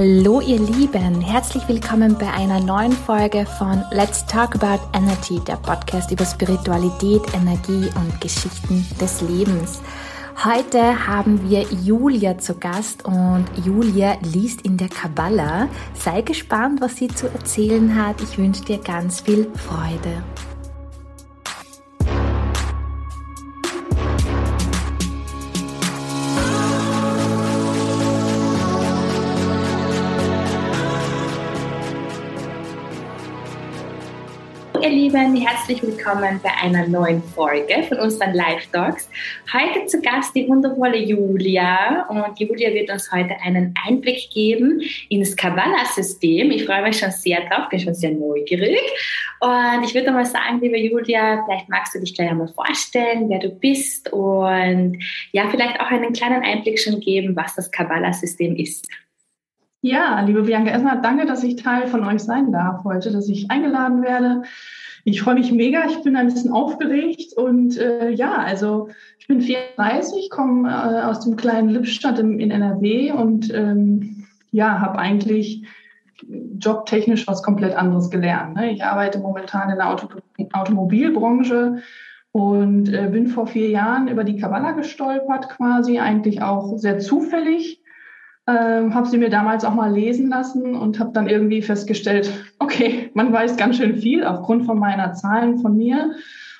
Hallo 0.00 0.40
ihr 0.40 0.60
Lieben, 0.60 1.20
herzlich 1.20 1.66
willkommen 1.66 2.16
bei 2.16 2.32
einer 2.32 2.60
neuen 2.60 2.92
Folge 2.92 3.44
von 3.44 3.82
Let's 3.90 4.24
Talk 4.26 4.54
About 4.54 4.80
Energy, 4.96 5.40
der 5.40 5.56
Podcast 5.56 6.12
über 6.12 6.24
Spiritualität, 6.24 7.22
Energie 7.34 7.90
und 7.96 8.20
Geschichten 8.20 8.86
des 9.00 9.22
Lebens. 9.22 9.80
Heute 10.44 11.08
haben 11.08 11.50
wir 11.50 11.62
Julia 11.62 12.38
zu 12.38 12.54
Gast 12.54 13.06
und 13.06 13.46
Julia 13.64 14.16
liest 14.22 14.60
in 14.60 14.76
der 14.76 14.88
Kabbala. 14.88 15.68
Sei 15.94 16.20
gespannt, 16.20 16.80
was 16.80 16.94
sie 16.94 17.08
zu 17.08 17.26
erzählen 17.26 17.96
hat. 17.96 18.20
Ich 18.22 18.38
wünsche 18.38 18.64
dir 18.64 18.78
ganz 18.78 19.22
viel 19.22 19.50
Freude. 19.56 20.22
Lieben, 35.08 35.36
herzlich 35.36 35.82
willkommen 35.82 36.38
bei 36.42 36.50
einer 36.62 36.86
neuen 36.86 37.22
Folge 37.22 37.82
von 37.84 37.98
unseren 37.98 38.34
Live 38.34 38.66
Talks. 38.72 39.08
Heute 39.50 39.86
zu 39.86 40.02
Gast 40.02 40.36
die 40.36 40.46
wundervolle 40.46 40.98
Julia 40.98 42.06
und 42.10 42.38
Julia 42.38 42.74
wird 42.74 42.90
uns 42.90 43.10
heute 43.10 43.34
einen 43.42 43.72
Einblick 43.86 44.28
geben 44.34 44.82
ins 45.08 45.34
Kabbalah-System. 45.34 46.50
Ich 46.50 46.66
freue 46.66 46.82
mich 46.82 46.98
schon 46.98 47.10
sehr 47.10 47.40
drauf, 47.48 47.70
bin 47.70 47.80
schon 47.80 47.94
sehr 47.94 48.10
neugierig 48.10 48.82
und 49.40 49.82
ich 49.82 49.94
würde 49.94 50.10
mal 50.10 50.26
sagen, 50.26 50.60
liebe 50.60 50.76
Julia, 50.76 51.42
vielleicht 51.46 51.70
magst 51.70 51.94
du 51.94 52.00
dich 52.00 52.14
gleich 52.14 52.28
einmal 52.28 52.48
vorstellen, 52.48 53.30
wer 53.30 53.38
du 53.38 53.48
bist 53.48 54.12
und 54.12 55.02
ja, 55.32 55.48
vielleicht 55.48 55.80
auch 55.80 55.90
einen 55.90 56.12
kleinen 56.12 56.42
Einblick 56.42 56.78
schon 56.78 57.00
geben, 57.00 57.34
was 57.34 57.54
das 57.54 57.70
Kabbalah-System 57.70 58.56
ist. 58.56 58.86
Ja, 59.80 60.20
liebe 60.22 60.42
Bianca, 60.42 60.72
erstmal 60.72 61.00
danke, 61.00 61.24
dass 61.24 61.44
ich 61.44 61.54
Teil 61.54 61.86
von 61.86 62.04
euch 62.04 62.20
sein 62.20 62.50
darf 62.50 62.82
heute, 62.82 63.12
dass 63.12 63.28
ich 63.28 63.48
eingeladen 63.48 64.02
werde. 64.02 64.42
Ich 65.04 65.22
freue 65.22 65.34
mich 65.34 65.52
mega, 65.52 65.84
ich 65.88 66.02
bin 66.02 66.16
ein 66.16 66.26
bisschen 66.26 66.52
aufgeregt 66.52 67.34
und 67.36 67.78
äh, 67.78 68.10
ja, 68.10 68.34
also 68.34 68.88
ich 69.20 69.28
bin 69.28 69.40
34, 69.40 70.30
komme 70.30 70.68
äh, 70.68 71.02
aus 71.02 71.20
dem 71.20 71.36
kleinen 71.36 71.68
Lippstadt 71.68 72.18
im, 72.18 72.40
in 72.40 72.50
NRW 72.50 73.12
und 73.12 73.54
ähm, 73.54 74.26
ja, 74.50 74.80
habe 74.80 74.98
eigentlich 74.98 75.64
jobtechnisch 76.58 77.28
was 77.28 77.44
komplett 77.44 77.76
anderes 77.76 78.10
gelernt. 78.10 78.56
Ne? 78.56 78.72
Ich 78.72 78.82
arbeite 78.82 79.20
momentan 79.20 79.70
in 79.70 79.76
der 79.76 79.90
Auto 79.90 80.08
Automobilbranche 80.52 81.82
und 82.32 82.92
äh, 82.92 83.08
bin 83.12 83.28
vor 83.28 83.46
vier 83.46 83.70
Jahren 83.70 84.08
über 84.08 84.24
die 84.24 84.38
Kabbala 84.38 84.72
gestolpert, 84.72 85.48
quasi 85.48 86.00
eigentlich 86.00 86.42
auch 86.42 86.76
sehr 86.78 86.98
zufällig 86.98 87.77
ähm, 88.48 88.94
habe 88.94 89.06
sie 89.06 89.18
mir 89.18 89.28
damals 89.28 89.64
auch 89.64 89.74
mal 89.74 89.92
lesen 89.92 90.30
lassen 90.30 90.74
und 90.74 90.98
habe 90.98 91.12
dann 91.12 91.28
irgendwie 91.28 91.60
festgestellt, 91.60 92.32
okay, 92.58 93.10
man 93.12 93.30
weiß 93.30 93.58
ganz 93.58 93.76
schön 93.76 93.96
viel 93.96 94.24
aufgrund 94.24 94.64
von 94.64 94.78
meiner 94.78 95.12
Zahlen 95.12 95.58
von 95.58 95.76
mir 95.76 96.12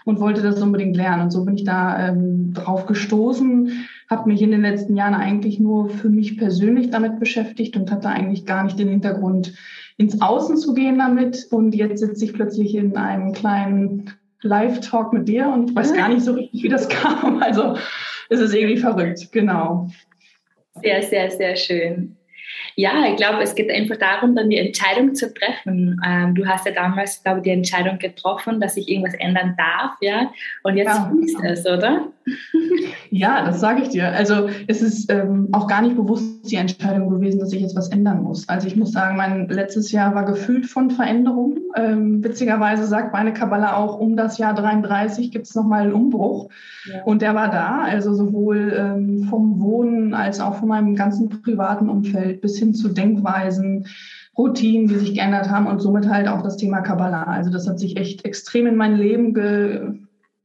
und 0.05 0.20
wollte 0.20 0.42
das 0.42 0.62
unbedingt 0.62 0.97
lernen. 0.97 1.22
Und 1.22 1.31
so 1.31 1.47
bin 1.47 1.55
ich 1.55 1.64
da 1.64 2.09
ähm, 2.09 2.53
drauf 2.53 2.84
gestoßen, 2.84 3.89
habe 4.11 4.28
mich 4.28 4.42
in 4.42 4.50
den 4.50 4.61
letzten 4.61 4.97
Jahren 4.97 5.14
eigentlich 5.14 5.59
nur 5.61 5.89
für 5.89 6.11
mich 6.11 6.36
persönlich 6.36 6.91
damit 6.91 7.19
beschäftigt 7.19 7.75
und 7.77 7.91
hatte 7.91 8.11
eigentlich 8.11 8.44
gar 8.44 8.64
nicht 8.64 8.78
den 8.78 8.89
Hintergrund, 8.89 9.55
ins 9.97 10.20
Außen 10.20 10.59
zu 10.59 10.75
gehen 10.75 10.98
damit. 10.98 11.47
Und 11.50 11.75
jetzt 11.75 12.00
sitze 12.00 12.25
ich 12.25 12.34
plötzlich 12.34 12.75
in 12.75 12.98
einem 12.98 13.33
kleinen 13.33 14.10
Live-Talk 14.43 15.15
mit 15.15 15.27
dir 15.27 15.48
und 15.48 15.75
weiß 15.75 15.94
gar 15.94 16.10
nicht 16.10 16.22
so 16.22 16.32
richtig, 16.32 16.62
wie 16.62 16.69
das 16.69 16.88
kam. 16.91 17.43
Also 17.43 17.77
es 18.28 18.41
ist 18.41 18.54
irgendwie 18.54 18.77
verrückt, 18.77 19.32
genau. 19.32 19.88
Sehr, 20.83 21.03
sehr, 21.03 21.31
sehr 21.31 21.56
schön. 21.56 22.16
Ja, 22.77 23.06
ich 23.11 23.16
glaube, 23.16 23.43
es 23.43 23.55
geht 23.55 23.71
einfach 23.71 23.97
darum, 23.97 24.37
dann 24.37 24.50
die 24.50 24.56
Entscheidung 24.56 25.15
zu 25.15 25.33
treffen. 25.34 26.00
Ähm, 26.06 26.34
du 26.34 26.47
hast 26.47 26.65
ja 26.65 26.72
damals, 26.72 27.22
glaube 27.22 27.39
ich, 27.39 27.44
die 27.44 27.50
Entscheidung 27.50 27.99
getroffen, 27.99 28.61
dass 28.61 28.75
sich 28.75 28.89
irgendwas 28.89 29.15
ändern 29.15 29.56
darf, 29.59 29.97
ja. 30.00 30.31
Und 30.62 30.77
jetzt 30.77 30.87
ja. 30.87 31.11
fließt 31.11 31.44
es, 31.44 31.66
oder? 31.66 32.06
Ja, 33.11 33.44
das 33.44 33.61
sage 33.61 33.83
ich 33.83 33.89
dir. 33.89 34.12
Also 34.12 34.49
es 34.66 34.83
ist 34.83 35.11
ähm, 35.11 35.49
auch 35.53 35.66
gar 35.66 35.83
nicht 35.83 35.97
bewusst 35.97 36.50
die 36.50 36.56
Entscheidung 36.56 37.09
gewesen, 37.09 37.41
dass 37.41 37.53
ich 37.53 37.61
jetzt 37.61 37.77
was 37.77 37.89
ändern 37.89 38.22
muss. 38.22 38.49
Also 38.49 38.66
ich 38.66 38.77
muss 38.77 38.93
sagen, 38.93 39.16
mein 39.16 39.49
letztes 39.49 39.93
Jahr 39.93 40.15
war 40.15 40.25
gefüllt 40.25 40.66
von 40.66 40.91
Veränderungen. 40.91 41.59
Ähm, 41.75 42.22
witzigerweise 42.22 42.84
sagt 42.84 43.12
meine 43.12 43.33
Kabbala 43.33 43.77
auch, 43.77 43.99
um 43.99 44.16
das 44.16 44.39
Jahr 44.39 44.55
33 44.55 45.31
gibt 45.31 45.47
es 45.47 45.55
nochmal 45.55 45.83
einen 45.83 45.93
Umbruch. 45.93 46.50
Ja. 46.93 47.03
Und 47.05 47.22
der 47.22 47.34
war 47.34 47.50
da, 47.50 47.81
also 47.83 48.15
sowohl 48.15 48.75
ähm, 48.77 49.25
vom 49.25 49.60
Wohnen 49.60 50.15
als 50.15 50.41
auch 50.41 50.56
von 50.56 50.69
meinem 50.69 50.95
ganzen 50.95 51.28
privaten 51.28 51.89
Umfeld 51.89 52.41
bis 52.41 52.59
hin 52.59 52.75
zu 52.75 52.89
Denkweisen, 52.89 53.87
Routinen, 54.37 54.87
die 54.87 54.97
sich 54.97 55.15
geändert 55.15 55.50
haben 55.50 55.66
und 55.66 55.81
somit 55.81 56.09
halt 56.09 56.28
auch 56.28 56.43
das 56.43 56.56
Thema 56.56 56.81
Kabbala. 56.81 57.25
Also 57.25 57.50
das 57.50 57.66
hat 57.69 57.81
sich 57.81 57.97
echt 57.97 58.25
extrem 58.25 58.66
in 58.66 58.77
mein 58.77 58.97
Leben 58.97 59.34
ge 59.34 59.95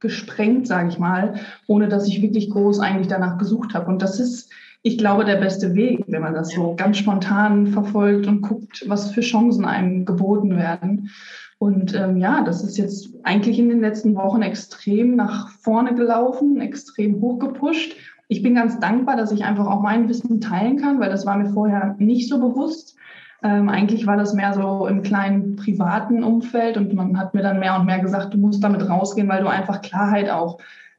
gesprengt, 0.04 0.68
sage 0.68 0.90
ich 0.90 0.98
mal, 0.98 1.34
ohne 1.66 1.88
dass 1.88 2.06
ich 2.06 2.22
wirklich 2.22 2.50
groß 2.50 2.78
eigentlich 2.78 3.08
danach 3.08 3.38
gesucht 3.38 3.74
habe. 3.74 3.86
Und 3.86 4.02
das 4.02 4.20
ist, 4.20 4.52
ich 4.82 4.98
glaube, 4.98 5.24
der 5.24 5.36
beste 5.36 5.74
Weg, 5.74 6.04
wenn 6.06 6.20
man 6.20 6.34
das 6.34 6.50
so 6.50 6.74
ganz 6.76 6.98
spontan 6.98 7.68
verfolgt 7.68 8.26
und 8.26 8.42
guckt, 8.42 8.84
was 8.86 9.10
für 9.10 9.22
Chancen 9.22 9.64
einem 9.64 10.04
geboten 10.04 10.56
werden. 10.56 11.10
Und 11.58 11.94
ähm, 11.94 12.18
ja, 12.18 12.44
das 12.44 12.62
ist 12.62 12.76
jetzt 12.76 13.08
eigentlich 13.22 13.58
in 13.58 13.70
den 13.70 13.80
letzten 13.80 14.14
Wochen 14.14 14.42
extrem 14.42 15.16
nach 15.16 15.48
vorne 15.48 15.94
gelaufen, 15.94 16.60
extrem 16.60 17.22
hochgepusht. 17.22 17.96
Ich 18.28 18.42
bin 18.42 18.54
ganz 18.54 18.78
dankbar, 18.78 19.16
dass 19.16 19.32
ich 19.32 19.44
einfach 19.44 19.66
auch 19.66 19.80
mein 19.80 20.08
Wissen 20.10 20.42
teilen 20.42 20.76
kann, 20.76 21.00
weil 21.00 21.10
das 21.10 21.24
war 21.24 21.38
mir 21.38 21.50
vorher 21.50 21.96
nicht 21.98 22.28
so 22.28 22.38
bewusst. 22.38 22.96
Ähm, 23.44 23.68
eigentlich 23.68 24.06
war 24.06 24.16
das 24.16 24.32
mehr 24.32 24.54
so 24.54 24.86
im 24.86 25.02
kleinen 25.02 25.56
privaten 25.56 26.24
Umfeld 26.24 26.78
und 26.78 26.94
man 26.94 27.18
hat 27.18 27.34
mir 27.34 27.42
dann 27.42 27.60
mehr 27.60 27.78
und 27.78 27.84
mehr 27.84 27.98
gesagt, 27.98 28.32
du 28.32 28.38
musst 28.38 28.64
damit 28.64 28.88
rausgehen, 28.88 29.28
weil 29.28 29.42
du 29.42 29.48
einfach 29.48 29.82
Klarheit 29.82 30.30
auch 30.30 30.58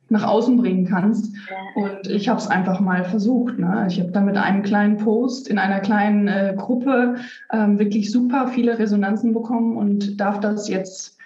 nach 0.09 0.23
außen 0.23 0.55
bringen 0.57 0.85
kannst. 0.85 1.35
Und 1.73 2.07
ich 2.07 2.29
habe 2.29 2.39
es 2.39 2.47
einfach 2.47 2.79
mal 2.79 3.03
versucht. 3.03 3.57
Ne? 3.57 3.87
Ich 3.89 3.99
habe 3.99 4.11
dann 4.11 4.25
mit 4.25 4.37
einem 4.37 4.61
kleinen 4.61 4.97
Post 4.97 5.47
in 5.47 5.57
einer 5.57 5.79
kleinen 5.79 6.27
äh, 6.27 6.53
Gruppe 6.55 7.15
ähm, 7.51 7.79
wirklich 7.79 8.11
super 8.11 8.47
viele 8.47 8.77
Resonanzen 8.77 9.33
bekommen 9.33 9.75
und 9.75 10.19
darf 10.21 10.39
das 10.39 10.69
jetzt 10.69 11.17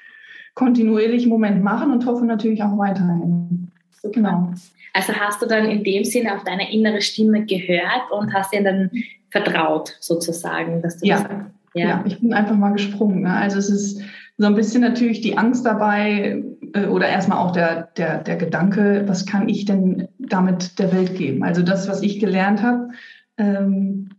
kontinuierlich 0.55 1.23
im 1.23 1.29
Moment 1.29 1.61
machen 1.61 1.91
und 1.91 2.05
hoffe 2.05 2.25
natürlich 2.25 2.63
auch 2.63 2.77
weiterhin. 2.77 3.67
Genau. 4.03 4.53
Also 4.93 5.13
hast 5.13 5.41
du 5.41 5.45
dann 5.45 5.65
in 5.65 5.83
dem 5.83 6.05
Sinne 6.05 6.33
auf 6.33 6.43
deine 6.45 6.73
innere 6.73 7.01
Stimme 7.01 7.45
gehört 7.45 8.11
und 8.11 8.33
hast 8.33 8.53
ihr 8.53 8.63
dann 8.63 8.89
vertraut, 9.31 9.95
sozusagen, 9.99 10.81
dass 10.81 10.97
du 10.97 11.07
ja. 11.07 11.23
Das, 11.23 11.31
ja. 11.73 11.87
ja, 11.87 12.03
ich 12.05 12.19
bin 12.19 12.33
einfach 12.33 12.55
mal 12.55 12.73
gesprungen. 12.73 13.21
Ne? 13.21 13.33
Also 13.33 13.59
es 13.59 13.69
ist 13.69 14.01
so 14.37 14.45
ein 14.47 14.55
bisschen 14.55 14.81
natürlich 14.81 15.21
die 15.21 15.37
Angst 15.37 15.65
dabei 15.65 16.43
äh, 16.73 16.85
oder 16.85 17.07
erstmal 17.07 17.39
auch 17.39 17.51
der, 17.51 17.89
der, 17.97 18.19
der 18.23 18.37
Gedanke, 18.37 19.03
was 19.05 19.25
kann 19.25 19.49
ich 19.49 19.65
denn 19.65 20.07
damit 20.17 20.79
der 20.79 20.93
Welt 20.93 21.15
geben? 21.15 21.43
Also 21.43 21.61
das, 21.61 21.87
was 21.87 22.01
ich 22.01 22.19
gelernt 22.19 22.63
habe, 22.63 22.89
ähm, 23.37 24.09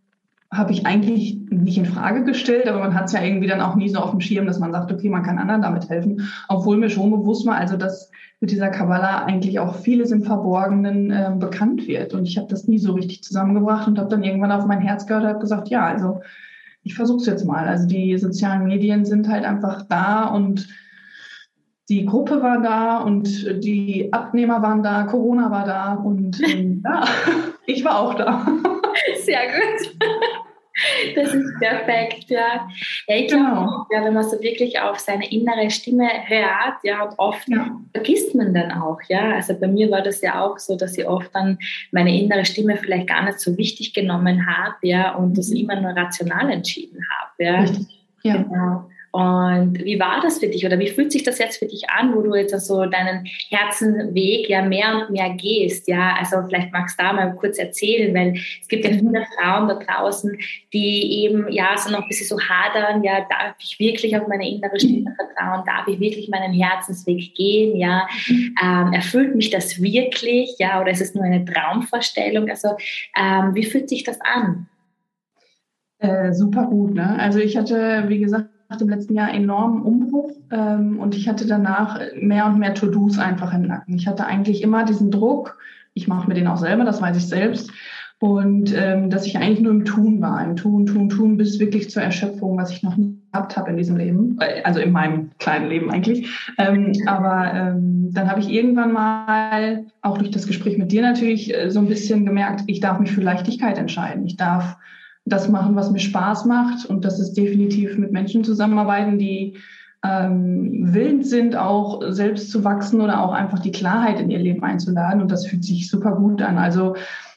habe 0.53 0.73
ich 0.73 0.85
eigentlich 0.85 1.39
nicht 1.49 1.79
in 1.79 1.85
Frage 1.85 2.25
gestellt, 2.25 2.67
aber 2.67 2.81
man 2.81 2.95
hat 2.95 3.07
es 3.07 3.13
ja 3.13 3.23
irgendwie 3.23 3.47
dann 3.47 3.61
auch 3.61 3.77
nie 3.77 3.89
so 3.89 4.01
auf 4.01 4.11
dem 4.11 4.21
Schirm, 4.21 4.47
dass 4.47 4.59
man 4.59 4.73
sagt, 4.73 4.91
okay, 4.91 5.09
man 5.09 5.23
kann 5.23 5.39
anderen 5.39 5.63
damit 5.63 5.89
helfen, 5.89 6.29
obwohl 6.49 6.77
mir 6.77 6.91
schon 6.91 7.11
bewusst 7.11 7.47
war, 7.47 7.55
also 7.55 7.77
dass 7.77 8.11
mit 8.41 8.51
dieser 8.51 8.69
Kabbala 8.69 9.25
eigentlich 9.25 9.61
auch 9.61 9.77
vieles 9.77 10.11
im 10.11 10.23
Verborgenen 10.23 11.11
äh, 11.11 11.31
bekannt 11.39 11.87
wird. 11.87 12.15
Und 12.15 12.25
ich 12.27 12.37
habe 12.37 12.49
das 12.49 12.67
nie 12.67 12.79
so 12.79 12.95
richtig 12.95 13.23
zusammengebracht 13.23 13.87
und 13.87 13.99
habe 13.99 14.09
dann 14.09 14.25
irgendwann 14.25 14.51
auf 14.51 14.67
mein 14.67 14.81
Herz 14.81 15.07
gehört 15.07 15.25
und 15.25 15.29
habe 15.29 15.41
gesagt, 15.41 15.69
ja, 15.69 15.85
also 15.85 16.21
ich 16.83 16.95
versuche 16.95 17.21
es 17.21 17.27
jetzt 17.27 17.45
mal. 17.45 17.69
Also 17.69 17.87
die 17.87 18.17
sozialen 18.19 18.67
Medien 18.67 19.05
sind 19.05 19.29
halt 19.29 19.45
einfach 19.45 19.83
da 19.89 20.25
und 20.25 20.69
die 21.91 22.07
Gruppe 22.07 22.43
war 22.43 22.63
da 22.63 22.99
und 22.99 23.63
die 23.65 24.13
Abnehmer 24.13 24.63
waren 24.63 24.83
da, 24.83 25.03
Corona 25.05 25.51
war 25.51 25.65
da 25.65 25.95
und 25.95 26.41
ähm, 26.49 26.83
ja, 26.85 27.05
ich 27.67 27.85
war 27.85 28.01
auch 28.01 28.15
da. 28.15 28.47
Sehr 29.25 29.41
gut. 29.47 29.97
Das 31.15 31.35
ist 31.35 31.59
perfekt, 31.59 32.31
ja. 32.31 32.69
Ja, 33.07 33.17
ich 33.17 33.29
glaube, 33.29 33.45
genau. 33.45 33.87
ja, 33.91 34.05
wenn 34.05 34.15
man 34.15 34.25
so 34.25 34.41
wirklich 34.41 34.81
auf 34.81 34.99
seine 34.99 35.31
innere 35.31 35.71
Stimme 35.71 36.09
hört, 36.27 36.83
ja, 36.83 37.03
und 37.05 37.19
oft 37.19 37.49
ja. 37.49 37.79
vergisst 37.93 38.35
man 38.35 38.55
dann 38.55 38.73
auch, 38.73 38.99
ja. 39.09 39.35
Also 39.35 39.59
bei 39.59 39.69
mir 39.69 39.91
war 39.91 40.03
das 40.03 40.21
ja 40.21 40.45
auch 40.45 40.59
so, 40.59 40.77
dass 40.77 40.97
ich 40.97 41.07
oft 41.07 41.35
dann 41.35 41.59
meine 41.93 42.19
innere 42.19 42.45
Stimme 42.45 42.77
vielleicht 42.77 43.09
gar 43.09 43.25
nicht 43.25 43.41
so 43.41 43.57
wichtig 43.57 43.95
genommen 43.95 44.47
habe, 44.47 44.77
ja, 44.83 45.15
und 45.15 45.37
das 45.37 45.51
mhm. 45.51 45.57
immer 45.57 45.81
nur 45.81 45.91
rational 45.93 46.51
entschieden 46.51 47.01
habe, 47.19 47.45
ja. 47.45 47.61
Richtig. 47.61 47.87
Ja. 48.23 48.37
Genau. 48.37 48.91
Und 49.13 49.85
wie 49.85 49.99
war 49.99 50.21
das 50.23 50.39
für 50.39 50.47
dich 50.47 50.65
oder 50.65 50.79
wie 50.79 50.89
fühlt 50.89 51.11
sich 51.11 51.25
das 51.25 51.39
jetzt 51.39 51.59
für 51.59 51.67
dich 51.67 51.91
an, 51.91 52.15
wo 52.15 52.23
du 52.23 52.35
jetzt 52.37 52.55
so 52.65 52.87
deinen 52.87 53.27
Herzenweg 53.49 54.49
ja 54.49 54.63
mehr 54.63 54.95
und 54.95 55.11
mehr 55.11 55.31
gehst? 55.31 55.89
Ja, 55.89 56.15
also 56.17 56.37
vielleicht 56.47 56.73
magst 56.73 56.99
du 56.99 57.03
da 57.03 57.13
mal 57.13 57.35
kurz 57.35 57.59
erzählen, 57.59 58.15
weil 58.15 58.35
es 58.35 58.69
gibt 58.69 58.85
ja 58.85 58.93
viele 58.93 59.27
Frauen 59.37 59.69
da 59.69 59.75
draußen, 59.75 60.39
die 60.73 61.25
eben 61.25 61.51
ja 61.51 61.77
so 61.77 61.91
noch 61.91 62.03
ein 62.03 62.09
bisschen 62.09 62.29
so 62.29 62.39
hadern, 62.41 63.03
ja, 63.03 63.27
darf 63.29 63.57
ich 63.59 63.81
wirklich 63.81 64.17
auf 64.17 64.29
meine 64.29 64.49
innere 64.49 64.79
Stimme 64.79 65.13
vertrauen? 65.17 65.65
Darf 65.67 65.89
ich 65.89 65.99
wirklich 65.99 66.29
meinen 66.29 66.53
Herzensweg 66.53 67.35
gehen? 67.35 67.77
Ja, 67.77 68.07
ähm, 68.63 68.93
erfüllt 68.93 69.35
mich 69.35 69.51
das 69.51 69.83
wirklich? 69.83 70.55
Ja, 70.59 70.81
oder 70.81 70.93
ist 70.93 71.01
es 71.01 71.15
nur 71.15 71.25
eine 71.25 71.45
Traumvorstellung? 71.45 72.49
Also, 72.49 72.77
ähm, 73.17 73.57
wie 73.57 73.65
fühlt 73.65 73.89
sich 73.89 74.05
das 74.05 74.21
an? 74.21 74.69
Äh, 75.99 76.33
super 76.33 76.67
gut. 76.67 76.95
Ne? 76.95 77.19
Also 77.19 77.41
ich 77.41 77.57
hatte, 77.57 78.05
wie 78.07 78.21
gesagt, 78.21 78.49
dem 78.79 78.89
letzten 78.89 79.15
Jahr 79.15 79.33
enormen 79.33 79.83
Umbruch 79.83 80.33
ähm, 80.51 80.99
und 80.99 81.15
ich 81.15 81.29
hatte 81.29 81.47
danach 81.47 82.01
mehr 82.21 82.47
und 82.47 82.59
mehr 82.59 82.75
To-Dos 82.75 83.19
einfach 83.19 83.53
im 83.53 83.63
Nacken. 83.63 83.95
Ich 83.95 84.07
hatte 84.07 84.27
eigentlich 84.27 84.63
immer 84.63 84.85
diesen 84.85 85.11
Druck, 85.11 85.59
ich 85.95 86.09
mache 86.09 86.29
mir 86.29 86.35
den 86.35 86.47
auch 86.47 86.59
selber, 86.59 86.85
das 86.85 87.03
weiß 87.03 87.17
ich 87.17 87.27
selbst, 87.27 87.71
und 88.21 88.75
ähm, 88.77 89.09
dass 89.09 89.25
ich 89.27 89.39
eigentlich 89.39 89.61
nur 89.61 89.73
im 89.73 89.87
Tun 89.87 90.21
war, 90.21 90.45
im 90.45 90.55
Tun, 90.55 90.85
Tun, 90.85 91.09
Tun, 91.09 91.39
bis 91.39 91.59
wirklich 91.59 91.89
zur 91.89 92.03
Erschöpfung, 92.03 92.59
was 92.59 92.71
ich 92.71 92.83
noch 92.83 92.99
nie 92.99 93.19
gehabt 93.33 93.57
habe 93.57 93.71
in 93.71 93.79
diesem 93.79 93.97
Leben, 93.97 94.37
äh, 94.41 94.63
also 94.63 94.79
in 94.79 94.93
meinem 94.93 95.31
kleinen 95.39 95.71
Leben 95.71 95.91
eigentlich. 95.91 96.29
Ähm, 96.59 96.93
aber 97.07 97.55
ähm, 97.55 98.11
dann 98.13 98.31
habe 98.31 98.41
ich 98.41 98.51
irgendwann 98.51 98.93
mal, 98.93 99.87
auch 100.03 100.19
durch 100.19 100.31
das 100.31 100.47
Gespräch 100.47 100.77
mit 100.77 100.93
dir 100.93 101.01
natürlich, 101.01 101.55
äh, 101.57 101.71
so 101.71 101.79
ein 101.79 101.89
bisschen 101.89 102.27
gemerkt, 102.27 102.65
ich 102.67 102.81
darf 102.81 103.01
mich 103.01 103.11
für 103.11 103.23
Leichtigkeit 103.23 103.79
entscheiden. 103.79 104.27
Ich 104.27 104.37
darf 104.37 104.77
das 105.25 105.49
machen, 105.49 105.77
was 105.77 105.91
mir 105.91 105.99
Spaß 105.99 106.45
macht. 106.47 106.87
Und 106.87 107.05
das 107.05 107.21
ist 107.21 107.35
definitiv 107.35 107.99
mit 107.99 108.13
Menschen 108.13 108.45
zusammenarbeiten, 108.45 109.19
die 109.19 109.57
ähm, 110.05 110.93
willens 110.95 111.31
sind, 111.31 111.57
auch 111.57 112.03
selbst 112.09 112.51
zu 112.51 112.65
wachsen 112.65 113.01
oder 113.01 113.23
auch 113.23 113.33
einfach 113.33 113.59
die 113.59 113.73
Klarheit 113.73 114.21
in 114.21 114.31
ihr 114.31 114.39
Leben 114.39 114.63
einzuladen. 114.65 115.21
Und 115.21 115.31
das 115.31 115.47
fühlt 115.47 115.65
sich 115.65 115.91
super 115.91 116.13
gut 116.13 116.43
an. 116.43 116.59
Also 116.59 116.95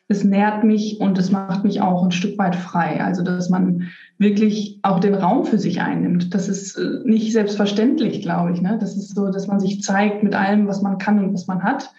es 0.08 0.24
nährt 0.24 0.64
mich 0.64 1.00
und 1.00 1.18
es 1.18 1.32
macht 1.32 1.64
mich 1.64 1.82
auch 1.82 2.04
ein 2.04 2.12
Stück 2.12 2.38
weit 2.38 2.56
frei. 2.56 3.04
Also, 3.04 3.24
dass 3.24 3.50
man 3.50 3.90
wirklich 4.18 4.80
auch 4.84 5.00
den 5.00 5.16
Raum 5.16 5.46
für 5.46 5.58
sich 5.58 5.82
einnimmt. 5.82 6.34
Das 6.34 6.48
ist 6.48 6.78
äh, 6.78 7.00
nicht 7.04 7.32
selbstverständlich, 7.32 8.22
glaube 8.22 8.52
ich. 8.54 8.62
Ne? 8.62 8.78
Das 8.80 8.96
ist 8.96 9.16
so, 9.16 9.30
dass 9.30 9.48
man 9.48 9.60
sich 9.60 9.82
zeigt 9.82 10.24
mit 10.24 10.36
allem, 10.36 10.68
was 10.68 10.82
man 10.82 10.98
kann 10.98 11.20
und 11.20 11.34
was 11.34 11.48
man 11.48 11.64
hat. 11.64 11.92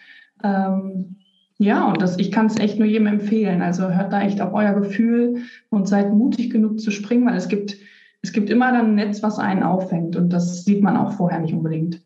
Ähm, 0.43 1.17
ja, 1.59 1.89
und 1.89 2.03
das, 2.03 2.19
ich 2.19 2.33
kann 2.33 2.47
es 2.47 2.59
echt 2.59 2.79
nur 2.79 2.89
jedem 2.89 3.06
empfehlen. 3.06 3.62
Also 3.62 3.89
hört 3.89 4.12
da 4.12 4.23
echt 4.23 4.41
auf 4.41 4.53
euer 4.53 4.75
Gefühl 4.75 5.43
und 5.71 5.89
seid 5.89 6.12
mutig 6.12 6.51
genug 6.51 6.81
zu 6.81 6.91
springen, 6.91 7.27
weil 7.27 7.37
es 7.37 7.49
gibt, 7.49 7.77
es 8.23 8.33
gibt 8.33 8.51
immer 8.51 8.73
dann 8.73 8.87
ein 8.87 8.95
Netz, 8.97 9.23
was 9.23 9.39
einen 9.39 9.62
auffängt. 9.62 10.17
Und 10.17 10.31
das 10.31 10.65
sieht 10.65 10.83
man 10.83 10.97
auch 10.97 11.12
vorher 11.12 11.39
nicht 11.39 11.55
unbedingt. 11.55 12.01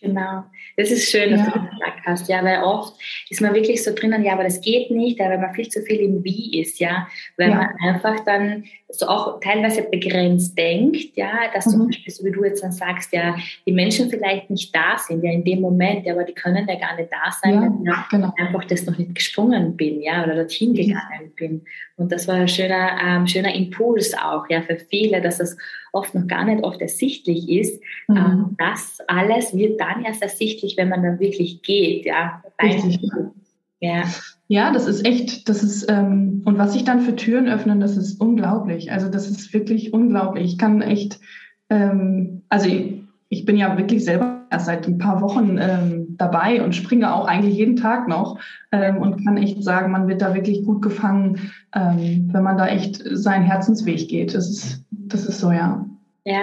Genau. 0.00 0.44
Das 0.76 0.90
ist 0.90 1.08
schön, 1.08 1.30
dass 1.30 1.40
ja. 1.40 1.52
du 1.52 1.60
das 1.60 1.70
gesagt 1.70 2.00
hast, 2.04 2.28
ja, 2.28 2.44
weil 2.44 2.62
oft 2.62 3.00
ist 3.30 3.40
man 3.40 3.54
wirklich 3.54 3.84
so 3.84 3.94
drinnen, 3.94 4.24
ja, 4.24 4.32
aber 4.32 4.42
das 4.42 4.60
geht 4.60 4.90
nicht, 4.90 5.18
weil 5.20 5.38
man 5.38 5.54
viel 5.54 5.68
zu 5.68 5.80
viel 5.82 6.00
im 6.00 6.24
Wie 6.24 6.60
ist, 6.60 6.80
ja, 6.80 7.06
weil 7.36 7.50
ja. 7.50 7.54
man 7.54 7.68
einfach 7.80 8.24
dann 8.24 8.64
so 8.92 9.06
auch 9.06 9.40
teilweise 9.40 9.82
begrenzt 9.82 10.56
denkt, 10.56 11.16
ja, 11.16 11.50
dass 11.54 11.66
mhm. 11.66 11.70
zum 11.70 11.86
Beispiel, 11.86 12.12
so 12.12 12.24
wie 12.24 12.30
du 12.30 12.44
jetzt 12.44 12.62
dann 12.62 12.72
sagst, 12.72 13.12
ja, 13.12 13.36
die 13.66 13.72
Menschen 13.72 14.10
vielleicht 14.10 14.50
nicht 14.50 14.74
da 14.74 14.98
sind, 14.98 15.24
ja, 15.24 15.32
in 15.32 15.44
dem 15.44 15.60
Moment, 15.60 16.04
ja, 16.06 16.12
aber 16.12 16.24
die 16.24 16.34
können 16.34 16.66
ja 16.68 16.78
gar 16.78 16.96
nicht 16.96 17.10
da 17.10 17.30
sein, 17.30 17.54
ja, 17.54 17.60
wenn 17.62 17.84
ich 17.84 18.08
genau. 18.10 18.34
einfach 18.36 18.64
das 18.64 18.86
noch 18.86 18.98
nicht 18.98 19.14
gesprungen 19.14 19.76
bin, 19.76 20.02
ja, 20.02 20.22
oder 20.24 20.34
dorthin 20.34 20.74
gegangen 20.74 21.32
bin. 21.36 21.62
Und 21.96 22.12
das 22.12 22.28
war 22.28 22.36
ein 22.36 22.48
schöner, 22.48 22.98
ähm, 23.02 23.26
schöner 23.26 23.54
Impuls 23.54 24.14
auch, 24.14 24.44
ja, 24.48 24.62
für 24.62 24.76
viele, 24.76 25.20
dass 25.20 25.40
es 25.40 25.56
oft 25.92 26.14
noch 26.14 26.26
gar 26.26 26.44
nicht 26.44 26.62
oft 26.62 26.80
ersichtlich 26.80 27.48
ist. 27.48 27.82
Mhm. 28.08 28.16
Ähm, 28.16 28.56
das 28.58 28.98
alles 29.06 29.56
wird 29.56 29.80
dann 29.80 30.04
erst 30.04 30.22
ersichtlich, 30.22 30.76
wenn 30.76 30.88
man 30.88 31.02
dann 31.02 31.18
wirklich 31.18 31.62
geht, 31.62 32.04
ja. 32.04 32.42
Richtig. 32.62 33.00
Ja. 33.82 34.04
Ja, 34.48 34.70
das 34.70 34.86
ist 34.86 35.04
echt, 35.04 35.48
das 35.48 35.62
ist, 35.62 35.90
ähm, 35.90 36.42
und 36.44 36.58
was 36.58 36.72
sich 36.74 36.84
dann 36.84 37.00
für 37.00 37.16
Türen 37.16 37.48
öffnen, 37.48 37.80
das 37.80 37.96
ist 37.96 38.20
unglaublich. 38.20 38.92
Also 38.92 39.08
das 39.08 39.28
ist 39.28 39.52
wirklich 39.52 39.92
unglaublich. 39.92 40.44
Ich 40.44 40.58
kann 40.58 40.82
echt, 40.82 41.18
ähm, 41.68 42.42
also 42.48 42.68
ich, 42.68 43.02
ich 43.28 43.44
bin 43.44 43.56
ja 43.56 43.76
wirklich 43.76 44.04
selber 44.04 44.46
erst 44.50 44.66
seit 44.66 44.86
ein 44.86 44.98
paar 44.98 45.20
Wochen 45.20 45.58
ähm, 45.58 46.16
dabei 46.18 46.62
und 46.62 46.76
springe 46.76 47.12
auch 47.12 47.26
eigentlich 47.26 47.56
jeden 47.56 47.76
Tag 47.76 48.06
noch 48.08 48.38
ähm, 48.70 48.98
und 48.98 49.24
kann 49.24 49.36
echt 49.38 49.64
sagen, 49.64 49.90
man 49.90 50.06
wird 50.06 50.22
da 50.22 50.34
wirklich 50.34 50.64
gut 50.64 50.82
gefangen, 50.82 51.50
ähm, 51.74 52.28
wenn 52.30 52.42
man 52.42 52.58
da 52.58 52.68
echt 52.68 53.02
seinen 53.10 53.44
Herzensweg 53.44 54.06
geht. 54.08 54.34
Das 54.34 54.48
ist, 54.48 54.84
das 54.90 55.24
ist 55.24 55.40
so, 55.40 55.50
ja. 55.50 55.84
Ja, 56.24 56.42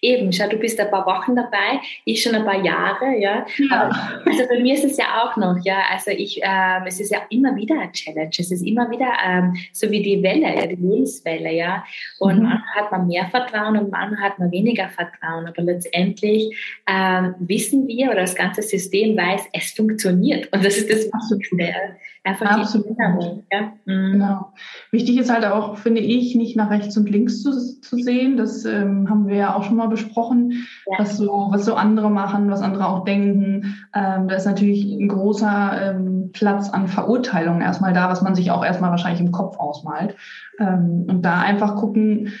Eben, 0.00 0.32
schau, 0.32 0.48
du 0.48 0.56
bist 0.56 0.78
ein 0.80 0.90
paar 0.90 1.06
Wochen 1.06 1.34
dabei, 1.34 1.80
ich 2.04 2.22
schon 2.22 2.34
ein 2.34 2.44
paar 2.44 2.62
Jahre, 2.64 3.18
ja. 3.18 3.46
ja. 3.70 3.90
Also 4.26 4.46
bei 4.48 4.60
mir 4.60 4.74
ist 4.74 4.84
es 4.84 4.96
ja 4.96 5.22
auch 5.22 5.36
noch, 5.36 5.56
ja. 5.64 5.82
Also 5.90 6.10
ich, 6.10 6.40
ähm, 6.42 6.84
es 6.86 7.00
ist 7.00 7.10
ja 7.10 7.22
immer 7.30 7.54
wieder 7.56 7.80
eine 7.80 7.92
Challenge. 7.92 8.30
Es 8.36 8.50
ist 8.50 8.62
immer 8.62 8.90
wieder 8.90 9.12
ähm, 9.24 9.56
so 9.72 9.90
wie 9.90 10.02
die 10.02 10.22
Welle, 10.22 10.54
ja, 10.54 10.66
die 10.66 10.76
Lebenswelle, 10.76 11.52
ja. 11.52 11.84
Und 12.18 12.38
mhm. 12.38 12.44
manchmal 12.44 12.74
hat 12.74 12.92
man 12.92 13.06
mehr 13.06 13.26
Vertrauen 13.26 13.76
und 13.76 13.90
manchmal 13.90 14.20
hat 14.20 14.38
man 14.38 14.50
weniger 14.50 14.88
Vertrauen. 14.88 15.46
Aber 15.46 15.62
letztendlich 15.62 16.56
ähm, 16.88 17.34
wissen 17.38 17.86
wir 17.86 18.10
oder 18.10 18.22
das 18.22 18.34
ganze 18.34 18.62
System 18.62 19.16
weiß, 19.16 19.42
es 19.52 19.72
funktioniert. 19.72 20.52
Und 20.52 20.64
das 20.64 20.76
ist 20.76 20.90
das 20.90 21.06
Wichtigste. 21.06 21.74
Einfach 22.26 22.46
Absolut. 22.46 22.86
die 22.86 22.98
Erinnerung. 22.98 23.44
Ja? 23.52 23.60
Mhm. 23.84 24.12
Genau. 24.12 24.52
Wichtig 24.90 25.18
ist 25.18 25.30
halt 25.30 25.44
auch, 25.44 25.76
finde 25.76 26.00
ich, 26.00 26.34
nicht 26.34 26.56
nach 26.56 26.70
rechts 26.70 26.96
und 26.96 27.10
links 27.10 27.42
zu, 27.42 27.52
zu 27.52 27.96
sehen. 27.96 28.38
Das 28.38 28.64
ähm, 28.64 29.10
haben 29.10 29.28
wir 29.28 29.36
ja 29.36 29.54
auch 29.54 29.64
schon 29.64 29.76
mal 29.76 29.88
besprochen, 29.88 30.66
ja. 30.90 30.98
was, 30.98 31.18
so, 31.18 31.48
was 31.50 31.66
so 31.66 31.74
andere 31.74 32.10
machen, 32.10 32.50
was 32.50 32.62
andere 32.62 32.88
auch 32.88 33.04
denken. 33.04 33.76
Ähm, 33.94 34.28
da 34.28 34.36
ist 34.36 34.46
natürlich 34.46 34.84
ein 34.84 35.08
großer 35.08 35.90
ähm, 35.90 36.30
Platz 36.32 36.70
an 36.70 36.88
Verurteilung 36.88 37.60
erstmal 37.60 37.92
da, 37.92 38.08
was 38.08 38.22
man 38.22 38.34
sich 38.34 38.50
auch 38.50 38.64
erstmal 38.64 38.90
wahrscheinlich 38.90 39.20
im 39.20 39.32
Kopf 39.32 39.58
ausmalt. 39.58 40.16
Ähm, 40.58 41.04
und 41.06 41.22
da 41.22 41.40
einfach 41.40 41.76
gucken, 41.76 42.32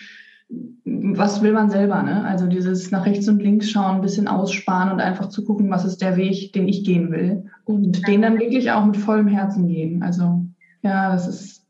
was 0.84 1.42
will 1.42 1.52
man 1.52 1.70
selber, 1.70 2.02
ne? 2.02 2.24
Also 2.24 2.46
dieses 2.46 2.90
nach 2.90 3.06
rechts 3.06 3.28
und 3.28 3.42
links 3.42 3.70
schauen, 3.70 3.96
ein 3.96 4.00
bisschen 4.00 4.28
aussparen 4.28 4.92
und 4.92 5.00
einfach 5.00 5.28
zu 5.28 5.44
gucken, 5.44 5.70
was 5.70 5.84
ist 5.84 6.02
der 6.02 6.16
Weg, 6.16 6.52
den 6.52 6.68
ich 6.68 6.84
gehen 6.84 7.10
will. 7.10 7.44
Und 7.64 7.98
ja. 7.98 8.02
den 8.06 8.22
dann 8.22 8.38
wirklich 8.38 8.70
auch 8.70 8.84
mit 8.84 8.96
vollem 8.96 9.28
Herzen 9.28 9.68
gehen. 9.68 10.02
Also 10.02 10.44
ja, 10.82 11.12
das 11.12 11.26
ist 11.26 11.66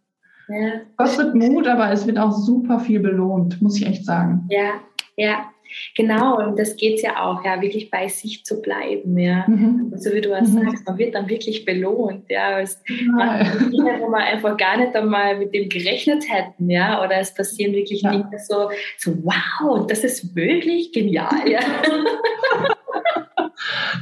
ja. 0.49 0.81
kostet 0.97 1.35
Mut, 1.35 1.67
aber 1.67 1.91
es 1.91 2.07
wird 2.07 2.19
auch 2.19 2.33
super 2.33 2.81
viel 2.81 3.01
belohnt, 3.01 3.63
muss 3.63 3.77
ich 3.77 3.87
echt 3.87 4.05
sagen. 4.05 4.47
Ja, 4.51 4.81
ja. 5.17 5.51
Genau, 5.97 6.39
und 6.39 6.59
das 6.59 6.77
geht 6.77 6.97
es 6.97 7.03
ja 7.03 7.25
auch, 7.25 7.45
ja, 7.45 7.61
wirklich 7.61 7.91
bei 7.91 8.09
sich 8.09 8.45
zu 8.45 8.61
bleiben, 8.61 9.19
ja. 9.19 9.45
Mhm. 9.47 9.93
So 9.97 10.13
wie 10.13 10.21
du 10.21 10.33
es 10.35 10.51
mhm. 10.51 10.65
sagst, 10.65 10.87
man 10.87 10.99
wird 10.99 11.15
dann 11.15 11.29
wirklich 11.29 11.65
belohnt, 11.65 12.25
ja. 12.29 12.61
Es 12.61 12.83
ja. 12.89 13.45
Dinge, 13.45 14.01
wo 14.01 14.09
man 14.09 14.23
einfach 14.23 14.57
gar 14.57 14.77
nicht 14.77 14.95
einmal 14.95 15.39
mit 15.39 15.55
dem 15.55 15.69
gerechnet 15.69 16.25
hätten, 16.29 16.71
ja. 16.71 17.05
Oder 17.05 17.19
es 17.19 17.35
passieren 17.35 17.75
wirklich 17.75 18.03
ja. 18.03 18.11
Dinge 18.11 18.39
so, 18.39 18.71
so, 18.99 19.13
wow, 19.25 19.87
das 19.87 20.05
ist 20.05 20.35
wirklich 20.35 20.93
genial, 20.93 21.49
ja. 21.49 21.61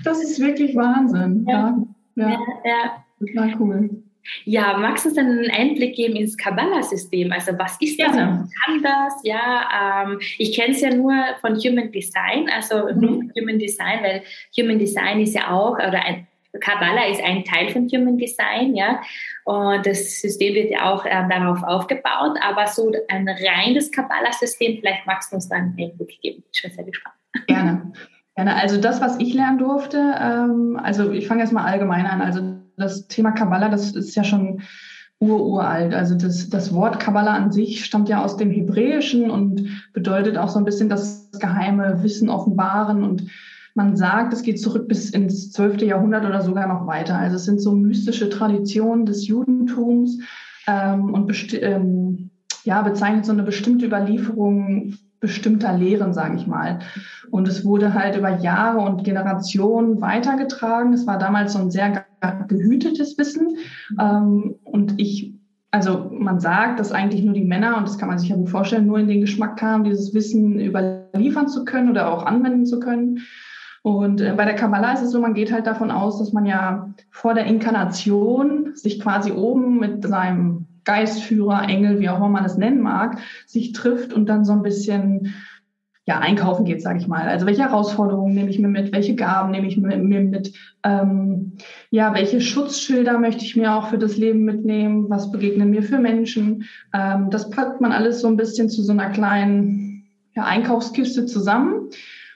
das 0.05 0.23
ist 0.23 0.41
wirklich 0.41 0.75
Wahnsinn, 0.75 1.47
ja. 1.49 1.77
Ja, 2.17 2.31
ja. 2.31 2.39
ja. 2.65 3.05
Total 3.19 3.55
cool. 3.61 4.02
Ja, 4.45 4.77
magst 4.79 5.05
du 5.05 5.09
uns 5.09 5.19
einen 5.19 5.51
Einblick 5.51 5.97
geben 5.97 6.17
ins 6.17 6.37
Kabbalah-System? 6.37 7.33
Also 7.33 7.59
was 7.59 7.77
ist 7.81 8.01
das? 8.01 8.17
Ja. 8.17 8.45
Kann 8.65 8.83
das? 8.83 9.15
Ja, 9.25 10.05
ähm, 10.05 10.21
ich 10.39 10.55
kenne 10.55 10.75
es 10.75 10.81
ja 10.81 10.95
nur 10.95 11.13
von 11.41 11.57
Human 11.57 11.91
Design, 11.91 12.49
also 12.55 12.93
mhm. 12.93 13.01
nur 13.01 13.23
Human 13.39 13.59
Design, 13.59 14.01
weil 14.03 14.23
Human 14.59 14.79
Design 14.79 15.21
ist 15.21 15.35
ja 15.35 15.51
auch, 15.51 15.75
oder 15.75 16.05
ein, 16.05 16.27
Kabbalah 16.61 17.07
ist 17.07 17.23
ein 17.23 17.45
Teil 17.45 17.71
von 17.71 17.89
Human 17.89 18.19
Design, 18.19 18.75
ja, 18.75 19.01
und 19.45 19.87
das 19.87 20.21
System 20.21 20.55
wird 20.55 20.71
ja 20.71 20.93
auch 20.93 21.05
ähm, 21.09 21.29
darauf 21.29 21.63
aufgebaut, 21.63 22.39
aber 22.43 22.67
so 22.67 22.93
ein 23.09 23.29
reines 23.29 23.91
Kabbalah-System, 23.91 24.79
vielleicht 24.81 25.07
magst 25.07 25.33
du 25.33 25.37
uns 25.37 25.49
da 25.49 25.57
einen 25.57 25.77
Einblick 25.79 26.21
geben. 26.21 26.45
Ich 26.53 26.63
bin 26.63 26.73
sehr 26.73 26.85
gespannt. 26.85 27.17
Gerne. 27.47 27.93
Gerne. 28.35 28.57
Also 28.57 28.81
das, 28.81 29.01
was 29.01 29.19
ich 29.19 29.35
lernen 29.35 29.59
durfte, 29.59 29.99
ähm, 29.99 30.81
also 30.83 31.11
ich 31.11 31.27
fange 31.27 31.41
erstmal 31.41 31.71
allgemein 31.71 32.07
an. 32.07 32.23
Also 32.23 32.41
das 32.83 33.07
Thema 33.09 33.33
Kabbalah, 33.33 33.69
das 33.69 33.93
ist 33.93 34.15
ja 34.15 34.25
schon 34.25 34.63
ururalt. 35.23 35.95
Also 35.95 36.17
das, 36.17 36.51
das 36.51 36.75
Wort 36.75 36.99
Kabbalah 36.99 37.35
an 37.35 37.53
sich 37.53 37.85
stammt 37.85 38.09
ja 38.09 38.25
aus 38.25 38.37
dem 38.37 38.51
Hebräischen 38.51 39.31
und 39.31 39.69
bedeutet 39.93 40.37
auch 40.37 40.49
so 40.49 40.59
ein 40.59 40.65
bisschen 40.65 40.89
das 40.89 41.31
geheime 41.39 42.03
Wissen 42.03 42.29
offenbaren. 42.29 43.05
Und 43.05 43.31
man 43.75 43.97
sagt, 43.97 44.33
es 44.33 44.43
geht 44.43 44.61
zurück 44.61 44.89
bis 44.89 45.11
ins 45.11 45.53
12. 45.53 45.83
Jahrhundert 45.83 46.27
oder 46.27 46.43
sogar 46.43 46.67
noch 46.67 46.87
weiter. 46.87 47.17
Also 47.17 47.37
es 47.37 47.45
sind 47.45 47.61
so 47.61 47.73
mystische 47.73 48.29
Traditionen 48.29 49.07
des 49.07 49.27
Judentums 49.27 50.19
ähm, 50.67 51.15
und 51.15 51.63
ähm, 51.63 52.31
ja, 52.65 52.83
bezeichnet 52.83 53.25
so 53.25 53.33
eine 53.33 53.45
bestimmte 53.45 53.87
Überlieferung 53.87 54.95
bestimmter 55.21 55.73
Lehren, 55.73 56.13
sage 56.13 56.37
ich 56.37 56.49
mal. 56.49 56.81
Und 57.31 57.47
es 57.47 57.65
wurde 57.65 57.95
halt 57.95 58.17
über 58.17 58.39
Jahre 58.41 58.81
und 58.81 59.05
Generationen 59.05 60.01
weitergetragen. 60.01 60.93
Es 60.93 61.07
war 61.07 61.17
damals 61.17 61.53
so 61.53 61.61
ein 61.61 61.71
sehr 61.71 62.05
gehütetes 62.49 63.19
Wissen. 63.19 63.57
Ähm, 64.01 64.57
und 64.65 65.01
ich, 65.01 65.35
also 65.71 66.11
man 66.13 66.41
sagt, 66.41 66.81
dass 66.81 66.93
eigentlich 66.93 67.23
nur 67.23 67.35
die 67.35 67.45
Männer, 67.45 67.77
und 67.77 67.87
das 67.87 67.99
kann 67.99 68.09
man 68.09 68.19
sich 68.19 68.29
ja 68.29 68.37
gut 68.37 68.51
vorstellen, 68.51 68.87
nur 68.87 68.99
in 68.99 69.09
den 69.09 69.21
Geschmack 69.21 69.59
kamen, 69.59 69.85
dieses 69.85 70.15
Wissen 70.15 70.61
überliefern 70.61 71.49
zu 71.49 71.65
können 71.65 71.91
oder 71.91 72.13
auch 72.13 72.25
anwenden 72.25 72.67
zu 72.67 72.81
können. 72.81 73.21
Und 73.83 74.21
äh, 74.21 74.33
bei 74.37 74.45
der 74.45 74.55
Kabbalah 74.55 74.93
ist 74.93 75.03
es 75.03 75.11
so, 75.11 75.21
man 75.21 75.35
geht 75.35 75.53
halt 75.53 75.67
davon 75.67 75.91
aus, 75.91 76.19
dass 76.19 76.33
man 76.33 76.47
ja 76.47 76.95
vor 77.11 77.35
der 77.35 77.47
Inkarnation 77.47 78.71
sich 78.75 79.01
quasi 79.01 79.33
oben 79.33 79.79
mit 79.79 80.07
seinem 80.07 80.67
Geistführer, 80.85 81.69
Engel, 81.69 82.01
wie 82.01 82.09
auch 82.09 82.17
immer 82.17 82.29
man 82.29 82.45
es 82.45 82.57
nennen 82.57 82.81
mag, 82.81 83.19
sich 83.47 83.73
trifft 83.73 84.13
und 84.13 84.27
dann 84.27 84.45
so 84.45 84.53
ein 84.53 84.63
bisschen 84.63 85.35
ja, 86.05 86.19
einkaufen 86.19 86.65
geht, 86.65 86.83
sage 86.83 86.99
ich 86.99 87.07
mal. 87.07 87.29
Also 87.29 87.47
welche 87.47 87.63
Herausforderungen 87.63 88.35
nehme 88.35 88.51
ich 88.51 88.59
mir 88.59 88.69
mit, 88.69 88.93
welche 88.93 89.15
Gaben 89.15 89.53
nehme 89.53 89.69
ich 89.69 89.77
mir 89.77 89.97
mit, 89.97 90.53
ähm, 90.85 91.53
ja, 91.91 92.13
welche 92.15 92.41
Schutzschilder 92.41 93.19
möchte 93.19 93.45
ich 93.45 93.55
mir 93.55 93.75
auch 93.75 93.89
für 93.89 93.99
das 93.99 94.17
Leben 94.17 94.45
mitnehmen, 94.45 95.09
was 95.09 95.31
begegnen 95.31 95.71
mir 95.71 95.83
für 95.83 95.99
Menschen. 95.99 96.65
Ähm, 96.93 97.31
das 97.31 97.51
packt 97.51 97.81
man 97.81 97.93
alles 97.93 98.21
so 98.21 98.27
ein 98.27 98.37
bisschen 98.37 98.69
zu 98.69 98.83
so 98.83 98.93
einer 98.93 99.11
kleinen 99.11 100.09
ja, 100.35 100.45
Einkaufskiste 100.45 101.27
zusammen. 101.27 101.91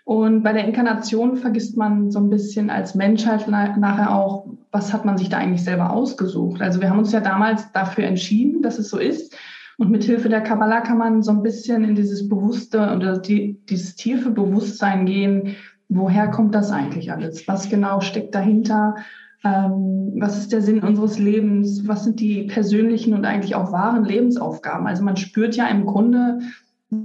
Und 0.04 0.44
bei 0.44 0.52
der 0.52 0.64
Inkarnation 0.64 1.36
vergisst 1.36 1.76
man 1.76 2.12
so 2.12 2.20
ein 2.20 2.30
bisschen 2.30 2.70
als 2.70 2.94
Menschheit 2.94 3.48
nachher 3.48 4.14
auch, 4.14 4.46
was 4.70 4.92
hat 4.92 5.04
man 5.04 5.18
sich 5.18 5.30
da 5.30 5.38
eigentlich 5.38 5.64
selber 5.64 5.90
ausgesucht. 5.90 6.62
Also 6.62 6.80
wir 6.80 6.90
haben 6.90 7.00
uns 7.00 7.10
ja 7.10 7.18
damals 7.18 7.72
dafür 7.72 8.04
entschieden, 8.04 8.62
dass 8.62 8.78
es 8.78 8.88
so 8.88 8.98
ist. 8.98 9.36
Und 9.78 9.90
mit 9.90 10.04
Hilfe 10.04 10.28
der 10.28 10.40
Kabbalah 10.40 10.80
kann 10.80 10.98
man 10.98 11.22
so 11.22 11.32
ein 11.32 11.42
bisschen 11.42 11.84
in 11.84 11.94
dieses 11.94 12.28
bewusste 12.28 12.94
oder 12.96 13.18
die, 13.18 13.60
dieses 13.68 13.94
tiefe 13.94 14.30
Bewusstsein 14.30 15.04
gehen, 15.04 15.56
woher 15.88 16.28
kommt 16.28 16.54
das 16.54 16.70
eigentlich 16.70 17.12
alles? 17.12 17.46
Was 17.46 17.68
genau 17.68 18.00
steckt 18.00 18.34
dahinter? 18.34 18.96
Ähm, 19.44 20.14
was 20.16 20.38
ist 20.38 20.52
der 20.52 20.62
Sinn 20.62 20.82
unseres 20.82 21.18
Lebens? 21.18 21.86
Was 21.86 22.04
sind 22.04 22.20
die 22.20 22.44
persönlichen 22.44 23.12
und 23.12 23.26
eigentlich 23.26 23.54
auch 23.54 23.70
wahren 23.70 24.04
Lebensaufgaben? 24.04 24.86
Also 24.86 25.04
man 25.04 25.16
spürt 25.16 25.56
ja 25.56 25.66
im 25.68 25.84
Grunde 25.84 26.40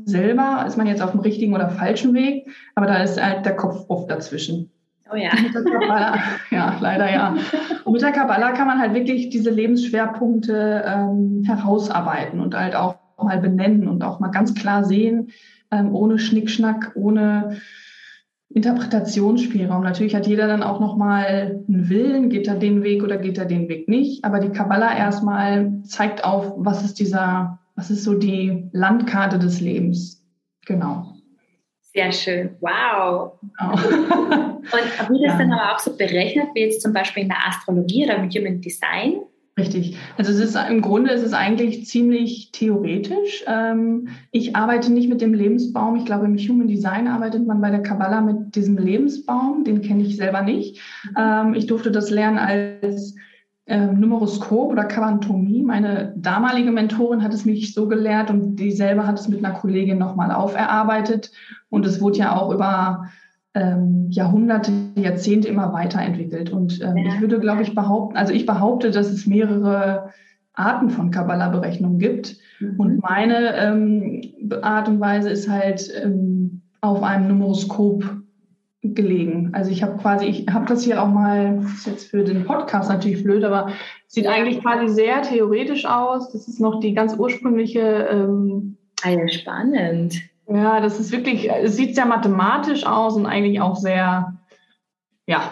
selber, 0.06 0.64
ist 0.66 0.78
man 0.78 0.88
jetzt 0.88 1.02
auf 1.02 1.12
dem 1.12 1.20
richtigen 1.20 1.54
oder 1.54 1.70
falschen 1.70 2.14
Weg, 2.14 2.50
aber 2.76 2.88
da 2.88 3.04
ist 3.04 3.22
halt 3.22 3.46
der 3.46 3.56
Kopf 3.56 3.86
oft 3.90 4.10
dazwischen. 4.10 4.72
Oh 5.12 5.16
ja. 5.16 5.32
ja, 6.52 6.78
leider 6.80 7.12
ja. 7.12 7.36
Und 7.84 7.94
mit 7.94 8.02
der 8.02 8.12
Kabbalah 8.12 8.52
kann 8.52 8.68
man 8.68 8.80
halt 8.80 8.94
wirklich 8.94 9.30
diese 9.30 9.50
Lebensschwerpunkte 9.50 10.84
ähm, 10.86 11.44
herausarbeiten 11.46 12.40
und 12.40 12.56
halt 12.56 12.76
auch 12.76 12.96
mal 13.22 13.40
benennen 13.40 13.88
und 13.88 14.04
auch 14.04 14.20
mal 14.20 14.30
ganz 14.30 14.54
klar 14.54 14.84
sehen, 14.84 15.32
ähm, 15.70 15.94
ohne 15.94 16.18
Schnickschnack, 16.18 16.92
ohne 16.96 17.58
Interpretationsspielraum. 18.54 19.84
Natürlich 19.84 20.16
hat 20.16 20.28
jeder 20.28 20.48
dann 20.48 20.64
auch 20.64 20.80
nochmal 20.80 21.62
einen 21.68 21.90
Willen, 21.90 22.30
geht 22.30 22.48
er 22.48 22.56
den 22.56 22.84
Weg 22.84 23.04
oder 23.04 23.18
geht 23.18 23.38
er 23.38 23.46
den 23.46 23.70
Weg 23.70 23.88
nicht. 23.88 24.26
Aber 24.26 24.40
die 24.40 24.50
Kabbalah 24.50 24.96
erstmal 24.96 25.82
zeigt 25.84 26.24
auf, 26.24 26.54
was 26.58 26.84
ist 26.84 27.00
dieser, 27.00 27.60
was 27.76 27.92
ist 27.92 28.04
so 28.04 28.14
die 28.14 28.70
Landkarte 28.72 29.40
des 29.40 29.62
Lebens. 29.62 30.26
Genau. 30.66 31.14
Sehr 31.94 32.12
schön. 32.12 32.56
Wow. 32.62 33.34
Oh. 33.60 33.72
Und 33.72 35.10
wird 35.10 35.26
das 35.26 35.34
ja. 35.34 35.38
dann 35.38 35.52
aber 35.52 35.74
auch 35.74 35.80
so 35.80 35.96
berechnet, 35.96 36.48
wie 36.54 36.62
jetzt 36.62 36.82
zum 36.82 36.94
Beispiel 36.94 37.24
in 37.24 37.30
der 37.30 37.46
Astrologie 37.48 38.06
oder 38.06 38.16
im 38.16 38.30
Human 38.30 38.62
Design? 38.62 39.22
Richtig. 39.58 39.98
Also 40.18 40.32
es 40.32 40.40
ist 40.40 40.56
im 40.56 40.82
Grunde 40.82 41.12
ist 41.12 41.24
es 41.24 41.34
eigentlich 41.34 41.86
ziemlich 41.86 42.52
theoretisch. 42.54 43.44
Ähm, 43.48 44.08
ich 44.32 44.56
arbeite 44.56 44.94
nicht 44.94 45.10
mit 45.10 45.20
dem 45.20 45.34
Lebensbaum. 45.34 45.98
Ich 45.98 46.06
glaube, 46.06 46.26
im 46.26 46.38
Human 46.38 46.70
Design 46.70 47.08
arbeitet 47.08 47.46
man 47.46 47.60
bei 47.60 47.70
der 47.70 47.84
Kabbalah 47.84 48.22
mit 48.22 48.56
diesem 48.56 48.78
Lebensbaum. 48.78 49.66
Den 49.66 49.82
kenne 49.82 50.04
ich 50.04 50.16
selber 50.16 50.42
nicht. 50.42 50.80
Ähm, 51.18 51.54
ich 51.54 51.68
durfte 51.68 51.92
das 51.92 52.10
lernen 52.10 52.40
als 52.40 53.16
ähm, 53.72 54.00
Numeroskop 54.00 54.72
oder 54.72 54.84
Quantomie. 54.84 55.64
Meine 55.64 56.14
damalige 56.18 56.72
Mentorin 56.72 57.24
hat 57.24 57.34
es 57.34 57.46
mich 57.46 57.74
so 57.74 57.88
gelehrt 57.88 58.30
und 58.30 58.58
die 58.58 58.72
selber 58.72 59.08
hat 59.08 59.18
es 59.18 59.30
mit 59.30 59.44
einer 59.44 59.56
Kollegin 59.56 59.98
nochmal 59.98 60.32
auferarbeitet. 60.32 61.32
Und 61.70 61.86
es 61.86 62.02
wurde 62.02 62.18
ja 62.18 62.36
auch 62.36 62.54
über 62.54 63.06
ähm, 63.54 64.08
Jahrhunderte, 64.10 64.74
Jahrzehnte 64.96 65.48
immer 65.48 65.72
weiterentwickelt. 65.72 66.52
Und 66.52 66.82
ähm, 66.82 66.98
ja. 66.98 67.14
ich 67.14 67.22
würde, 67.22 67.40
glaube 67.40 67.62
ich, 67.62 67.74
behaupten, 67.74 68.18
also 68.18 68.34
ich 68.34 68.46
behaupte, 68.46 68.92
dass 68.92 69.08
es 69.08 69.26
mehrere 69.26 70.10
Arten 70.54 70.90
von 70.90 71.10
Kabbalah-Berechnungen 71.10 71.98
gibt. 71.98 72.36
Mhm. 72.60 72.76
Und 72.78 73.02
meine 73.02 73.56
ähm, 73.56 74.22
Art 74.62 74.90
und 74.90 75.00
Weise 75.00 75.30
ist 75.30 75.50
halt 75.50 75.90
ähm, 76.04 76.62
auf 76.82 77.02
einem 77.04 77.30
Numeroskop 77.30 78.04
gelegen. 78.84 79.52
Also 79.54 79.70
ich 79.70 79.84
habe 79.84 79.98
quasi, 79.98 80.26
ich 80.26 80.48
habe 80.52 80.66
das 80.66 80.84
hier 80.84 81.02
auch 81.02 81.08
mal, 81.08 81.60
das 81.62 81.72
ist 81.72 81.88
jetzt 81.88 82.10
für 82.10 82.24
den 82.24 82.46
Podcast 82.46 82.90
natürlich 82.90 83.24
blöd, 83.24 83.44
aber 83.44 83.72
sieht 84.08 84.28
eigentlich 84.28 84.62
quasi 84.62 84.88
sehr 84.94 85.22
theoretisch 85.22 85.86
aus. 85.86 86.32
Das 86.32 86.48
ist 86.48 86.60
noch 86.60 86.80
die 86.80 86.94
ganz 86.94 87.16
ursprüngliche. 87.16 88.08
Ähm, 88.12 88.78
ah 89.04 89.10
ja, 89.10 89.28
spannend. 89.30 90.16
Ja, 90.48 90.82
das 90.82 91.00
ist 91.00 91.12
wirklich, 91.12 91.50
es 91.50 91.76
sieht 91.76 91.96
sehr 91.96 92.08
mathematisch 92.08 92.86
aus 92.86 93.16
und 93.16 93.26
eigentlich 93.26 93.62
auch 93.62 93.76
sehr, 93.76 94.34
ja, 95.28 95.52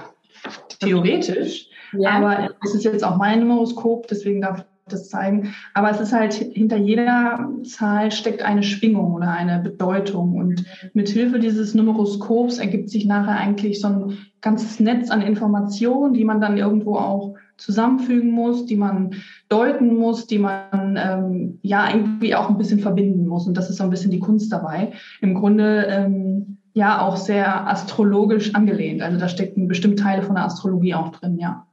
theoretisch. 0.80 1.68
Ja. 1.94 2.12
Aber 2.12 2.50
es 2.64 2.74
ist 2.74 2.84
jetzt 2.84 3.04
auch 3.04 3.18
mein 3.18 3.48
Horoskop, 3.50 4.08
deswegen 4.08 4.42
darf 4.42 4.66
das 4.92 5.10
zeigen. 5.10 5.54
Aber 5.74 5.90
es 5.90 6.00
ist 6.00 6.14
halt, 6.14 6.34
hinter 6.34 6.78
jeder 6.78 7.50
Zahl 7.64 8.12
steckt 8.12 8.42
eine 8.42 8.64
Schwingung 8.64 9.14
oder 9.14 9.32
eine 9.32 9.60
Bedeutung. 9.60 10.36
Und 10.36 10.66
mit 10.94 11.10
Hilfe 11.10 11.40
dieses 11.40 11.74
Numeroskops 11.76 12.60
ergibt 12.60 12.90
sich 12.90 13.06
nachher 13.06 13.38
eigentlich 13.38 13.80
so 13.80 13.88
ein 13.88 14.18
ganzes 14.42 14.80
Netz 14.80 15.10
an 15.10 15.22
Informationen, 15.22 16.14
die 16.14 16.26
man 16.26 16.42
dann 16.42 16.58
irgendwo 16.58 16.96
auch 16.96 17.36
zusammenfügen 17.58 18.32
muss, 18.32 18.66
die 18.66 18.78
man 18.78 19.12
deuten 19.50 19.96
muss, 19.96 20.28
die 20.28 20.40
man 20.40 20.98
ähm, 20.98 21.60
ja 21.62 21.90
irgendwie 21.94 22.34
auch 22.34 22.50
ein 22.50 22.58
bisschen 22.58 22.80
verbinden 22.80 23.28
muss. 23.28 23.48
Und 23.48 23.58
das 23.58 23.70
ist 23.70 23.78
so 23.78 23.84
ein 23.84 23.90
bisschen 23.90 24.12
die 24.12 24.20
Kunst 24.20 24.52
dabei. 24.52 24.94
Im 25.22 25.36
Grunde 25.36 25.86
ähm, 25.90 26.58
ja 26.74 27.02
auch 27.02 27.18
sehr 27.18 27.68
astrologisch 27.68 28.56
angelehnt. 28.56 29.02
Also 29.02 29.20
da 29.20 29.28
stecken 29.28 29.68
bestimmt 29.68 30.00
Teile 30.00 30.24
von 30.24 30.36
der 30.36 30.46
Astrologie 30.46 30.96
auch 30.96 31.10
drin, 31.10 31.38
ja. 31.38 31.66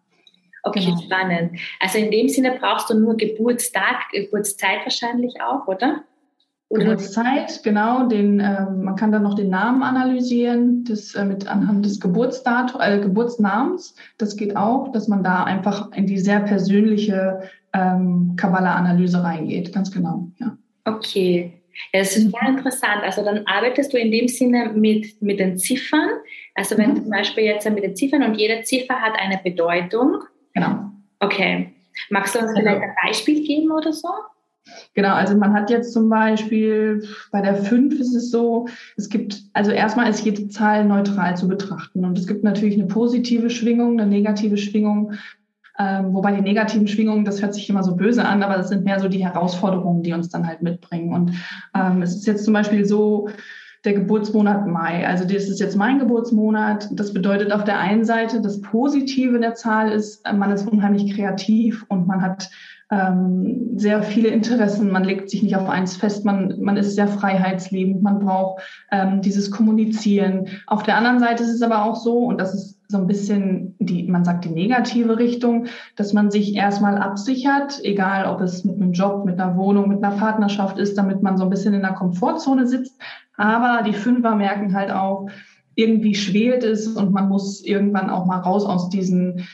Okay, 0.66 0.84
genau. 0.84 1.00
spannend. 1.00 1.60
Also 1.80 1.98
in 1.98 2.10
dem 2.10 2.28
Sinne 2.28 2.56
brauchst 2.60 2.90
du 2.90 2.98
nur 2.98 3.16
Geburtstag, 3.16 4.10
Geburtszeit 4.12 4.80
wahrscheinlich 4.84 5.34
auch, 5.40 5.66
oder? 5.68 6.02
Oder? 6.68 6.84
Geburtszeit, 6.84 7.62
genau. 7.62 8.08
Den, 8.08 8.40
äh, 8.40 8.68
man 8.68 8.96
kann 8.96 9.12
dann 9.12 9.22
noch 9.22 9.34
den 9.34 9.50
Namen 9.50 9.84
analysieren, 9.84 10.84
das 10.84 11.14
äh, 11.14 11.24
mit 11.24 11.46
anhand 11.46 11.84
des 11.84 12.00
Geburtsdatum, 12.00 12.80
äh, 12.80 12.98
Geburtsnamens. 12.98 13.94
Das 14.18 14.36
geht 14.36 14.56
auch, 14.56 14.90
dass 14.90 15.06
man 15.06 15.22
da 15.22 15.44
einfach 15.44 15.92
in 15.92 16.06
die 16.06 16.18
sehr 16.18 16.40
persönliche 16.40 17.42
ähm, 17.72 18.34
Kabbalah-Analyse 18.36 19.22
reingeht. 19.22 19.72
Ganz 19.72 19.92
genau, 19.92 20.28
ja. 20.38 20.56
Okay. 20.84 21.52
Ja, 21.92 22.00
das 22.00 22.16
ist 22.16 22.32
sehr 22.32 22.48
interessant. 22.48 23.02
Also 23.04 23.22
dann 23.22 23.46
arbeitest 23.46 23.92
du 23.92 23.98
in 23.98 24.10
dem 24.10 24.26
Sinne 24.26 24.72
mit, 24.74 25.22
mit 25.22 25.38
den 25.38 25.58
Ziffern. 25.58 26.08
Also 26.56 26.76
wenn 26.78 26.90
mhm. 26.90 26.96
zum 26.96 27.10
Beispiel 27.10 27.44
jetzt 27.44 27.70
mit 27.70 27.84
den 27.84 27.94
Ziffern 27.94 28.24
und 28.24 28.34
jede 28.34 28.62
Ziffer 28.62 28.94
hat 28.94 29.12
eine 29.18 29.38
Bedeutung. 29.44 30.22
Genau. 30.56 30.90
Okay. 31.20 31.72
Magst 32.10 32.34
du 32.34 32.40
uns 32.40 32.52
vielleicht 32.52 32.66
also 32.66 32.82
ein 32.82 32.94
Beispiel 33.06 33.46
geben 33.46 33.70
oder 33.70 33.92
so? 33.92 34.08
Genau, 34.94 35.14
also 35.14 35.36
man 35.36 35.52
hat 35.52 35.70
jetzt 35.70 35.92
zum 35.92 36.08
Beispiel 36.08 37.06
bei 37.30 37.40
der 37.40 37.54
5 37.54 38.00
ist 38.00 38.14
es 38.14 38.30
so, 38.30 38.66
es 38.96 39.08
gibt, 39.08 39.42
also 39.52 39.70
erstmal 39.70 40.10
ist 40.10 40.24
jede 40.24 40.48
Zahl 40.48 40.84
neutral 40.84 41.36
zu 41.36 41.46
betrachten 41.46 42.04
und 42.04 42.18
es 42.18 42.26
gibt 42.26 42.42
natürlich 42.42 42.74
eine 42.74 42.86
positive 42.86 43.48
Schwingung, 43.48 44.00
eine 44.00 44.10
negative 44.10 44.56
Schwingung, 44.56 45.12
ähm, 45.78 46.14
wobei 46.14 46.32
die 46.32 46.42
negativen 46.42 46.88
Schwingungen, 46.88 47.24
das 47.24 47.42
hört 47.42 47.54
sich 47.54 47.68
immer 47.68 47.84
so 47.84 47.94
böse 47.94 48.24
an, 48.24 48.42
aber 48.42 48.56
das 48.56 48.70
sind 48.70 48.84
mehr 48.84 48.98
so 48.98 49.08
die 49.08 49.24
Herausforderungen, 49.24 50.02
die 50.02 50.14
uns 50.14 50.30
dann 50.30 50.46
halt 50.48 50.62
mitbringen. 50.62 51.12
Und 51.12 51.32
ähm, 51.74 52.02
es 52.02 52.16
ist 52.16 52.26
jetzt 52.26 52.44
zum 52.44 52.54
Beispiel 52.54 52.84
so, 52.84 53.28
der 53.86 53.94
Geburtsmonat 53.94 54.66
Mai. 54.66 55.06
Also 55.06 55.24
das 55.24 55.48
ist 55.48 55.60
jetzt 55.60 55.76
mein 55.76 55.98
Geburtsmonat. 55.98 56.88
Das 56.92 57.14
bedeutet 57.14 57.52
auf 57.52 57.64
der 57.64 57.78
einen 57.78 58.04
Seite, 58.04 58.42
das 58.42 58.60
Positive 58.60 59.38
der 59.38 59.54
Zahl 59.54 59.92
ist, 59.92 60.22
man 60.30 60.50
ist 60.50 60.68
unheimlich 60.68 61.14
kreativ 61.14 61.86
und 61.88 62.06
man 62.06 62.20
hat 62.20 62.50
ähm, 62.90 63.72
sehr 63.76 64.02
viele 64.02 64.28
Interessen. 64.28 64.90
Man 64.90 65.04
legt 65.04 65.30
sich 65.30 65.42
nicht 65.42 65.56
auf 65.56 65.68
eins 65.68 65.96
fest. 65.96 66.24
Man, 66.24 66.60
man 66.60 66.76
ist 66.76 66.94
sehr 66.94 67.08
freiheitsliebend. 67.08 68.02
Man 68.02 68.18
braucht 68.20 68.62
ähm, 68.90 69.22
dieses 69.22 69.50
Kommunizieren. 69.50 70.48
Auf 70.66 70.82
der 70.82 70.96
anderen 70.96 71.18
Seite 71.18 71.42
ist 71.42 71.50
es 71.50 71.62
aber 71.62 71.84
auch 71.84 71.96
so, 71.96 72.18
und 72.18 72.40
das 72.40 72.54
ist 72.54 72.75
so 72.88 72.98
ein 72.98 73.06
bisschen 73.06 73.74
die, 73.78 74.04
man 74.04 74.24
sagt 74.24 74.44
die 74.44 74.50
negative 74.50 75.18
Richtung, 75.18 75.66
dass 75.96 76.12
man 76.12 76.30
sich 76.30 76.54
erstmal 76.54 76.98
absichert, 76.98 77.80
egal 77.82 78.26
ob 78.26 78.40
es 78.40 78.64
mit 78.64 78.76
einem 78.76 78.92
Job, 78.92 79.24
mit 79.24 79.40
einer 79.40 79.56
Wohnung, 79.56 79.88
mit 79.88 80.02
einer 80.02 80.16
Partnerschaft 80.16 80.78
ist, 80.78 80.96
damit 80.96 81.22
man 81.22 81.36
so 81.36 81.44
ein 81.44 81.50
bisschen 81.50 81.74
in 81.74 81.82
der 81.82 81.94
Komfortzone 81.94 82.66
sitzt. 82.66 83.00
Aber 83.36 83.82
die 83.82 83.92
Fünfer 83.92 84.34
merken 84.34 84.74
halt 84.74 84.90
auch, 84.90 85.28
irgendwie 85.74 86.14
schwelt 86.14 86.64
es 86.64 86.88
und 86.88 87.12
man 87.12 87.28
muss 87.28 87.62
irgendwann 87.62 88.10
auch 88.10 88.24
mal 88.24 88.38
raus 88.38 88.64
aus 88.64 88.88
diesen 88.88 89.46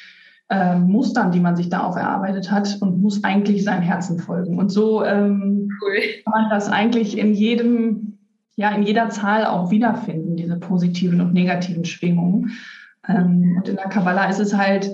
äh, 0.49 0.79
Mustern, 0.79 1.33
die 1.33 1.41
man 1.41 1.57
sich 1.57 1.69
da 1.69 1.85
auch 1.85 1.97
erarbeitet 1.97 2.51
hat 2.51 2.79
und 2.81 3.03
muss 3.03 3.25
eigentlich 3.25 3.65
seinem 3.65 3.83
Herzen 3.83 4.19
folgen. 4.19 4.59
Und 4.59 4.71
so 4.71 5.05
ähm, 5.05 5.69
cool. 5.83 5.97
kann 6.25 6.43
man 6.43 6.51
das 6.51 6.69
eigentlich 6.69 7.19
in 7.19 7.35
jedem, 7.35 8.19
ja, 8.55 8.71
in 8.71 8.83
jeder 8.83 9.09
Zahl 9.11 9.47
auch 9.47 9.71
wiederfinden, 9.71 10.37
diese 10.37 10.57
positiven 10.57 11.21
und 11.21 11.35
negativen 11.35 11.85
Schwingungen. 11.85 12.53
Ähm, 13.09 13.57
und 13.57 13.69
in 13.69 13.77
der 13.77 13.89
Kabbalah 13.89 14.29
ist 14.29 14.41
es 14.41 14.57
halt, 14.57 14.93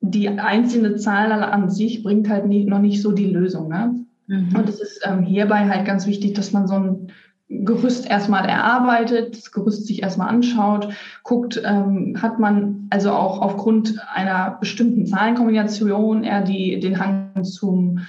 die 0.00 0.28
einzelne 0.28 0.96
Zahl 0.96 1.32
an 1.32 1.70
sich 1.70 2.02
bringt 2.02 2.28
halt 2.28 2.46
nie, 2.46 2.64
noch 2.64 2.80
nicht 2.80 3.02
so 3.02 3.12
die 3.12 3.26
Lösung. 3.26 3.68
Ne? 3.68 4.04
Mhm. 4.26 4.56
Und 4.56 4.68
es 4.68 4.80
ist 4.80 5.00
ähm, 5.04 5.22
hierbei 5.22 5.68
halt 5.68 5.86
ganz 5.86 6.06
wichtig, 6.06 6.34
dass 6.34 6.52
man 6.52 6.66
so 6.66 6.74
ein 6.74 7.12
Gerüst 7.48 8.10
erstmal 8.10 8.48
erarbeitet, 8.48 9.36
das 9.36 9.52
Gerüst 9.52 9.86
sich 9.86 10.02
erstmal 10.02 10.28
anschaut, 10.28 10.92
guckt, 11.22 11.62
ähm, 11.64 12.16
hat 12.20 12.40
man 12.40 12.88
also 12.90 13.12
auch 13.12 13.40
aufgrund 13.40 13.94
einer 14.12 14.56
bestimmten 14.58 15.06
Zahlenkombination 15.06 16.24
eher 16.24 16.42
die, 16.42 16.80
den 16.80 16.98
Hang 16.98 17.44
zum 17.44 18.00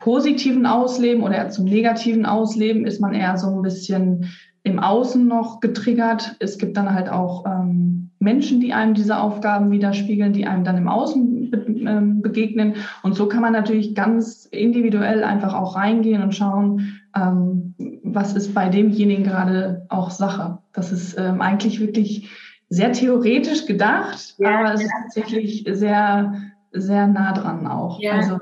positiven 0.00 0.66
Ausleben 0.66 1.22
oder 1.22 1.36
eher 1.36 1.48
zum 1.48 1.64
negativen 1.64 2.26
Ausleben, 2.26 2.86
ist 2.86 3.00
man 3.00 3.14
eher 3.14 3.38
so 3.38 3.46
ein 3.46 3.62
bisschen 3.62 4.26
im 4.64 4.78
Außen 4.78 5.26
noch 5.26 5.60
getriggert. 5.60 6.36
Es 6.40 6.58
gibt 6.58 6.76
dann 6.76 6.92
halt 6.92 7.08
auch 7.08 7.46
ähm, 7.46 7.93
Menschen, 8.24 8.60
die 8.60 8.72
einem 8.72 8.94
diese 8.94 9.18
Aufgaben 9.18 9.70
widerspiegeln, 9.70 10.32
die 10.32 10.46
einem 10.46 10.64
dann 10.64 10.78
im 10.78 10.88
Außen 10.88 11.52
ähm, 11.86 12.22
begegnen. 12.22 12.74
Und 13.02 13.14
so 13.14 13.28
kann 13.28 13.42
man 13.42 13.52
natürlich 13.52 13.94
ganz 13.94 14.46
individuell 14.46 15.22
einfach 15.22 15.54
auch 15.54 15.76
reingehen 15.76 16.22
und 16.22 16.34
schauen, 16.34 17.00
ähm, 17.14 17.74
was 18.02 18.34
ist 18.34 18.54
bei 18.54 18.68
demjenigen 18.68 19.24
gerade 19.24 19.86
auch 19.88 20.10
Sache. 20.10 20.58
Das 20.72 20.90
ist 20.90 21.16
ähm, 21.18 21.40
eigentlich 21.40 21.80
wirklich 21.80 22.30
sehr 22.68 22.92
theoretisch 22.92 23.66
gedacht, 23.66 24.34
ja, 24.38 24.60
aber 24.60 24.74
es 24.74 24.82
ist 24.82 24.90
tatsächlich 24.90 25.64
sehr, 25.70 26.34
sehr 26.72 27.06
nah 27.06 27.32
dran 27.32 27.66
auch. 27.66 28.00
Ja. 28.00 28.12
Also, 28.12 28.38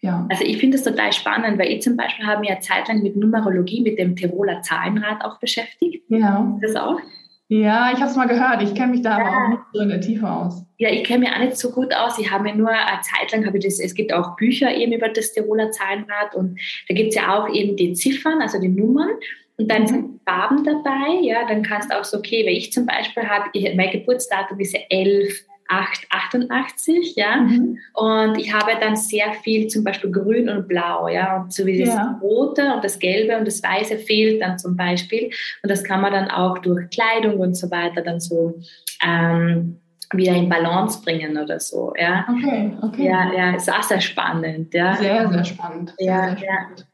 ja. 0.00 0.26
Also 0.30 0.44
ich 0.44 0.58
finde 0.58 0.76
es 0.76 0.84
total 0.84 1.12
spannend, 1.12 1.58
weil 1.58 1.72
ich 1.72 1.82
zum 1.82 1.96
Beispiel 1.96 2.24
habe 2.24 2.40
mich 2.40 2.50
ja 2.50 2.60
zeitlang 2.60 3.02
mit 3.02 3.16
Numerologie, 3.16 3.82
mit 3.82 3.98
dem 3.98 4.14
Tiroler 4.14 4.62
Zahlenrad 4.62 5.24
auch 5.24 5.40
beschäftigt. 5.40 6.04
Ja. 6.08 6.56
Das 6.62 6.76
auch? 6.76 7.00
Ja, 7.48 7.90
ich 7.92 8.00
habe 8.00 8.10
es 8.10 8.16
mal 8.16 8.28
gehört. 8.28 8.62
Ich 8.62 8.74
kenne 8.74 8.92
mich 8.92 9.02
da 9.02 9.18
ja. 9.18 9.26
aber 9.26 9.44
auch 9.44 9.48
nicht 9.48 9.62
so 9.72 9.80
in 9.80 9.88
der 9.88 10.00
Tiefe 10.00 10.30
aus. 10.30 10.62
Ja, 10.76 10.90
ich 10.90 11.02
kenne 11.04 11.20
mich 11.20 11.30
auch 11.30 11.38
nicht 11.38 11.56
so 11.56 11.70
gut 11.70 11.94
aus. 11.94 12.18
Ich 12.18 12.30
habe 12.30 12.44
mir 12.44 12.54
nur 12.54 12.68
eine 12.68 13.00
Zeit 13.00 13.32
lang, 13.32 13.46
habe 13.46 13.56
ich 13.56 13.64
das, 13.64 13.80
es 13.80 13.94
gibt 13.94 14.12
auch 14.12 14.36
Bücher 14.36 14.74
eben 14.74 14.92
über 14.92 15.08
das 15.08 15.32
Tiroler 15.32 15.70
Zahlenrad 15.70 16.34
und 16.34 16.60
da 16.88 16.94
gibt 16.94 17.10
es 17.10 17.14
ja 17.14 17.34
auch 17.34 17.48
eben 17.52 17.76
die 17.76 17.94
Ziffern, 17.94 18.42
also 18.42 18.60
die 18.60 18.68
Nummern. 18.68 19.10
Und 19.56 19.68
dann 19.70 19.82
mhm. 19.82 19.86
sind 19.86 20.20
Farben 20.24 20.62
dabei, 20.62 21.20
ja, 21.22 21.48
dann 21.48 21.62
kannst 21.62 21.90
du 21.90 21.98
auch 21.98 22.04
so, 22.04 22.18
okay, 22.18 22.46
wenn 22.46 22.54
ich 22.54 22.72
zum 22.72 22.86
Beispiel 22.86 23.24
habe, 23.24 23.50
mein 23.74 23.90
Geburtsdatum 23.90 24.60
ist 24.60 24.74
ja 24.74 24.80
11, 24.88 25.32
8, 25.32 25.57
88, 25.68 27.14
ja. 27.16 27.36
Mhm. 27.36 27.78
Und 27.94 28.38
ich 28.38 28.52
habe 28.52 28.72
dann 28.80 28.96
sehr 28.96 29.32
viel 29.42 29.68
zum 29.68 29.84
Beispiel 29.84 30.10
Grün 30.10 30.48
und 30.48 30.66
Blau, 30.66 31.08
ja. 31.08 31.42
Und 31.42 31.52
so 31.52 31.66
wie 31.66 31.78
das 31.78 31.94
ja. 31.94 32.18
Rote 32.22 32.74
und 32.74 32.84
das 32.84 32.98
Gelbe 32.98 33.36
und 33.38 33.46
das 33.46 33.62
Weiße 33.62 33.98
fehlt 33.98 34.42
dann 34.42 34.58
zum 34.58 34.76
Beispiel. 34.76 35.30
Und 35.62 35.70
das 35.70 35.84
kann 35.84 36.00
man 36.00 36.12
dann 36.12 36.30
auch 36.30 36.58
durch 36.58 36.88
Kleidung 36.90 37.38
und 37.38 37.54
so 37.54 37.70
weiter 37.70 38.02
dann 38.02 38.20
so 38.20 38.58
ähm, 39.04 39.80
wieder 40.12 40.32
in 40.32 40.48
Balance 40.48 41.02
bringen 41.02 41.36
oder 41.36 41.60
so, 41.60 41.92
ja. 41.98 42.26
Okay, 42.28 42.72
okay. 42.82 43.06
Ja, 43.06 43.32
ja, 43.32 43.56
ist 43.56 43.70
auch 43.70 43.82
sehr 43.82 44.00
spannend, 44.00 44.72
ja. 44.72 44.96
Sehr, 44.96 45.28
sehr 45.28 45.44
spannend. 45.44 45.94
Sehr, 45.98 46.06
ja, 46.06 46.22
sehr 46.28 46.38
spannend. 46.38 46.78
ja. 46.78 46.84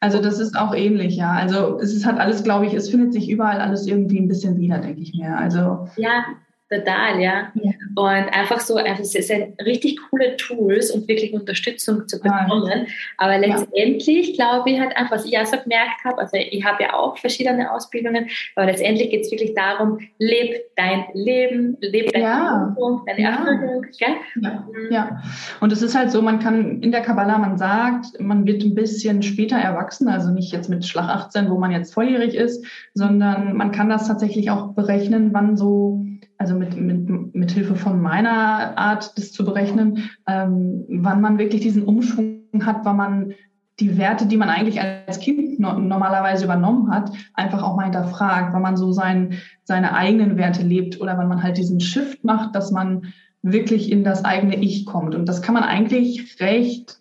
Also 0.00 0.20
das 0.20 0.40
ist 0.40 0.58
auch 0.58 0.74
ähnlich, 0.74 1.16
ja. 1.16 1.30
Also 1.30 1.78
es 1.78 2.04
halt 2.04 2.18
alles, 2.18 2.42
glaube 2.42 2.66
ich, 2.66 2.74
es 2.74 2.90
findet 2.90 3.12
sich 3.12 3.30
überall 3.30 3.60
alles 3.60 3.86
irgendwie 3.86 4.18
ein 4.18 4.26
bisschen 4.26 4.58
wieder, 4.58 4.78
denke 4.78 5.00
ich 5.00 5.14
mir. 5.14 5.38
Also 5.38 5.88
ja, 5.96 6.24
Total, 6.72 7.20
ja. 7.20 7.52
ja. 7.54 7.70
Und 7.94 8.28
einfach 8.32 8.60
so, 8.60 8.76
einfach, 8.76 9.00
es 9.00 9.12
sind 9.12 9.60
richtig 9.60 9.98
coole 10.08 10.36
Tools, 10.36 10.90
um 10.90 11.06
wirklich 11.06 11.34
Unterstützung 11.34 12.08
zu 12.08 12.18
bekommen. 12.18 12.86
Aber 13.18 13.38
letztendlich 13.38 14.36
ja. 14.36 14.46
glaube 14.46 14.70
ich 14.70 14.80
halt 14.80 14.96
einfach, 14.96 15.12
was 15.12 15.26
ich 15.26 15.38
auch 15.38 15.44
so 15.44 15.58
gemerkt 15.58 16.02
habe, 16.04 16.18
also 16.18 16.38
ich 16.38 16.64
habe 16.64 16.82
ja 16.82 16.94
auch 16.94 17.18
verschiedene 17.18 17.70
Ausbildungen, 17.70 18.28
aber 18.56 18.66
letztendlich 18.66 19.10
geht 19.10 19.22
es 19.22 19.30
wirklich 19.30 19.54
darum, 19.54 19.98
leb 20.18 20.62
dein 20.76 21.04
Leben, 21.12 21.76
leb 21.80 22.10
deine 22.12 22.24
ja. 22.24 22.66
Erfüllung, 22.68 23.02
deine 23.06 23.28
Erfüllung. 23.28 23.86
Ja. 23.98 24.08
Mhm. 24.34 24.88
ja, 24.90 25.22
und 25.60 25.72
es 25.72 25.82
ist 25.82 25.94
halt 25.94 26.10
so, 26.10 26.22
man 26.22 26.38
kann 26.38 26.80
in 26.80 26.90
der 26.90 27.02
Kabbala, 27.02 27.36
man 27.36 27.58
sagt, 27.58 28.18
man 28.18 28.46
wird 28.46 28.62
ein 28.62 28.74
bisschen 28.74 29.22
später 29.22 29.56
erwachsen, 29.56 30.08
also 30.08 30.30
nicht 30.30 30.52
jetzt 30.52 30.70
mit 30.70 30.86
Schlag 30.86 31.08
18, 31.08 31.50
wo 31.50 31.58
man 31.58 31.72
jetzt 31.72 31.92
volljährig 31.92 32.34
ist, 32.34 32.64
sondern 32.94 33.56
man 33.56 33.72
kann 33.72 33.90
das 33.90 34.08
tatsächlich 34.08 34.50
auch 34.50 34.68
berechnen, 34.68 35.34
wann 35.34 35.58
so 35.58 36.06
also 36.42 36.56
mit, 36.56 36.76
mit, 36.76 37.34
mit 37.34 37.52
Hilfe 37.52 37.76
von 37.76 38.02
meiner 38.02 38.76
Art, 38.76 39.16
das 39.16 39.30
zu 39.30 39.44
berechnen, 39.44 40.10
ähm, 40.26 40.84
wann 40.88 41.20
man 41.20 41.38
wirklich 41.38 41.62
diesen 41.62 41.84
Umschwung 41.84 42.42
hat, 42.64 42.84
wann 42.84 42.96
man 42.96 43.34
die 43.78 43.96
Werte, 43.96 44.26
die 44.26 44.36
man 44.36 44.48
eigentlich 44.48 44.80
als 44.80 45.20
Kind 45.20 45.60
no 45.60 45.78
normalerweise 45.78 46.44
übernommen 46.44 46.90
hat, 46.90 47.12
einfach 47.34 47.62
auch 47.62 47.76
mal 47.76 47.84
hinterfragt, 47.84 48.52
wann 48.52 48.62
man 48.62 48.76
so 48.76 48.90
sein, 48.90 49.34
seine 49.62 49.94
eigenen 49.94 50.36
Werte 50.36 50.62
lebt 50.62 51.00
oder 51.00 51.16
wenn 51.16 51.28
man 51.28 51.44
halt 51.44 51.58
diesen 51.58 51.78
Shift 51.78 52.24
macht, 52.24 52.56
dass 52.56 52.72
man 52.72 53.12
wirklich 53.42 53.90
in 53.92 54.02
das 54.02 54.24
eigene 54.24 54.56
Ich 54.56 54.84
kommt. 54.84 55.14
Und 55.14 55.28
das 55.28 55.42
kann 55.42 55.54
man 55.54 55.62
eigentlich 55.62 56.40
recht 56.40 56.98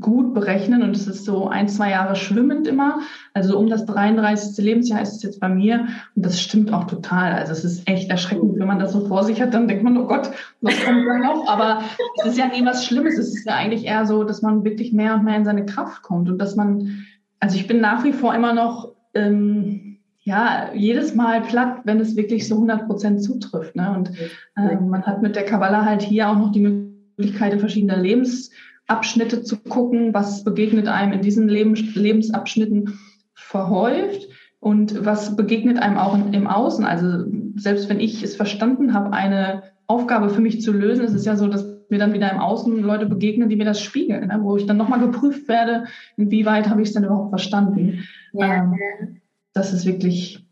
gut 0.00 0.34
berechnen 0.34 0.82
und 0.82 0.94
es 0.96 1.06
ist 1.06 1.24
so 1.24 1.48
ein, 1.48 1.68
zwei 1.68 1.90
Jahre 1.90 2.16
schwimmend 2.16 2.66
immer. 2.66 3.00
Also 3.34 3.58
um 3.58 3.68
das 3.68 3.86
33. 3.86 4.64
Lebensjahr 4.64 5.02
ist 5.02 5.16
es 5.16 5.22
jetzt 5.22 5.40
bei 5.40 5.48
mir 5.48 5.86
und 6.14 6.24
das 6.24 6.40
stimmt 6.40 6.72
auch 6.72 6.84
total. 6.84 7.32
Also 7.32 7.52
es 7.52 7.64
ist 7.64 7.88
echt 7.88 8.10
erschreckend, 8.10 8.58
wenn 8.58 8.66
man 8.66 8.78
das 8.78 8.92
so 8.92 9.06
vor 9.06 9.24
sich 9.24 9.40
hat, 9.40 9.54
dann 9.54 9.68
denkt 9.68 9.84
man, 9.84 9.96
oh 9.96 10.06
Gott, 10.06 10.30
was 10.60 10.84
kommt 10.84 11.06
da 11.06 11.18
noch? 11.18 11.48
Aber 11.48 11.82
es 12.18 12.32
ist 12.32 12.38
ja 12.38 12.46
nie 12.46 12.64
was 12.64 12.84
Schlimmes. 12.84 13.18
Es 13.18 13.28
ist 13.28 13.46
ja 13.46 13.54
eigentlich 13.54 13.84
eher 13.84 14.06
so, 14.06 14.24
dass 14.24 14.42
man 14.42 14.64
wirklich 14.64 14.92
mehr 14.92 15.14
und 15.14 15.24
mehr 15.24 15.36
in 15.36 15.44
seine 15.44 15.66
Kraft 15.66 16.02
kommt 16.02 16.28
und 16.28 16.38
dass 16.38 16.56
man, 16.56 17.04
also 17.40 17.56
ich 17.56 17.66
bin 17.66 17.80
nach 17.80 18.04
wie 18.04 18.12
vor 18.12 18.34
immer 18.34 18.52
noch, 18.52 18.94
ähm, 19.14 19.88
ja, 20.28 20.70
jedes 20.74 21.14
Mal 21.14 21.40
platt, 21.40 21.80
wenn 21.84 22.00
es 22.00 22.14
wirklich 22.14 22.46
so 22.46 22.56
100 22.56 22.86
Prozent 22.86 23.22
zutrifft. 23.22 23.74
Ne? 23.74 23.90
Und 23.96 24.10
ähm, 24.58 24.90
man 24.90 25.02
hat 25.04 25.22
mit 25.22 25.36
der 25.36 25.46
Kabbalah 25.46 25.86
halt 25.86 26.02
hier 26.02 26.28
auch 26.28 26.36
noch 26.36 26.52
die 26.52 26.60
Möglichkeit, 26.60 27.54
in 27.54 27.60
verschiedene 27.60 27.96
Lebens 27.96 28.50
Abschnitte 28.88 29.42
zu 29.42 29.56
gucken, 29.58 30.14
was 30.14 30.44
begegnet 30.44 30.88
einem 30.88 31.12
in 31.12 31.22
diesen 31.22 31.48
Lebensabschnitten 31.48 32.98
verhäuft 33.34 34.28
und 34.60 35.04
was 35.04 35.36
begegnet 35.36 35.78
einem 35.78 35.98
auch 35.98 36.14
im 36.14 36.46
Außen. 36.46 36.84
Also 36.84 37.24
selbst 37.56 37.88
wenn 37.88 38.00
ich 38.00 38.22
es 38.22 38.34
verstanden 38.34 38.94
habe, 38.94 39.12
eine 39.12 39.62
Aufgabe 39.86 40.30
für 40.30 40.40
mich 40.40 40.60
zu 40.62 40.72
lösen, 40.72 41.04
ist 41.04 41.14
es 41.14 41.24
ja 41.24 41.36
so, 41.36 41.48
dass 41.48 41.66
mir 41.90 41.98
dann 41.98 42.12
wieder 42.12 42.30
im 42.30 42.40
Außen 42.40 42.82
Leute 42.82 43.06
begegnen, 43.06 43.48
die 43.48 43.56
mir 43.56 43.64
das 43.64 43.80
spiegeln, 43.80 44.28
ne? 44.28 44.38
wo 44.42 44.56
ich 44.56 44.66
dann 44.66 44.76
nochmal 44.76 45.00
geprüft 45.00 45.48
werde, 45.48 45.84
inwieweit 46.16 46.68
habe 46.68 46.82
ich 46.82 46.88
es 46.88 46.94
denn 46.94 47.04
überhaupt 47.04 47.30
verstanden. 47.30 48.04
Ja. 48.32 48.56
Ähm, 48.56 49.20
das 49.54 49.72
ist 49.72 49.86
wirklich, 49.86 50.46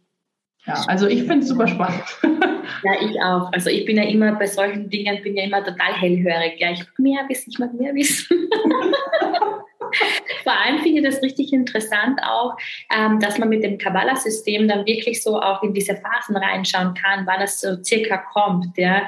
ja, 0.65 0.85
also 0.87 1.07
ich 1.07 1.25
finde 1.25 1.41
es 1.41 1.49
super 1.49 1.69
spannend. 1.69 2.05
Ja, 2.83 2.93
ich 3.01 3.21
auch. 3.21 3.53
Also 3.53 3.71
ich 3.71 3.85
bin 3.85 3.97
ja 3.97 4.05
immer 4.05 4.33
bei 4.33 4.47
solchen 4.47 4.89
Dingen, 4.89 5.23
bin 5.23 5.37
ja 5.37 5.45
immer 5.45 5.65
total 5.65 5.93
hellhörig. 5.95 6.59
Ja, 6.59 6.73
ich 6.73 6.81
mag 6.81 6.99
mehr 6.99 7.25
wissen, 7.29 7.51
ich 7.51 7.59
mag 7.59 7.73
mehr 7.75 7.95
wissen. 7.95 8.49
Vor 10.43 10.53
allem 10.53 10.79
finde 10.79 11.01
ich 11.01 11.05
das 11.05 11.23
richtig 11.23 11.53
interessant 11.53 12.21
auch, 12.23 12.57
ähm, 12.95 13.21
dass 13.21 13.39
man 13.39 13.49
mit 13.49 13.63
dem 13.63 13.79
Kabbalah-System 13.79 14.69
dann 14.69 14.87
wirklich 14.87 15.23
so 15.23 15.41
auch 15.41 15.63
in 15.63 15.75
diese 15.75 15.97
Phasen 15.97 16.37
reinschauen 16.37 16.95
kann, 16.95 17.27
wann 17.27 17.41
es 17.41 17.61
so 17.61 17.83
circa 17.83 18.19
kommt. 18.19 18.77
Ja. 18.77 19.03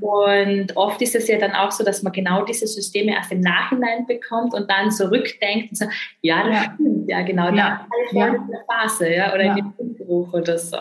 Und 0.00 0.76
oft 0.76 1.00
ist 1.02 1.14
es 1.14 1.28
ja 1.28 1.38
dann 1.38 1.52
auch 1.52 1.70
so, 1.70 1.84
dass 1.84 2.02
man 2.02 2.12
genau 2.12 2.44
diese 2.44 2.66
Systeme 2.66 3.12
erst 3.12 3.32
im 3.32 3.40
Nachhinein 3.40 4.06
bekommt 4.06 4.54
und 4.54 4.70
dann 4.70 4.90
zurückdenkt 4.90 5.70
und 5.70 5.76
so, 5.76 5.86
ja, 6.22 6.44
das 6.44 6.54
ja. 6.54 6.74
stimmt, 6.74 7.08
ja, 7.08 7.22
genau, 7.22 7.46
ja. 7.54 7.86
da 8.12 8.18
ja. 8.18 8.26
in 8.26 8.48
der 8.48 8.64
Phase, 8.66 9.12
ja, 9.12 9.34
oder 9.34 9.44
ja. 9.44 9.56
in 9.56 9.72
dem 9.78 9.96
Buch 9.96 10.32
oder 10.32 10.58
so. 10.58 10.78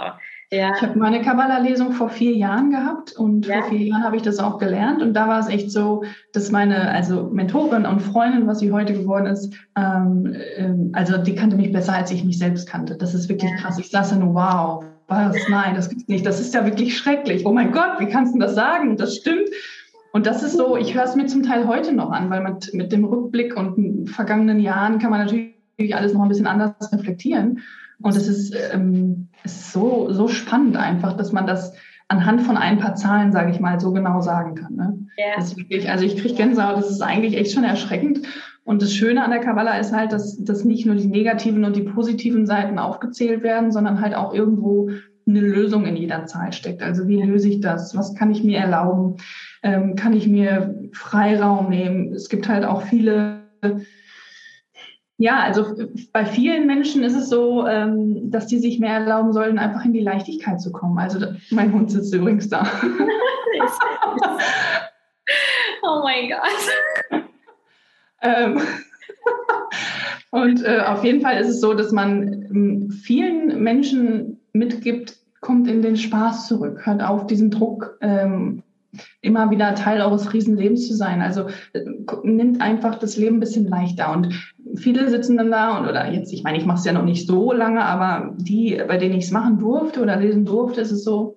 Ja. 0.52 0.72
Ich 0.76 0.82
habe 0.82 0.98
meine 0.98 1.22
Kabbala-Lesung 1.22 1.92
vor 1.92 2.10
vier 2.10 2.36
Jahren 2.36 2.72
gehabt 2.72 3.12
und 3.12 3.46
ja. 3.46 3.62
vor 3.62 3.70
vier 3.70 3.86
Jahren 3.86 4.04
habe 4.04 4.16
ich 4.16 4.24
das 4.24 4.40
auch 4.40 4.58
gelernt. 4.58 5.02
Und 5.02 5.14
da 5.14 5.28
war 5.28 5.40
es 5.40 5.48
echt 5.48 5.72
so, 5.72 6.04
dass 6.34 6.50
meine, 6.50 6.90
also 6.90 7.30
Mentorin 7.32 7.86
und 7.86 8.00
Freundin, 8.00 8.48
was 8.48 8.60
sie 8.60 8.72
heute 8.72 8.94
geworden 8.94 9.28
ist, 9.28 9.54
ähm, 9.78 10.36
ähm, 10.58 10.90
also 10.94 11.18
die 11.18 11.36
kannte 11.36 11.56
mich 11.56 11.72
besser, 11.72 11.94
als 11.94 12.10
ich 12.10 12.24
mich 12.24 12.40
selbst 12.40 12.68
kannte. 12.68 12.98
Das 12.98 13.14
ist 13.14 13.30
wirklich 13.30 13.52
ja. 13.52 13.58
krass. 13.58 13.78
Ich 13.78 13.92
saß 13.92 14.16
nur, 14.16 14.34
wow, 14.34 14.84
was? 15.08 15.36
Nein, 15.50 15.76
das 15.76 15.90
gibt's 15.90 16.08
nicht. 16.08 16.26
Das 16.26 16.40
ist 16.40 16.56
ja 16.56 16.66
wirklich 16.66 16.98
schrecklich. 16.98 17.46
Oh 17.46 17.52
mein 17.52 17.72
Gott, 17.72 18.00
wie 18.00 18.08
kannst 18.08 18.34
du 18.34 18.40
das 18.40 18.56
sagen? 18.56 18.98
Das 18.98 19.16
stimmt. 19.18 19.50
Und 20.14 20.26
das 20.26 20.42
ist 20.42 20.58
so, 20.58 20.78
ich 20.78 20.96
höre 20.96 21.04
es 21.04 21.16
mir 21.16 21.28
zum 21.28 21.44
Teil 21.44 21.68
heute 21.68 21.94
noch 21.94 22.10
an, 22.10 22.32
weil 22.32 22.42
mit, 22.42 22.74
mit 22.74 22.92
dem 22.92 23.06
Rückblick 23.06 23.56
und 23.56 24.10
vergangenen 24.10 24.60
Jahren 24.60 24.98
kann 24.98 25.12
man 25.12 25.20
natürlich 25.20 25.54
alles 25.94 26.14
noch 26.14 26.24
ein 26.24 26.30
bisschen 26.30 26.48
anders 26.48 26.92
reflektieren. 26.92 27.60
Und 28.02 28.16
es 28.16 28.28
ist, 28.28 28.56
ähm, 28.74 29.28
es 29.44 29.56
ist 29.56 29.74
so, 29.74 30.12
so 30.12 30.28
spannend 30.28 30.78
einfach, 30.78 31.18
dass 31.18 31.32
man 31.32 31.46
das 31.46 31.74
anhand 32.08 32.42
von 32.42 32.58
ein 32.58 32.80
paar 32.80 32.96
Zahlen, 32.96 33.32
sage 33.32 33.52
ich 33.52 33.60
mal, 33.60 33.80
so 33.80 33.92
genau 33.92 34.22
sagen 34.22 34.56
kann. 34.56 34.76
Ne? 34.76 34.98
Ja. 35.18 35.36
Das 35.36 35.52
ist 35.52 35.58
wirklich, 35.58 35.90
also 35.90 36.06
ich 36.06 36.18
kriege 36.18 36.34
Gänsehaut, 36.34 36.78
das 36.78 36.90
ist 36.90 37.02
eigentlich 37.02 37.38
echt 37.38 37.54
schon 37.54 37.64
erschreckend. 37.64 38.22
Und 38.64 38.82
das 38.82 38.94
Schöne 38.94 39.24
an 39.24 39.32
der 39.32 39.40
Kabbala 39.40 39.78
ist 39.78 39.94
halt, 39.94 40.12
dass, 40.12 40.44
dass 40.44 40.64
nicht 40.64 40.86
nur 40.86 40.96
die 40.96 41.08
negativen 41.08 41.66
und 41.66 41.76
die 41.76 41.84
positiven 41.84 42.46
Seiten 42.46 42.80
aufgezählt 42.80 43.44
werden, 43.44 43.72
sondern 43.72 44.02
halt 44.02 44.16
auch 44.16 44.34
irgendwo 44.34 44.90
eine 45.28 45.42
Lösung 45.42 45.86
in 45.86 45.96
jeder 45.96 46.26
Zahl 46.26 46.54
steckt. 46.54 46.82
Also 46.82 47.08
wie 47.08 47.22
löse 47.22 47.50
ich 47.50 47.62
das? 47.62 47.96
Was 47.96 48.16
kann 48.16 48.32
ich 48.32 48.44
mir 48.44 48.58
erlauben? 48.58 49.18
Ähm, 49.62 49.96
kann 49.96 50.14
ich 50.14 50.28
mir 50.28 50.76
Freiraum 50.94 51.70
nehmen? 51.70 52.14
Es 52.14 52.30
gibt 52.30 52.50
halt 52.50 52.66
auch 52.66 52.84
viele 52.84 53.42
ja, 55.20 55.42
also 55.42 55.76
bei 56.14 56.26
vielen 56.26 56.66
Menschen 56.66 57.04
ist 57.04 57.14
es 57.14 57.28
so, 57.28 57.68
ähm, 57.68 58.32
dass 58.32 58.48
die 58.48 58.58
sich 58.58 58.80
mehr 58.80 58.94
erlauben 58.94 59.34
sollen, 59.34 59.60
einfach 59.60 59.84
in 59.84 59.92
die 59.92 60.00
Leichtigkeit 60.00 60.62
zu 60.62 60.72
kommen. 60.72 60.98
Also 60.98 61.20
mein 61.52 61.74
Hund 61.74 61.92
sitzt 61.92 62.16
übrigens 62.16 62.48
da. 62.48 62.66
oh 65.84 66.02
mein 66.04 66.30
Gott. 66.30 66.40
ähm, 68.22 68.62
und 70.32 70.64
äh, 70.64 70.84
auf 70.88 71.04
jeden 71.04 71.20
Fall 71.20 71.38
ist 71.42 71.50
es 71.50 71.60
so, 71.60 71.74
dass 71.74 71.92
man 71.92 72.32
ähm, 72.50 72.90
vielen 72.90 73.62
Menschen 73.62 74.40
mitgibt, 74.54 75.18
kommt 75.42 75.68
in 75.70 75.82
den 75.82 75.98
Spaß 75.98 76.48
zurück, 76.48 76.86
hört 76.86 77.04
auf, 77.04 77.28
diesen 77.28 77.52
Druck 77.52 77.98
immer 79.22 79.52
wieder 79.52 79.76
Teil 79.76 80.02
eures 80.02 80.34
Riesenlebens 80.34 80.88
zu 80.88 80.96
sein. 80.96 81.22
Also 81.22 81.48
äh, 81.74 81.86
nimmt 82.24 82.62
einfach 82.62 82.98
das 82.98 83.18
Leben 83.18 83.38
ein 83.38 83.40
bisschen 83.40 83.68
leichter. 83.68 84.12
Und 84.12 84.34
viele 84.76 85.10
sitzen 85.10 85.38
dann 85.38 85.52
da 85.52 85.78
und 85.78 85.88
oder 85.88 86.12
jetzt, 86.12 86.32
ich 86.34 86.44
meine, 86.44 86.58
ich 86.58 86.66
mache 86.66 86.80
es 86.80 86.86
ja 86.86 86.94
noch 86.94 87.06
nicht 87.06 87.28
so 87.28 87.52
lange, 87.52 87.84
aber 87.84 88.34
die, 88.38 88.82
bei 88.88 88.98
denen 88.98 89.16
ich 89.16 89.26
es 89.26 89.32
machen 89.32 89.60
durfte 89.60 90.02
oder 90.02 90.18
lesen 90.18 90.46
durfte, 90.46 90.82
ist 90.82 90.92
es 90.92 91.04
so, 91.04 91.36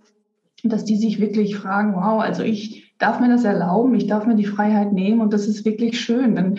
dass 0.64 0.84
die 0.84 0.96
sich 0.96 1.20
wirklich 1.20 1.56
fragen, 1.56 1.94
wow, 1.94 2.20
also 2.20 2.42
ich 2.42 2.94
darf 2.98 3.20
mir 3.20 3.28
das 3.28 3.44
erlauben, 3.44 3.94
ich 3.94 4.06
darf 4.06 4.26
mir 4.26 4.36
die 4.36 4.46
Freiheit 4.46 4.92
nehmen 4.92 5.20
und 5.20 5.32
das 5.32 5.46
ist 5.48 5.64
wirklich 5.64 6.00
schön. 6.00 6.36
Wenn, 6.36 6.58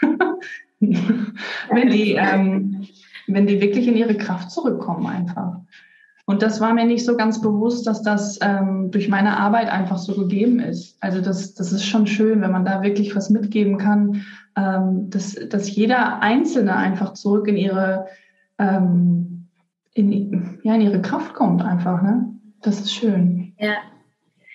wenn, 0.80 1.90
die, 1.90 2.12
ähm, 2.12 2.86
wenn 3.26 3.46
die 3.46 3.60
wirklich 3.60 3.88
in 3.88 3.96
ihre 3.96 4.14
Kraft 4.14 4.50
zurückkommen 4.50 5.06
einfach. 5.06 5.56
Und 6.24 6.42
das 6.42 6.60
war 6.60 6.72
mir 6.72 6.86
nicht 6.86 7.04
so 7.04 7.16
ganz 7.16 7.40
bewusst, 7.40 7.86
dass 7.86 8.02
das 8.02 8.38
ähm, 8.40 8.92
durch 8.92 9.08
meine 9.08 9.36
Arbeit 9.36 9.68
einfach 9.68 9.98
so 9.98 10.14
gegeben 10.14 10.60
ist. 10.60 10.96
Also 11.00 11.20
das, 11.20 11.54
das 11.54 11.72
ist 11.72 11.84
schon 11.84 12.06
schön, 12.06 12.40
wenn 12.40 12.52
man 12.52 12.64
da 12.64 12.82
wirklich 12.82 13.16
was 13.16 13.28
mitgeben 13.28 13.76
kann, 13.76 14.22
ähm, 14.56 15.10
dass, 15.10 15.34
dass 15.48 15.74
jeder 15.74 16.20
Einzelne 16.22 16.76
einfach 16.76 17.14
zurück 17.14 17.48
in 17.48 17.56
ihre, 17.56 18.06
ähm, 18.58 19.48
in, 19.94 20.60
ja, 20.62 20.74
in 20.74 20.82
ihre 20.82 21.02
Kraft 21.02 21.34
kommt 21.34 21.62
einfach. 21.62 22.02
Ne? 22.02 22.28
Das 22.60 22.80
ist 22.80 22.94
schön. 22.94 23.54
Ja. 23.58 23.76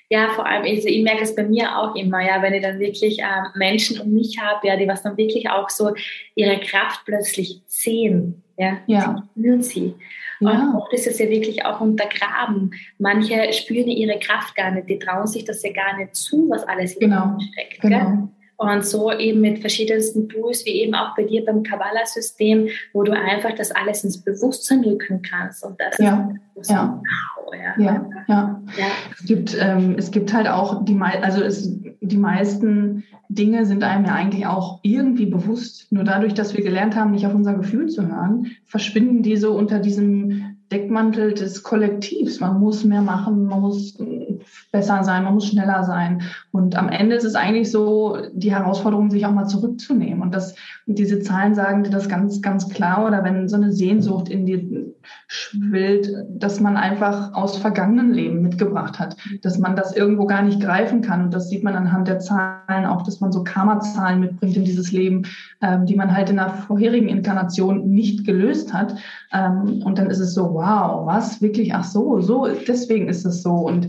Ja, 0.09 0.29
vor 0.29 0.45
allem, 0.45 0.63
also 0.63 0.87
ich 0.87 1.03
merke 1.03 1.23
es 1.23 1.35
bei 1.35 1.43
mir 1.43 1.77
auch 1.77 1.93
immer, 1.95 2.25
ja, 2.25 2.41
wenn 2.41 2.53
ich 2.53 2.61
dann 2.61 2.79
wirklich 2.79 3.19
äh, 3.19 3.57
Menschen 3.57 3.99
um 3.99 4.13
mich 4.13 4.37
habe, 4.39 4.65
ja, 4.65 4.77
die 4.77 4.87
was 4.87 5.03
dann 5.03 5.17
wirklich 5.17 5.49
auch 5.49 5.69
so 5.69 5.93
ihre 6.33 6.61
Kraft 6.61 7.01
plötzlich 7.03 7.61
sehen, 7.65 8.41
ja, 8.57 8.77
ja. 8.87 9.01
sie 9.01 9.41
spüren 9.41 9.61
sie. 9.61 9.95
Ja. 10.39 10.51
Und 10.51 10.75
oft 10.75 10.93
ist 10.93 11.07
es 11.07 11.19
ja 11.19 11.29
wirklich 11.29 11.65
auch 11.65 11.81
untergraben. 11.81 12.71
Manche 12.99 13.51
spüren 13.51 13.89
ihre 13.89 14.17
Kraft 14.19 14.55
gar 14.55 14.71
nicht, 14.71 14.87
die 14.87 14.99
trauen 14.99 15.27
sich 15.27 15.43
das 15.43 15.61
ja 15.63 15.73
gar 15.73 15.97
nicht 15.97 16.15
zu, 16.15 16.49
was 16.49 16.63
alles 16.63 16.93
in 16.93 17.09
genau. 17.09 17.37
steckt. 17.39 17.81
Genau. 17.81 17.99
Gell? 17.99 18.29
Und 18.57 18.83
so 18.83 19.11
eben 19.11 19.41
mit 19.41 19.59
verschiedensten 19.59 20.29
Tools, 20.29 20.65
wie 20.65 20.81
eben 20.81 20.95
auch 20.95 21.15
bei 21.15 21.23
dir 21.23 21.45
beim 21.45 21.61
Kabbalah-System, 21.61 22.69
wo 22.91 23.03
du 23.03 23.11
einfach 23.11 23.53
das 23.55 23.71
alles 23.71 24.03
ins 24.03 24.17
Bewusstsein 24.17 24.83
rücken 24.83 25.21
kannst. 25.21 25.63
Und 25.63 25.79
das 25.79 25.97
ja. 25.99 26.33
ist 26.55 26.71
ja. 26.71 26.99
wow. 27.03 27.37
Ja, 27.53 27.83
ja. 27.83 28.09
ja. 28.27 28.61
ja. 28.77 28.85
Es, 29.13 29.25
gibt, 29.25 29.57
ähm, 29.59 29.95
es 29.97 30.11
gibt 30.11 30.33
halt 30.33 30.47
auch 30.47 30.83
die, 30.83 30.99
also 30.99 31.43
es, 31.43 31.71
die 32.01 32.17
meisten 32.17 33.03
Dinge 33.29 33.65
sind 33.65 33.83
einem 33.83 34.05
ja 34.05 34.13
eigentlich 34.13 34.45
auch 34.47 34.79
irgendwie 34.81 35.25
bewusst. 35.25 35.91
Nur 35.91 36.03
dadurch, 36.03 36.33
dass 36.33 36.55
wir 36.55 36.63
gelernt 36.63 36.95
haben, 36.95 37.11
nicht 37.11 37.25
auf 37.25 37.35
unser 37.35 37.53
Gefühl 37.53 37.87
zu 37.87 38.07
hören, 38.07 38.51
verschwinden 38.65 39.21
die 39.21 39.37
so 39.37 39.53
unter 39.53 39.79
diesem 39.79 40.57
Deckmantel 40.71 41.33
des 41.33 41.63
Kollektivs. 41.63 42.39
Man 42.39 42.59
muss 42.59 42.83
mehr 42.83 43.01
machen, 43.01 43.45
man 43.45 43.61
muss 43.61 43.97
besser 44.71 45.03
sein, 45.03 45.23
man 45.23 45.33
muss 45.33 45.47
schneller 45.47 45.83
sein. 45.83 46.23
Und 46.51 46.75
am 46.75 46.89
Ende 46.89 47.15
ist 47.15 47.23
es 47.23 47.35
eigentlich 47.35 47.71
so 47.71 48.17
die 48.33 48.51
Herausforderung, 48.51 49.09
sich 49.09 49.25
auch 49.25 49.31
mal 49.31 49.47
zurückzunehmen. 49.47 50.21
Und 50.21 50.33
das, 50.33 50.55
und 50.85 50.97
diese 50.97 51.19
Zahlen 51.19 51.55
sagen 51.55 51.83
dir 51.83 51.89
das 51.89 52.09
ganz, 52.09 52.41
ganz 52.41 52.69
klar. 52.69 53.05
Oder 53.05 53.23
wenn 53.23 53.47
so 53.47 53.55
eine 53.55 53.71
Sehnsucht 53.71 54.29
in 54.29 54.45
dir 54.45 54.93
schwillt, 55.27 56.09
dass 56.29 56.59
man 56.59 56.77
einfach 56.77 57.33
aus 57.33 57.57
vergangenen 57.57 58.13
Leben 58.13 58.41
mitgebracht 58.41 58.99
hat, 58.99 59.15
dass 59.41 59.57
man 59.57 59.75
das 59.75 59.95
irgendwo 59.95 60.25
gar 60.25 60.41
nicht 60.41 60.61
greifen 60.61 61.01
kann. 61.01 61.25
Und 61.25 61.33
das 61.33 61.49
sieht 61.49 61.63
man 61.63 61.75
anhand 61.75 62.07
der 62.07 62.19
Zahlen 62.19 62.85
auch, 62.85 63.03
dass 63.03 63.19
man 63.19 63.31
so 63.31 63.43
Karma-Zahlen 63.43 64.19
mitbringt 64.19 64.57
in 64.57 64.65
dieses 64.65 64.91
Leben, 64.91 65.23
ähm, 65.61 65.85
die 65.85 65.95
man 65.95 66.13
halt 66.13 66.29
in 66.29 66.37
der 66.37 66.49
vorherigen 66.49 67.09
Inkarnation 67.09 67.89
nicht 67.89 68.25
gelöst 68.25 68.73
hat. 68.73 68.95
Ähm, 69.33 69.81
und 69.83 69.97
dann 69.97 70.09
ist 70.09 70.19
es 70.19 70.33
so, 70.33 70.53
wow, 70.53 71.05
was? 71.05 71.41
Wirklich? 71.41 71.73
Ach 71.73 71.83
so, 71.83 72.19
so, 72.21 72.47
deswegen 72.67 73.07
ist 73.07 73.25
es 73.25 73.41
so. 73.41 73.51
Und 73.51 73.87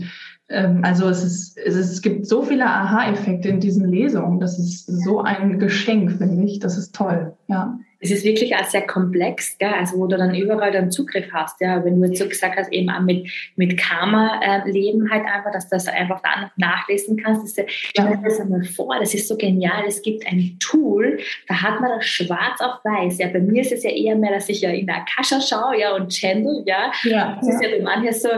also 0.49 1.07
es, 1.09 1.23
ist, 1.23 1.57
es, 1.57 2.01
gibt 2.01 2.25
so 2.25 2.41
viele 2.41 2.65
Aha-Effekte 2.65 3.49
in 3.49 3.59
diesen 3.59 3.87
Lesungen. 3.87 4.39
Das 4.39 4.57
ist 4.57 4.87
so 4.87 5.21
ein 5.21 5.59
Geschenk, 5.59 6.13
finde 6.13 6.43
ich. 6.45 6.59
Das 6.59 6.77
ist 6.77 6.95
toll, 6.95 7.33
ja 7.47 7.77
es 8.01 8.11
ist 8.11 8.23
wirklich 8.23 8.55
auch 8.55 8.63
sehr 8.63 8.87
komplex, 8.87 9.57
gell? 9.57 9.73
also 9.77 9.97
wo 9.97 10.07
du 10.07 10.17
dann 10.17 10.33
überall 10.33 10.71
dann 10.71 10.89
Zugriff 10.89 11.31
hast. 11.33 11.59
Ja? 11.59 11.83
Wenn 11.83 11.99
du 11.99 12.07
jetzt 12.07 12.19
so 12.19 12.27
gesagt 12.27 12.57
hast, 12.57 12.71
eben 12.71 12.89
auch 12.89 13.01
mit, 13.01 13.29
mit 13.57 13.77
Karma-Leben 13.77 15.07
äh, 15.07 15.09
halt 15.09 15.25
einfach, 15.25 15.51
dass 15.51 15.67
du 15.67 15.75
das 15.75 15.87
einfach 15.89 16.21
da 16.21 16.41
noch 16.41 16.49
nachlesen 16.55 17.17
kannst. 17.17 17.43
Das 17.43 17.51
ist, 17.51 17.57
ja. 17.57 17.65
Stell 17.67 18.07
dir 18.07 18.23
das 18.23 18.39
einmal 18.39 18.63
vor, 18.63 18.97
das 18.99 19.13
ist 19.13 19.27
so 19.27 19.35
genial. 19.35 19.83
Es 19.85 20.01
gibt 20.01 20.25
ein 20.27 20.55
Tool, 20.59 21.19
da 21.47 21.61
hat 21.61 21.81
man 21.81 21.91
das 21.97 22.05
schwarz 22.05 22.61
auf 22.61 22.79
weiß. 22.85 23.17
Ja, 23.17 23.27
bei 23.27 23.41
mir 23.41 23.61
ist 23.61 23.73
es 23.73 23.83
ja 23.83 23.89
eher 23.89 24.15
mehr, 24.15 24.31
dass 24.31 24.47
ich 24.47 24.61
ja 24.61 24.69
in 24.69 24.87
der 24.87 24.97
Akasha 24.97 25.41
schaue 25.41 25.79
ja, 25.79 25.93
und 25.93 26.09
channel. 26.09 26.63
Ja, 26.65 26.91
ja 27.03 27.35
das 27.37 27.49
ja. 27.49 27.53
ist 27.55 27.63
ja 27.63 27.69
bei 27.77 27.83
manchen 27.83 28.13
so, 28.13 28.29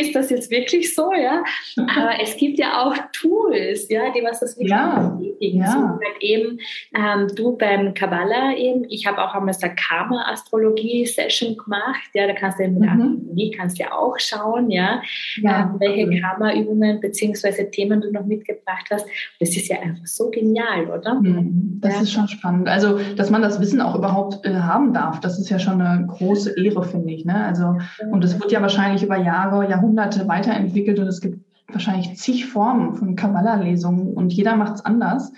ist 0.00 0.14
das 0.14 0.30
jetzt 0.30 0.50
wirklich 0.50 0.94
so, 0.94 1.12
ja? 1.12 1.42
Aber 1.76 2.20
es 2.20 2.36
gibt 2.36 2.58
ja 2.58 2.82
auch 2.82 2.94
Tools, 3.12 3.88
ja, 3.88 4.12
die 4.12 4.22
was 4.22 4.40
das 4.40 4.56
wirklich 4.56 4.70
ja. 4.70 5.16
bestätigen. 5.18 5.58
Ja. 5.60 5.70
So 5.70 5.78
halt 5.78 6.20
eben 6.20 6.58
ähm, 6.96 7.28
du 7.34 7.56
beim 7.56 7.94
Kabbalah 7.94 8.56
eben, 8.56 8.84
ich 8.88 9.06
habe 9.06 9.22
auch 9.22 9.34
einmal 9.34 9.54
eine 9.60 9.74
Karma-Astrologie-Session 9.74 11.56
gemacht, 11.56 12.10
ja, 12.14 12.26
da 12.26 12.32
kannst 12.32 12.58
du 12.58 12.64
eben 12.64 12.78
mhm. 12.78 13.50
Kannst 13.56 13.78
ja 13.78 13.92
auch 13.92 14.18
schauen, 14.18 14.70
ja, 14.70 15.02
ja. 15.40 15.60
Ähm, 15.60 15.76
welche 15.78 16.06
mhm. 16.06 16.20
Karma-Übungen 16.20 17.00
beziehungsweise 17.00 17.70
Themen 17.70 18.00
du 18.00 18.10
noch 18.10 18.24
mitgebracht 18.24 18.86
hast. 18.90 19.06
Das 19.38 19.50
ist 19.50 19.68
ja 19.68 19.80
einfach 19.80 20.06
so 20.06 20.30
genial, 20.30 20.86
oder? 20.86 21.14
Mhm. 21.14 21.78
Das 21.80 21.94
ja. 21.94 22.00
ist 22.02 22.12
schon 22.12 22.28
spannend. 22.28 22.68
Also, 22.68 22.98
dass 23.16 23.30
man 23.30 23.42
das 23.42 23.60
Wissen 23.60 23.80
auch 23.80 23.94
überhaupt 23.94 24.44
äh, 24.44 24.54
haben 24.54 24.92
darf, 24.92 25.20
das 25.20 25.38
ist 25.38 25.50
ja 25.50 25.58
schon 25.58 25.80
eine 25.80 26.06
große 26.06 26.58
Ehre, 26.58 26.82
finde 26.84 27.12
ich. 27.12 27.24
Ne? 27.24 27.44
Also, 27.44 27.76
und 28.10 28.24
es 28.24 28.40
wird 28.40 28.50
ja 28.50 28.60
wahrscheinlich 28.60 29.02
über 29.02 29.16
Jahre 29.16 29.43
Jahre, 29.44 29.68
Jahrhunderte 29.68 30.26
weiterentwickelt 30.28 30.98
und 30.98 31.06
es 31.06 31.20
gibt 31.20 31.38
wahrscheinlich 31.68 32.16
zig 32.16 32.46
Formen 32.46 32.94
von 32.94 33.16
Kabbalah-Lesungen 33.16 34.14
und 34.14 34.32
jeder 34.32 34.56
macht 34.56 34.76
es 34.76 34.84
anders. 34.84 35.32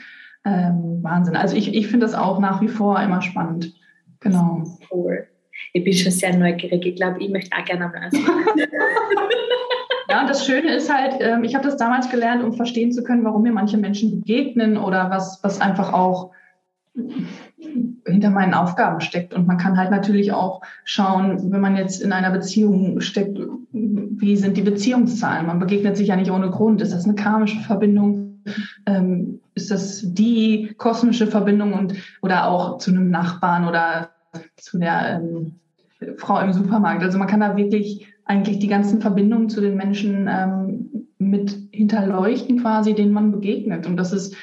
Ähm, 0.44 1.02
Wahnsinn. 1.02 1.36
Also 1.36 1.56
ich, 1.56 1.74
ich 1.74 1.88
finde 1.88 2.06
das 2.06 2.14
auch 2.14 2.38
nach 2.38 2.60
wie 2.60 2.68
vor 2.68 3.00
immer 3.00 3.22
spannend. 3.22 3.74
Genau. 4.20 4.64
Cool. 4.90 5.26
Ich 5.72 5.82
bin 5.84 5.92
schon 5.92 6.12
sehr 6.12 6.36
neugierig. 6.36 6.84
Ich 6.84 6.96
glaube, 6.96 7.20
ich 7.20 7.30
möchte 7.30 7.56
auch 7.56 7.64
gerne 7.64 7.88
mal 7.88 8.10
Ja, 10.08 10.20
und 10.20 10.30
das 10.30 10.46
Schöne 10.46 10.72
ist 10.76 10.92
halt, 10.92 11.16
ähm, 11.18 11.42
ich 11.42 11.56
habe 11.56 11.64
das 11.64 11.76
damals 11.76 12.08
gelernt, 12.08 12.44
um 12.44 12.52
verstehen 12.52 12.92
zu 12.92 13.02
können, 13.02 13.24
warum 13.24 13.42
mir 13.42 13.52
manche 13.52 13.76
Menschen 13.76 14.20
begegnen 14.20 14.76
oder 14.76 15.10
was, 15.10 15.40
was 15.42 15.60
einfach 15.60 15.92
auch 15.92 16.30
hinter 17.58 18.30
meinen 18.30 18.54
Aufgaben 18.54 19.00
steckt. 19.00 19.34
Und 19.34 19.46
man 19.46 19.58
kann 19.58 19.76
halt 19.76 19.90
natürlich 19.90 20.32
auch 20.32 20.62
schauen, 20.84 21.50
wenn 21.50 21.60
man 21.60 21.76
jetzt 21.76 22.02
in 22.02 22.12
einer 22.12 22.30
Beziehung 22.30 23.00
steckt, 23.00 23.38
wie 23.72 24.36
sind 24.36 24.56
die 24.56 24.62
Beziehungszahlen? 24.62 25.46
Man 25.46 25.58
begegnet 25.58 25.96
sich 25.96 26.08
ja 26.08 26.16
nicht 26.16 26.30
ohne 26.30 26.50
Grund. 26.50 26.80
Ist 26.82 26.92
das 26.92 27.04
eine 27.04 27.14
karmische 27.14 27.60
Verbindung? 27.60 28.40
Ähm, 28.86 29.40
ist 29.54 29.70
das 29.70 30.02
die 30.04 30.74
kosmische 30.76 31.26
Verbindung 31.26 31.72
und 31.72 31.94
oder 32.22 32.48
auch 32.48 32.78
zu 32.78 32.90
einem 32.90 33.10
Nachbarn 33.10 33.66
oder 33.66 34.10
zu 34.56 34.78
der 34.78 35.20
ähm, 35.20 35.56
Frau 36.16 36.38
im 36.40 36.52
Supermarkt? 36.52 37.02
Also 37.02 37.18
man 37.18 37.26
kann 37.26 37.40
da 37.40 37.56
wirklich 37.56 38.06
eigentlich 38.24 38.58
die 38.58 38.68
ganzen 38.68 39.00
Verbindungen 39.00 39.48
zu 39.48 39.60
den 39.60 39.76
Menschen 39.76 40.28
ähm, 40.30 41.08
mit 41.18 41.56
hinterleuchten 41.72 42.60
quasi, 42.60 42.94
denen 42.94 43.12
man 43.12 43.32
begegnet. 43.32 43.86
Und 43.86 43.96
das 43.96 44.12
ist 44.12 44.36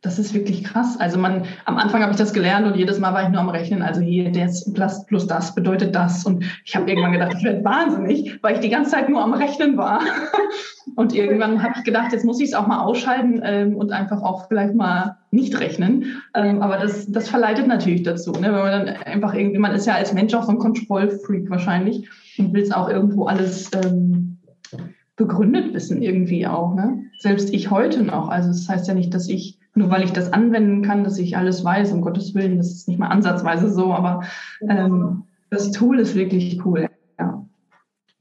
das 0.00 0.20
ist 0.20 0.32
wirklich 0.32 0.62
krass. 0.62 0.96
Also 1.00 1.18
man, 1.18 1.44
am 1.64 1.76
Anfang 1.76 2.02
habe 2.02 2.12
ich 2.12 2.18
das 2.18 2.32
gelernt 2.32 2.66
und 2.66 2.76
jedes 2.76 3.00
Mal 3.00 3.12
war 3.14 3.24
ich 3.24 3.30
nur 3.30 3.40
am 3.40 3.48
Rechnen. 3.48 3.82
Also 3.82 4.00
hier, 4.00 4.30
das 4.30 4.72
plus, 4.72 5.04
plus 5.06 5.26
das 5.26 5.56
bedeutet 5.56 5.94
das. 5.94 6.24
Und 6.24 6.44
ich 6.64 6.76
habe 6.76 6.88
irgendwann 6.88 7.12
gedacht, 7.12 7.34
ich 7.36 7.44
werde 7.44 7.64
wahnsinnig, 7.64 8.38
weil 8.42 8.54
ich 8.54 8.60
die 8.60 8.68
ganze 8.68 8.92
Zeit 8.92 9.08
nur 9.08 9.22
am 9.22 9.34
Rechnen 9.34 9.76
war. 9.76 10.00
Und 10.94 11.14
irgendwann 11.14 11.62
habe 11.62 11.74
ich 11.76 11.84
gedacht, 11.84 12.12
jetzt 12.12 12.24
muss 12.24 12.40
ich 12.40 12.48
es 12.48 12.54
auch 12.54 12.66
mal 12.66 12.80
ausschalten 12.80 13.40
ähm, 13.44 13.76
und 13.76 13.92
einfach 13.92 14.22
auch 14.22 14.48
vielleicht 14.48 14.74
mal 14.74 15.18
nicht 15.30 15.60
rechnen. 15.60 16.22
Ähm, 16.34 16.60
aber 16.60 16.78
das, 16.78 17.06
das 17.12 17.28
verleitet 17.28 17.68
natürlich 17.68 18.02
dazu, 18.02 18.32
ne? 18.32 18.44
wenn 18.44 18.52
man 18.52 18.86
dann 18.86 18.88
einfach 19.04 19.34
irgendwie, 19.34 19.58
man 19.58 19.72
ist 19.72 19.86
ja 19.86 19.94
als 19.94 20.12
Mensch 20.12 20.34
auch 20.34 20.42
so 20.42 20.50
ein 20.50 20.58
Kontrollfreak 20.58 21.50
wahrscheinlich 21.50 22.08
und 22.38 22.52
will 22.52 22.62
es 22.62 22.72
auch 22.72 22.88
irgendwo 22.88 23.26
alles 23.26 23.70
ähm, 23.74 24.38
begründet 25.14 25.74
wissen 25.74 26.02
irgendwie 26.02 26.46
auch. 26.46 26.74
Ne? 26.74 27.02
Selbst 27.18 27.52
ich 27.52 27.70
heute 27.70 28.02
noch. 28.02 28.28
Also 28.28 28.48
das 28.48 28.68
heißt 28.68 28.88
ja 28.88 28.94
nicht, 28.94 29.14
dass 29.14 29.28
ich 29.28 29.57
nur 29.78 29.90
weil 29.90 30.04
ich 30.04 30.12
das 30.12 30.32
anwenden 30.32 30.82
kann, 30.82 31.04
dass 31.04 31.18
ich 31.18 31.36
alles 31.36 31.64
weiß, 31.64 31.92
um 31.92 32.02
Gottes 32.02 32.34
Willen, 32.34 32.58
das 32.58 32.72
ist 32.72 32.88
nicht 32.88 32.98
mal 32.98 33.08
ansatzweise 33.08 33.70
so, 33.70 33.92
aber 33.92 34.24
ähm, 34.68 35.24
das 35.50 35.70
Tool 35.70 35.98
ist 35.98 36.14
wirklich 36.14 36.64
cool. 36.64 36.90
Ja. 37.18 37.46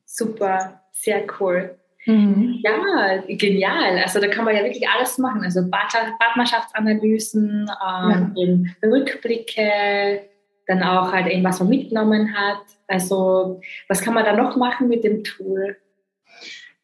Super, 0.06 0.82
sehr 0.92 1.24
cool. 1.40 1.76
Mhm. 2.06 2.60
Ja, 2.64 3.22
genial. 3.28 4.00
Also 4.02 4.22
da 4.22 4.28
kann 4.28 4.46
man 4.46 4.56
ja 4.56 4.64
wirklich 4.64 4.88
alles 4.88 5.18
machen. 5.18 5.44
Also 5.44 5.62
Partnerschaftsanalysen, 5.70 7.70
ähm, 7.70 8.34
ja. 8.36 8.90
Rückblicke, 8.90 10.22
dann 10.68 10.84
auch 10.84 11.12
halt 11.12 11.28
eben, 11.28 11.44
was 11.44 11.60
man 11.60 11.70
mitgenommen 11.70 12.34
hat. 12.34 12.62
Also 12.88 13.60
was 13.90 14.02
kann 14.02 14.14
man 14.14 14.24
da 14.24 14.34
noch 14.34 14.56
machen 14.56 14.88
mit 14.88 15.04
dem 15.04 15.24
Tool? 15.24 15.76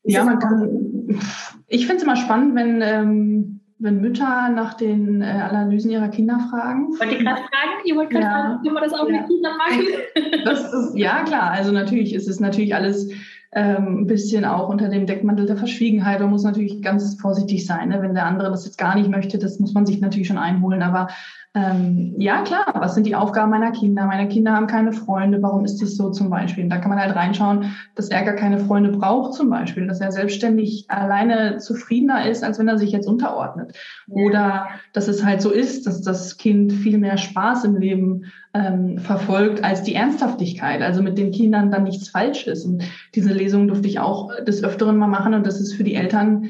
Ist 0.03 0.13
ja, 0.13 0.25
man 0.25 0.39
kann. 0.39 1.21
Ich 1.67 1.85
finde 1.85 1.97
es 1.97 2.03
immer 2.03 2.17
spannend, 2.17 2.55
wenn 2.55 2.81
ähm, 2.81 3.61
wenn 3.79 4.01
Mütter 4.01 4.49
nach 4.49 4.75
den 4.75 5.21
äh, 5.21 5.25
Analysen 5.25 5.91
ihrer 5.91 6.09
Kinder 6.09 6.39
fragen. 6.49 6.89
Wollte 6.99 7.15
ich 7.15 7.19
gerade 7.19 7.41
fragen? 7.41 7.71
Ich 7.83 7.95
wollte 7.95 8.13
gerade 8.13 8.25
ja. 8.25 8.31
fragen, 8.31 8.63
können 8.63 8.75
wir 8.75 8.81
das 8.81 8.93
auch 8.93 9.09
ja. 9.09 9.19
mit 9.19 9.27
Kindern 9.27 9.57
machen? 9.57 10.43
Das 10.45 10.73
ist, 10.73 10.97
ja, 10.97 11.23
klar. 11.23 11.51
Also 11.51 11.71
natürlich 11.71 12.13
ist 12.13 12.27
es 12.27 12.39
natürlich 12.39 12.75
alles 12.75 13.09
ähm, 13.53 14.01
ein 14.01 14.07
bisschen 14.07 14.45
auch 14.45 14.67
unter 14.67 14.89
dem 14.89 15.05
Deckmantel 15.05 15.45
der 15.45 15.57
Verschwiegenheit. 15.57 16.19
Man 16.19 16.31
muss 16.31 16.43
natürlich 16.43 16.81
ganz 16.81 17.19
vorsichtig 17.19 17.65
sein. 17.65 17.89
Ne? 17.89 18.01
Wenn 18.01 18.13
der 18.13 18.25
andere 18.25 18.49
das 18.49 18.65
jetzt 18.65 18.77
gar 18.77 18.95
nicht 18.95 19.09
möchte, 19.09 19.37
das 19.37 19.59
muss 19.59 19.73
man 19.73 19.85
sich 19.85 20.01
natürlich 20.01 20.27
schon 20.27 20.37
einholen. 20.37 20.81
Aber 20.81 21.07
ähm, 21.55 22.15
ja 22.17 22.41
klar, 22.41 22.65
was 22.73 22.95
sind 22.95 23.05
die 23.05 23.15
Aufgaben 23.15 23.51
meiner 23.51 23.71
Kinder? 23.71 24.07
Meine 24.07 24.27
Kinder 24.27 24.53
haben 24.53 24.65
keine 24.65 24.91
Freunde, 24.91 25.39
warum 25.43 25.65
ist 25.65 25.83
das 25.83 25.95
so 25.95 26.09
zum 26.09 26.31
Beispiel? 26.31 26.63
Und 26.63 26.71
da 26.71 26.77
kann 26.77 26.89
man 26.89 26.99
halt 26.99 27.15
reinschauen, 27.15 27.75
dass 27.93 28.09
er 28.09 28.23
gar 28.23 28.33
keine 28.33 28.57
Freunde 28.57 28.89
braucht 28.89 29.35
zum 29.35 29.51
Beispiel, 29.51 29.85
dass 29.85 30.01
er 30.01 30.11
selbstständig 30.11 30.85
alleine 30.87 31.59
zufriedener 31.59 32.27
ist, 32.27 32.43
als 32.43 32.57
wenn 32.57 32.67
er 32.67 32.79
sich 32.79 32.91
jetzt 32.91 33.07
unterordnet. 33.07 33.77
Oder 34.07 34.67
dass 34.93 35.07
es 35.07 35.23
halt 35.23 35.43
so 35.43 35.51
ist, 35.51 35.85
dass 35.85 36.01
das 36.01 36.37
Kind 36.37 36.73
viel 36.73 36.97
mehr 36.97 37.17
Spaß 37.17 37.65
im 37.65 37.75
Leben 37.75 38.31
ähm, 38.55 38.97
verfolgt 38.97 39.63
als 39.63 39.83
die 39.83 39.93
Ernsthaftigkeit. 39.93 40.81
Also 40.81 41.03
mit 41.03 41.19
den 41.19 41.31
Kindern 41.31 41.69
dann 41.69 41.83
nichts 41.83 42.09
falsch 42.09 42.47
ist. 42.47 42.65
Und 42.65 42.83
diese 43.13 43.31
Lesung 43.31 43.67
durfte 43.67 43.87
ich 43.87 43.99
auch 43.99 44.31
des 44.43 44.63
Öfteren 44.63 44.97
mal 44.97 45.05
machen 45.05 45.35
und 45.35 45.45
das 45.45 45.61
ist 45.61 45.75
für 45.75 45.83
die 45.83 45.93
Eltern 45.93 46.49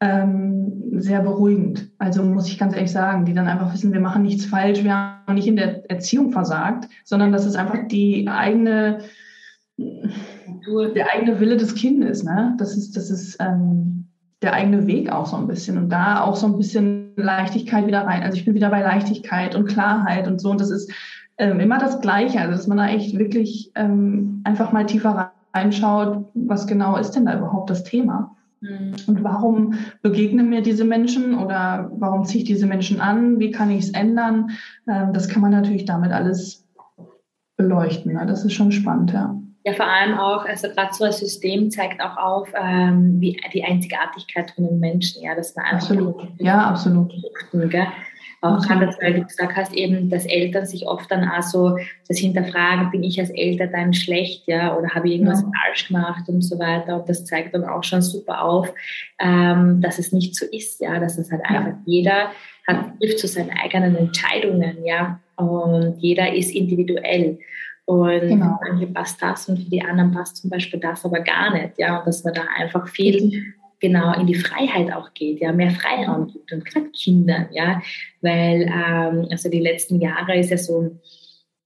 ähm, 0.00 1.00
sehr 1.00 1.20
beruhigend. 1.20 1.90
Also 1.98 2.22
muss 2.22 2.48
ich 2.48 2.58
ganz 2.58 2.74
ehrlich 2.74 2.92
sagen, 2.92 3.24
die 3.24 3.34
dann 3.34 3.48
einfach 3.48 3.72
wissen, 3.72 3.92
wir 3.92 4.00
machen 4.00 4.22
nichts 4.22 4.46
falsch, 4.46 4.84
wir 4.84 4.94
haben 4.94 5.34
nicht 5.34 5.48
in 5.48 5.56
der 5.56 5.90
Erziehung 5.90 6.30
versagt, 6.30 6.88
sondern 7.04 7.32
das 7.32 7.46
ist 7.46 7.56
einfach 7.56 7.88
die 7.88 8.28
eigene, 8.28 9.00
der 9.76 11.12
eigene 11.12 11.40
Wille 11.40 11.56
des 11.56 11.74
Kindes. 11.74 12.22
Ne? 12.22 12.54
Das 12.58 12.76
ist, 12.76 12.96
das 12.96 13.10
ist 13.10 13.36
ähm, 13.40 14.06
der 14.42 14.52
eigene 14.52 14.86
Weg 14.86 15.10
auch 15.10 15.26
so 15.26 15.36
ein 15.36 15.48
bisschen 15.48 15.78
und 15.78 15.88
da 15.90 16.22
auch 16.22 16.36
so 16.36 16.46
ein 16.46 16.56
bisschen 16.56 17.12
Leichtigkeit 17.16 17.86
wieder 17.86 18.02
rein. 18.06 18.22
Also 18.22 18.36
ich 18.36 18.44
bin 18.44 18.54
wieder 18.54 18.70
bei 18.70 18.82
Leichtigkeit 18.82 19.56
und 19.56 19.66
Klarheit 19.66 20.28
und 20.28 20.40
so 20.40 20.50
und 20.50 20.60
das 20.60 20.70
ist 20.70 20.92
ähm, 21.38 21.58
immer 21.58 21.78
das 21.78 22.00
Gleiche, 22.00 22.40
also 22.40 22.52
dass 22.52 22.66
man 22.68 22.78
da 22.78 22.88
echt 22.88 23.18
wirklich 23.18 23.72
ähm, 23.74 24.42
einfach 24.44 24.70
mal 24.70 24.86
tiefer 24.86 25.32
reinschaut, 25.54 26.26
was 26.34 26.66
genau 26.68 26.96
ist 26.96 27.12
denn 27.12 27.26
da 27.26 27.36
überhaupt 27.36 27.70
das 27.70 27.82
Thema. 27.82 28.36
Und 28.60 29.22
warum 29.22 29.74
begegnen 30.02 30.48
mir 30.48 30.62
diese 30.62 30.84
Menschen 30.84 31.38
oder 31.38 31.90
warum 31.94 32.24
ziehe 32.24 32.42
ich 32.42 32.48
diese 32.48 32.66
Menschen 32.66 33.00
an? 33.00 33.38
Wie 33.38 33.50
kann 33.50 33.70
ich 33.70 33.84
es 33.84 33.90
ändern? 33.90 34.50
Ähm, 34.88 35.12
das 35.12 35.28
kann 35.28 35.42
man 35.42 35.52
natürlich 35.52 35.84
damit 35.84 36.12
alles 36.12 36.66
beleuchten. 37.56 38.14
Ne? 38.14 38.26
Das 38.26 38.44
ist 38.44 38.54
schon 38.54 38.72
spannend, 38.72 39.12
ja. 39.12 39.34
Ja, 39.64 39.74
vor 39.74 39.86
allem 39.86 40.16
auch, 40.18 40.46
also 40.46 40.68
gerade 40.68 40.94
so 40.94 41.04
ein 41.04 41.12
System 41.12 41.70
zeigt 41.70 42.00
auch 42.00 42.16
auf, 42.16 42.48
ähm, 42.54 43.20
wie 43.20 43.38
die 43.52 43.64
Einzigartigkeit 43.64 44.52
von 44.52 44.66
den 44.66 44.78
Menschen, 44.78 45.22
ja, 45.22 45.34
dass 45.34 45.54
man 45.54 45.66
einfach 45.66 45.90
absolut. 45.90 46.16
ja, 46.38 46.68
absolut. 46.68 47.12
Gell? 47.52 47.86
Auch 48.40 48.64
gerade, 48.64 48.86
weil 49.00 49.14
du 49.14 49.24
gesagt 49.24 49.56
hast, 49.56 49.74
eben, 49.74 50.10
dass 50.10 50.24
Eltern 50.24 50.64
sich 50.64 50.86
oft 50.86 51.10
dann 51.10 51.28
auch 51.28 51.42
so 51.42 51.76
das 52.06 52.18
hinterfragen, 52.18 52.90
bin 52.92 53.02
ich 53.02 53.18
als 53.18 53.30
Elter 53.30 53.66
dann 53.66 53.92
schlecht, 53.92 54.46
ja, 54.46 54.76
oder 54.76 54.90
habe 54.90 55.08
ich 55.08 55.14
irgendwas 55.14 55.42
ja. 55.42 55.50
falsch 55.64 55.88
gemacht 55.88 56.28
und 56.28 56.42
so 56.42 56.56
weiter. 56.58 57.00
Und 57.00 57.08
das 57.08 57.24
zeigt 57.24 57.54
dann 57.54 57.64
auch 57.64 57.82
schon 57.82 58.00
super 58.00 58.42
auf, 58.42 58.72
ähm, 59.18 59.80
dass 59.80 59.98
es 59.98 60.12
nicht 60.12 60.36
so 60.36 60.46
ist, 60.46 60.80
ja, 60.80 61.00
dass 61.00 61.18
es 61.18 61.32
halt 61.32 61.42
ja. 61.50 61.58
einfach 61.58 61.78
jeder 61.84 62.30
hat, 62.68 62.98
trifft 63.00 63.18
zu 63.18 63.26
seinen 63.26 63.50
eigenen 63.50 63.96
Entscheidungen, 63.96 64.84
ja, 64.84 65.18
und 65.36 65.96
jeder 65.98 66.32
ist 66.32 66.54
individuell. 66.54 67.38
Und 67.86 68.20
genau. 68.20 68.58
für 68.62 68.70
manche 68.70 68.86
passt 68.86 69.20
das 69.22 69.48
und 69.48 69.58
für 69.58 69.70
die 69.70 69.82
anderen 69.82 70.12
passt 70.12 70.36
zum 70.36 70.50
Beispiel 70.50 70.78
das 70.78 71.04
aber 71.04 71.20
gar 71.20 71.52
nicht, 71.54 71.78
ja, 71.78 71.98
und 71.98 72.06
dass 72.06 72.22
man 72.22 72.34
da 72.34 72.42
einfach 72.56 72.86
viel 72.86 73.54
genau 73.80 74.12
in 74.18 74.26
die 74.26 74.34
Freiheit 74.34 74.92
auch 74.92 75.12
geht, 75.14 75.40
ja, 75.40 75.52
mehr 75.52 75.70
Freiraum 75.70 76.28
gibt 76.28 76.52
und 76.52 76.64
gerade 76.64 76.90
Kindern, 76.90 77.48
ja, 77.52 77.80
weil 78.20 78.62
ähm, 78.62 79.28
also 79.30 79.48
die 79.48 79.60
letzten 79.60 80.00
Jahre 80.00 80.36
ist 80.38 80.50
ja 80.50 80.58
so, 80.58 80.98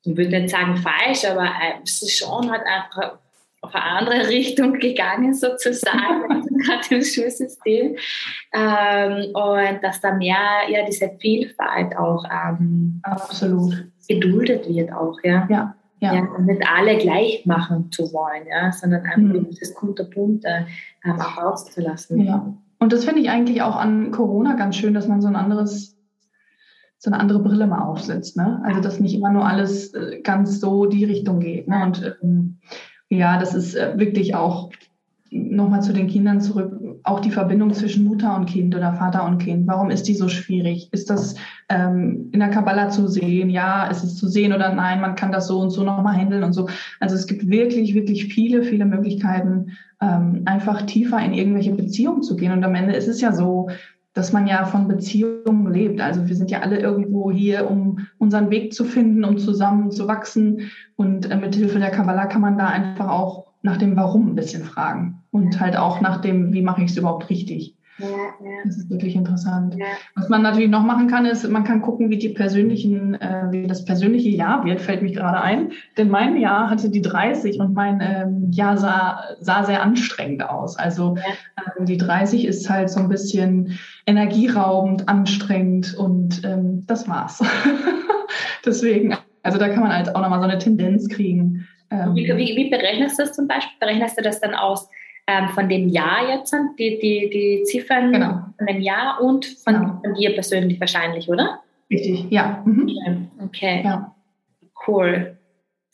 ich 0.05 0.17
würde 0.17 0.41
nicht 0.41 0.51
sagen 0.51 0.77
falsch, 0.77 1.25
aber 1.25 1.45
äh, 1.45 1.81
es 1.85 2.03
ist 2.03 2.19
schon 2.19 2.51
halt 2.51 2.63
einfach 2.67 3.19
auf 3.63 3.75
eine 3.75 3.85
andere 3.85 4.29
Richtung 4.29 4.75
gegangen 4.75 5.35
sozusagen, 5.35 6.29
gerade 6.67 6.95
im 6.95 7.03
Schulsystem 7.03 7.97
ähm, 8.53 9.35
und 9.35 9.83
dass 9.83 10.01
da 10.01 10.13
mehr 10.13 10.69
ja 10.69 10.85
diese 10.87 11.11
Vielfalt 11.19 11.97
auch 11.97 12.25
ähm, 12.25 13.01
absolut 13.03 13.87
geduldet 14.09 14.69
wird 14.69 14.93
auch, 14.93 15.19
ja. 15.23 15.47
Ja. 15.49 15.75
Ja. 16.03 16.15
ja. 16.15 16.23
und 16.37 16.47
nicht 16.47 16.63
alle 16.69 16.99
gleich 16.99 17.47
machen 17.47 17.93
zu 17.93 18.13
wollen, 18.13 18.47
ja, 18.49 18.73
sondern 18.73 19.03
einfach 19.03 19.41
mhm. 19.41 19.49
dieses 19.49 19.73
kunterbunte 19.73 20.67
ähm, 21.05 21.21
auch 21.21 21.39
auszulassen. 21.39 22.21
Ja. 22.23 22.55
Und 22.81 22.93
das 22.93 23.05
finde 23.05 23.21
ich 23.21 23.31
eigentlich 23.31 23.63
auch 23.63 23.77
an 23.77 24.11
Corona 24.11 24.57
ganz 24.57 24.75
schön, 24.75 24.95
dass 24.95 25.07
man 25.07 25.23
so 25.23 25.29
ein 25.29 25.37
anderes, 25.37 25.97
so 26.99 27.09
eine 27.09 27.21
andere 27.21 27.39
Brille 27.39 27.69
mal 27.69 27.83
aufsetzt. 27.83 28.37
Ne? 28.37 28.61
Also 28.65 28.81
dass 28.81 28.99
nicht 28.99 29.15
immer 29.15 29.31
nur 29.31 29.47
alles 29.47 29.95
äh, 29.95 30.21
ganz 30.23 30.59
so 30.59 30.87
die 30.87 31.05
Richtung 31.05 31.39
geht. 31.39 31.69
Ne? 31.69 31.81
Und 31.85 32.19
ähm, 32.21 32.59
ja, 33.09 33.39
das 33.39 33.55
ist 33.55 33.77
äh, 33.77 33.97
wirklich 33.97 34.35
auch 34.35 34.73
nochmal 35.33 35.83
zu 35.83 35.93
den 35.93 36.09
Kindern 36.09 36.41
zurück, 36.41 37.01
auch 37.05 37.21
die 37.21 37.31
Verbindung 37.31 37.73
zwischen 37.73 38.05
Mutter 38.05 38.37
und 38.37 38.47
Kind 38.47 38.75
oder 38.75 38.93
Vater 38.93 39.25
und 39.25 39.39
Kind. 39.39 39.67
Warum 39.67 39.91
ist 39.91 40.07
die 40.07 40.15
so 40.15 40.29
schwierig? 40.29 40.89
Ist 40.93 41.09
das 41.09 41.35
ähm, 41.69 42.29
in 42.33 42.41
der 42.41 42.51
Kabbala 42.51 42.91
zu 42.91 43.09
sehen? 43.09 43.49
Ja, 43.49 43.87
ist 43.87 44.05
es 44.05 44.17
zu 44.17 44.29
sehen 44.29 44.53
oder 44.53 44.75
nein? 44.75 45.01
Man 45.01 45.15
kann 45.15 45.33
das 45.33 45.47
so 45.47 45.61
und 45.61 45.71
so 45.71 45.83
nochmal 45.83 46.17
handeln 46.17 46.45
und 46.45 46.53
so. 46.53 46.69
Also 47.01 47.15
es 47.15 47.27
gibt 47.27 47.49
wirklich, 47.49 47.95
wirklich 47.95 48.33
viele, 48.33 48.63
viele 48.63 48.85
Möglichkeiten, 48.85 49.73
ähm, 50.01 50.43
einfach 50.45 50.83
tiefer 50.83 51.19
in 51.25 51.33
irgendwelche 51.33 51.73
Beziehungen 51.73 52.23
zu 52.23 52.37
gehen. 52.37 52.53
Und 52.53 52.65
am 52.65 52.75
Ende 52.75 52.95
ist 52.95 53.09
es 53.09 53.21
ja 53.21 53.33
so, 53.33 53.69
dass 54.15 54.33
man 54.33 54.47
ja 54.47 54.67
von 54.67 54.89
Beziehungen 54.89 55.73
lebt. 55.73 56.01
Also 56.01 56.29
wir 56.29 56.37
sind 56.37 56.51
ja 56.51 56.61
alle 56.61 56.79
irgendwo 56.79 57.31
hier, 57.31 57.71
um 57.71 58.07
unseren 58.19 58.51
Weg 58.51 58.75
zu 58.75 58.85
finden, 58.85 59.25
um 59.25 59.39
zusammen 59.39 59.91
zu 59.91 60.07
wachsen. 60.07 60.71
Und 60.97 61.31
äh, 61.31 61.37
mit 61.37 61.55
Hilfe 61.55 61.79
der 61.79 61.91
Kabbala 61.91 62.27
kann 62.27 62.43
man 62.43 62.59
da 62.59 62.67
einfach 62.67 63.09
auch 63.09 63.52
nach 63.63 63.77
dem 63.77 63.97
Warum 63.97 64.29
ein 64.29 64.35
bisschen 64.35 64.65
fragen 64.65 65.23
und 65.31 65.61
halt 65.61 65.77
auch 65.77 66.01
nach 66.01 66.21
dem, 66.21 66.53
wie 66.53 66.63
mache 66.63 66.83
ich 66.83 66.91
es 66.91 66.97
überhaupt 66.97 67.31
richtig. 67.31 67.77
Ja, 67.99 68.09
ja. 68.09 68.63
Das 68.65 68.79
ist 68.79 68.91
wirklich 68.91 69.15
interessant. 69.15 69.75
Ja. 69.77 69.85
Was 70.15 70.29
man 70.29 70.43
natürlich 70.43 70.71
noch 70.71 70.83
machen 70.83 71.09
kann, 71.09 71.27
ist, 71.27 71.49
man 71.49 71.65
kann 71.65 71.83
gucken, 71.83 72.11
wie 72.11 72.19
die 72.19 72.31
persönlichen, 72.31 73.15
äh, 73.15 73.49
wie 73.51 73.67
das 73.67 73.85
persönliche 73.85 74.31
Jahr 74.31 74.65
wird, 74.65 74.81
fällt 74.81 75.03
mich 75.03 75.15
gerade 75.15 75.41
ein. 75.41 75.73
Denn 75.99 76.09
mein 76.09 76.37
Jahr 76.39 76.71
hatte 76.71 76.91
die 76.91 77.03
30 77.03 77.61
und 77.61 77.75
mein 77.75 78.01
ähm, 78.01 78.51
Jahr 78.51 78.79
sah, 78.79 79.23
sah 79.41 79.65
sehr 79.65 79.83
anstrengend 79.83 80.49
aus. 80.49 80.77
Also 80.77 81.17
ähm, 81.79 81.85
die 81.85 81.99
30 81.99 82.47
ist 82.47 82.69
halt 82.69 82.91
so 82.91 83.01
ein 83.01 83.09
bisschen 83.09 83.79
energieraubend, 84.07 85.09
anstrengend 85.09 85.95
und 85.95 86.43
ähm, 86.45 86.85
das 86.87 87.09
war's. 87.09 87.43
Deswegen, 88.65 89.15
also 89.43 89.59
da 89.59 89.69
kann 89.69 89.83
man 89.83 89.95
halt 89.95 90.15
auch 90.15 90.23
nochmal 90.23 90.41
so 90.41 90.47
eine 90.47 90.59
Tendenz 90.59 91.09
kriegen. 91.09 91.69
Ähm, 91.93 92.15
wie, 92.15 92.27
wie, 92.27 92.57
wie 92.57 92.71
berechnest 92.71 93.19
du 93.19 93.25
das 93.25 93.33
zum 93.35 93.47
Beispiel? 93.47 93.77
Berechnest 93.79 94.19
du 94.19 94.23
das 94.23 94.41
dann 94.41 94.55
aus 94.55 94.89
ähm, 95.27 95.49
von 95.51 95.69
dem 95.69 95.89
Jahr 95.89 96.29
jetzt, 96.29 96.55
die, 96.79 96.99
die, 96.99 97.31
die 97.31 97.63
Ziffern 97.65 98.13
genau. 98.13 98.41
von 98.57 98.67
dem 98.67 98.81
Jahr 98.81 99.21
und 99.21 99.45
von, 99.45 99.75
genau. 99.75 100.01
von, 100.03 100.15
dir 100.15 100.33
persönlich 100.35 100.81
wahrscheinlich, 100.81 101.29
oder? 101.29 101.61
Richtig, 101.91 102.27
ja. 102.31 102.63
Mhm. 102.65 103.31
Okay. 103.45 103.83
Ja. 103.85 104.15
Cool. 104.87 105.37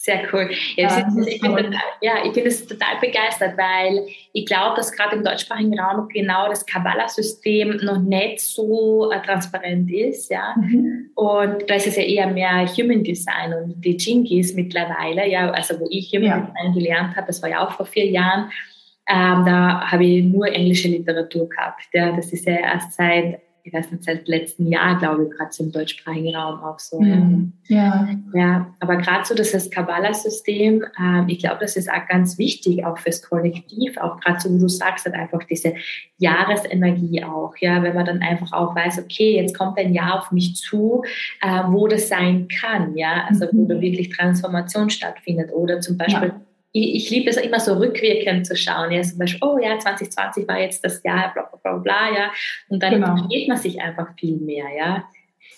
Sehr 0.00 0.22
cool. 0.32 0.48
Ja, 0.76 0.96
ja, 0.96 1.08
ist, 1.08 1.26
ich, 1.26 1.40
bin 1.40 1.56
total, 1.56 1.72
ja 2.00 2.24
ich 2.24 2.32
bin 2.32 2.44
das 2.44 2.64
total 2.64 3.00
begeistert, 3.00 3.58
weil 3.58 4.06
ich 4.32 4.46
glaube, 4.46 4.76
dass 4.76 4.92
gerade 4.92 5.16
im 5.16 5.24
deutschsprachigen 5.24 5.76
Raum 5.76 6.08
genau 6.08 6.48
das 6.48 6.64
Kabbalah-System 6.64 7.78
noch 7.82 7.98
nicht 7.98 8.38
so 8.38 9.11
äh, 9.11 9.20
transparent 9.22 9.90
ist. 9.90 10.30
Ja? 10.30 10.54
Mhm. 10.56 11.11
Und 11.16 11.68
da 11.68 11.74
ist 11.74 11.88
es 11.88 11.96
ja 11.96 12.04
eher 12.04 12.28
mehr 12.28 12.64
Human 12.76 13.02
Design 13.02 13.52
und 13.52 13.84
die 13.84 13.96
Jingis 13.96 14.54
mittlerweile, 14.54 15.28
ja, 15.28 15.50
also 15.50 15.80
wo 15.80 15.88
ich 15.90 16.12
Human 16.12 16.28
ja. 16.28 16.38
Design 16.38 16.74
gelernt 16.74 17.16
habe, 17.16 17.26
das 17.26 17.42
war 17.42 17.50
ja 17.50 17.66
auch 17.66 17.72
vor 17.72 17.87
vier 17.87 18.06
Jahren, 18.06 18.52
ähm, 19.08 19.44
da 19.44 19.90
habe 19.90 20.04
ich 20.04 20.22
nur 20.22 20.46
englische 20.46 20.87
Literatur 20.87 21.48
gehabt. 21.48 21.88
Ja. 21.92 22.14
Das 22.14 22.32
ist 22.32 22.46
ja 22.46 22.54
erst 22.54 22.92
seit, 22.92 23.40
ich 23.68 23.74
weiß 23.74 23.92
nicht, 23.92 24.04
seit 24.04 24.26
letztem 24.28 24.66
Jahr, 24.66 24.98
glaube 24.98 25.24
ich, 25.24 25.31
gerade 25.37 25.50
im 25.59 25.70
deutschsprachigen 25.70 26.35
Raum 26.35 26.61
auch 26.61 26.78
so. 26.78 27.00
Mhm. 27.00 27.52
Ja. 27.66 28.09
ja, 28.35 28.74
aber 28.81 28.96
gerade 28.96 29.26
so 29.26 29.35
das, 29.35 29.52
das 29.52 29.70
Kabbalah-System, 29.70 30.85
ähm, 30.98 31.24
ich 31.28 31.40
glaube, 31.40 31.59
das 31.61 31.76
ist 31.76 31.90
auch 31.90 32.07
ganz 32.09 32.38
wichtig, 32.38 32.85
auch 32.87 32.96
fürs 32.96 33.22
Kollektiv, 33.22 33.98
auch 33.98 34.18
gerade 34.20 34.40
so, 34.40 34.54
wie 34.54 34.59
du 34.59 34.68
sagst, 34.68 35.04
halt 35.04 35.14
einfach 35.14 35.44
diese 35.44 35.74
Jahresenergie 36.16 37.22
auch, 37.24 37.54
ja, 37.61 37.83
wenn 37.83 37.94
man 37.94 38.07
dann 38.07 38.22
einfach 38.22 38.52
auch 38.52 38.74
weiß, 38.74 39.00
okay, 39.00 39.37
jetzt 39.37 39.57
kommt 39.57 39.78
ein 39.78 39.92
Jahr 39.92 40.18
auf 40.18 40.33
mich 40.33 40.57
zu, 40.57 41.02
äh, 41.42 41.62
wo 41.68 41.87
das 41.88 42.09
sein 42.09 42.48
kann, 42.48 42.96
ja, 42.96 43.26
also 43.28 43.46
wo 43.52 43.64
mhm. 43.64 43.68
da 43.68 43.81
wirklich 43.81 44.09
Transformation 44.09 44.88
stattfindet 44.88 45.52
oder 45.52 45.81
zum 45.81 45.98
Beispiel 45.98 46.28
ja 46.28 46.40
ich, 46.72 46.94
ich 46.94 47.11
liebe 47.11 47.31
es 47.31 47.37
immer 47.37 47.61
so 47.61 47.74
rückwirkend 47.74 48.46
zu 48.46 48.57
schauen. 48.57 48.92
Ja, 48.92 49.02
zum 49.02 49.18
Beispiel, 49.18 49.40
oh 49.42 49.59
ja, 49.59 49.78
2020 49.78 50.46
war 50.48 50.61
jetzt 50.61 50.85
das 50.85 51.02
Jahr, 51.02 51.33
bla 51.33 51.44
bla 51.44 51.59
bla, 51.62 51.76
bla 51.78 52.14
ja. 52.16 52.31
Und 52.68 52.83
dann 52.83 52.94
genau. 52.94 53.16
versteht 53.16 53.48
man 53.48 53.57
sich 53.57 53.81
einfach 53.81 54.09
viel 54.18 54.37
mehr, 54.37 54.66
ja. 54.76 55.04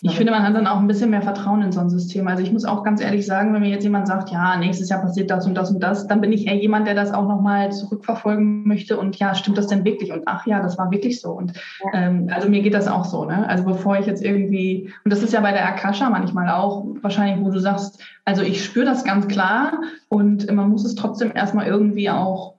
Ich 0.02 0.16
finde, 0.16 0.32
man 0.32 0.42
hat 0.42 0.54
dann 0.54 0.66
auch 0.66 0.78
ein 0.78 0.86
bisschen 0.86 1.10
mehr 1.10 1.20
Vertrauen 1.20 1.60
in 1.60 1.72
so 1.72 1.80
ein 1.80 1.90
System. 1.90 2.26
Also 2.26 2.42
ich 2.42 2.52
muss 2.52 2.64
auch 2.64 2.84
ganz 2.84 3.02
ehrlich 3.02 3.26
sagen, 3.26 3.52
wenn 3.52 3.60
mir 3.60 3.68
jetzt 3.68 3.82
jemand 3.82 4.06
sagt, 4.06 4.30
ja, 4.30 4.56
nächstes 4.56 4.88
Jahr 4.88 5.02
passiert 5.02 5.30
das 5.30 5.46
und 5.46 5.54
das 5.54 5.70
und 5.70 5.80
das, 5.80 6.06
dann 6.06 6.22
bin 6.22 6.32
ich 6.32 6.46
eher 6.46 6.56
jemand, 6.56 6.86
der 6.86 6.94
das 6.94 7.12
auch 7.12 7.28
nochmal 7.28 7.70
zurückverfolgen 7.70 8.66
möchte 8.66 8.98
und 8.98 9.16
ja, 9.18 9.34
stimmt 9.34 9.58
das 9.58 9.66
denn 9.66 9.84
wirklich? 9.84 10.10
Und 10.10 10.22
ach 10.24 10.46
ja, 10.46 10.62
das 10.62 10.78
war 10.78 10.90
wirklich 10.90 11.20
so. 11.20 11.32
Und 11.32 11.52
ähm, 11.92 12.30
also 12.34 12.48
mir 12.48 12.62
geht 12.62 12.72
das 12.72 12.88
auch 12.88 13.04
so, 13.04 13.26
ne? 13.26 13.46
Also 13.46 13.64
bevor 13.64 13.98
ich 13.98 14.06
jetzt 14.06 14.24
irgendwie, 14.24 14.90
und 15.04 15.12
das 15.12 15.22
ist 15.22 15.34
ja 15.34 15.40
bei 15.40 15.52
der 15.52 15.68
Akasha 15.68 16.08
manchmal 16.08 16.48
auch 16.48 16.86
wahrscheinlich, 17.02 17.44
wo 17.44 17.50
du 17.50 17.60
sagst, 17.60 18.02
also 18.24 18.40
ich 18.40 18.64
spüre 18.64 18.86
das 18.86 19.04
ganz 19.04 19.28
klar 19.28 19.80
und 20.08 20.50
man 20.50 20.70
muss 20.70 20.86
es 20.86 20.94
trotzdem 20.94 21.32
erstmal 21.34 21.66
irgendwie 21.66 22.08
auch 22.08 22.54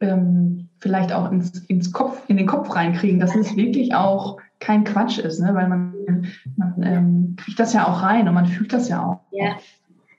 ähm, 0.00 0.68
vielleicht 0.80 1.12
auch 1.12 1.30
ins, 1.30 1.60
ins 1.66 1.92
Kopf, 1.92 2.22
in 2.26 2.36
den 2.36 2.46
Kopf 2.46 2.74
reinkriegen, 2.74 3.20
dass 3.20 3.36
es 3.36 3.56
wirklich 3.56 3.94
auch 3.94 4.38
kein 4.58 4.84
Quatsch 4.84 5.18
ist, 5.18 5.40
ne? 5.40 5.54
weil 5.54 5.68
man 5.68 5.93
Man 6.56 6.82
ähm, 6.82 7.36
kriegt 7.36 7.58
das 7.58 7.72
ja 7.72 7.86
auch 7.86 8.02
rein 8.02 8.28
und 8.28 8.34
man 8.34 8.46
fühlt 8.46 8.72
das 8.72 8.88
ja 8.88 9.02
auch. 9.02 9.20
Ja 9.30 9.56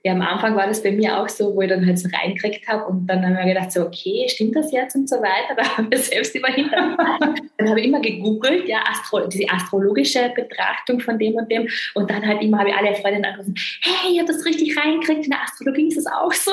ja, 0.06 0.12
am 0.12 0.22
Anfang 0.22 0.54
war 0.54 0.68
das 0.68 0.84
bei 0.84 0.92
mir 0.92 1.18
auch 1.18 1.28
so, 1.28 1.56
wo 1.56 1.62
ich 1.62 1.68
dann 1.68 1.84
halt 1.84 1.98
so 1.98 2.08
reingekriegt 2.16 2.68
habe 2.68 2.84
und 2.84 3.08
dann 3.08 3.24
haben 3.24 3.36
wir 3.36 3.54
gedacht, 3.54 3.72
so, 3.72 3.84
okay, 3.84 4.24
stimmt 4.28 4.54
das 4.54 4.70
jetzt 4.70 4.94
und 4.94 5.08
so 5.08 5.16
weiter. 5.16 5.56
Da 5.56 5.76
haben 5.76 5.90
wir 5.90 5.98
selbst 5.98 6.32
immer 6.36 6.48
hinterfragt. 6.48 7.40
dann 7.58 7.68
habe 7.68 7.80
ich 7.80 7.86
immer 7.86 8.00
gegoogelt, 8.00 8.68
ja, 8.68 8.84
Astro 8.88 9.26
diese 9.26 9.48
astrologische 9.50 10.30
Betrachtung 10.36 11.00
von 11.00 11.18
dem 11.18 11.34
und 11.34 11.50
dem. 11.50 11.66
Und 11.94 12.08
dann 12.08 12.24
halt 12.24 12.40
immer 12.40 12.60
habe 12.60 12.68
ich 12.68 12.76
alle 12.76 12.94
Freundinnen 12.94 13.24
angerufen, 13.24 13.54
hey, 13.82 14.14
ihr 14.14 14.20
habt 14.20 14.28
das 14.28 14.44
richtig 14.44 14.76
reingekriegt, 14.78 15.24
in 15.24 15.30
der 15.30 15.42
Astrologie 15.42 15.88
ist 15.88 15.96
es 15.96 16.06
auch 16.06 16.32
so. 16.32 16.52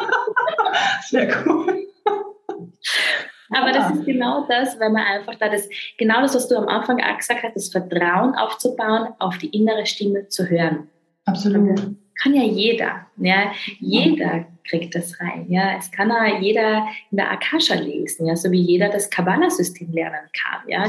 Sehr 1.10 1.28
cool. 1.44 1.86
Aber 3.50 3.70
das 3.70 3.90
ist 3.90 4.06
genau 4.06 4.46
das, 4.48 4.80
weil 4.80 4.90
man 4.90 5.02
einfach 5.02 5.34
da 5.34 5.48
das, 5.48 5.68
genau 5.98 6.22
das, 6.22 6.34
was 6.34 6.48
du 6.48 6.56
am 6.56 6.68
Anfang 6.68 7.02
auch 7.02 7.18
gesagt 7.18 7.42
hast, 7.42 7.54
das 7.54 7.68
Vertrauen 7.68 8.34
aufzubauen, 8.34 9.08
auf 9.18 9.36
die 9.38 9.48
innere 9.48 9.84
Stimme 9.84 10.28
zu 10.28 10.48
hören. 10.48 10.88
Absolut 11.26 11.96
kann 12.22 12.34
ja 12.34 12.42
jeder. 12.42 13.06
Ja, 13.16 13.52
jeder 13.80 14.46
kriegt 14.64 14.94
das 14.94 15.20
rein. 15.20 15.46
Ja, 15.48 15.76
es 15.76 15.90
kann 15.90 16.08
ja 16.08 16.38
jeder 16.38 16.86
in 17.10 17.16
der 17.16 17.30
Akasha 17.30 17.74
lesen, 17.74 18.26
ja, 18.26 18.36
so 18.36 18.50
wie 18.52 18.60
jeder 18.60 18.88
das 18.88 19.10
Kabbalah-System 19.10 19.92
lernen 19.92 20.28
kann. 20.32 20.68
Ja, 20.68 20.88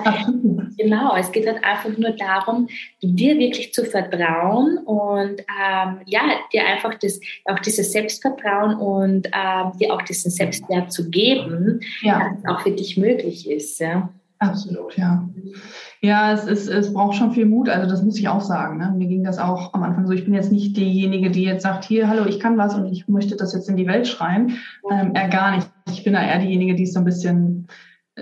genau. 0.77 1.15
Es 1.15 1.31
geht 1.31 1.47
halt 1.47 1.63
einfach 1.63 1.97
nur 1.97 2.12
darum, 2.12 2.67
dir 3.01 3.38
wirklich 3.38 3.73
zu 3.73 3.86
vertrauen 3.86 4.77
und 4.79 5.41
ähm, 5.41 6.01
ja, 6.05 6.21
dir 6.51 6.65
einfach 6.65 6.93
das, 6.95 7.19
auch 7.45 7.59
dieses 7.59 7.91
Selbstvertrauen 7.91 8.75
und 8.75 9.27
ähm, 9.27 9.71
dir 9.79 9.93
auch 9.93 10.01
diesen 10.01 10.31
Selbstwert 10.31 10.91
zu 10.91 11.09
geben, 11.09 11.79
ja. 12.01 12.19
dass 12.19 12.39
es 12.39 12.45
auch 12.45 12.62
für 12.62 12.71
dich 12.71 12.97
möglich 12.97 13.49
ist. 13.49 13.79
Ja. 13.79 14.09
Absolut, 14.39 14.97
ja. 14.97 15.27
Ja, 16.01 16.33
es, 16.33 16.45
ist, 16.45 16.67
es 16.67 16.93
braucht 16.93 17.15
schon 17.15 17.31
viel 17.31 17.45
Mut, 17.45 17.69
also 17.69 17.89
das 17.89 18.03
muss 18.03 18.19
ich 18.19 18.27
auch 18.27 18.41
sagen. 18.41 18.77
Ne? 18.77 18.93
Mir 18.97 19.07
ging 19.07 19.23
das 19.23 19.38
auch 19.38 19.73
am 19.73 19.83
Anfang 19.83 20.05
so. 20.05 20.12
Ich 20.12 20.25
bin 20.25 20.33
jetzt 20.33 20.51
nicht 20.51 20.75
diejenige, 20.75 21.31
die 21.31 21.43
jetzt 21.43 21.63
sagt, 21.63 21.86
hier, 21.86 22.09
hallo, 22.09 22.25
ich 22.25 22.41
kann 22.41 22.57
was 22.57 22.75
und 22.75 22.86
ich 22.88 23.07
möchte 23.07 23.38
das 23.38 23.53
jetzt 23.53 23.69
in 23.69 23.77
die 23.77 23.88
Welt 23.88 24.05
schreien. 24.05 24.57
Ähm, 24.91 25.13
eher 25.15 25.29
gar 25.29 25.55
nicht. 25.55 25.69
Ich 25.89 26.03
bin 26.03 26.13
da 26.13 26.21
eher 26.21 26.39
diejenige, 26.39 26.75
die 26.75 26.83
es 26.83 26.93
so 26.93 26.99
ein 26.99 27.05
bisschen 27.05 27.67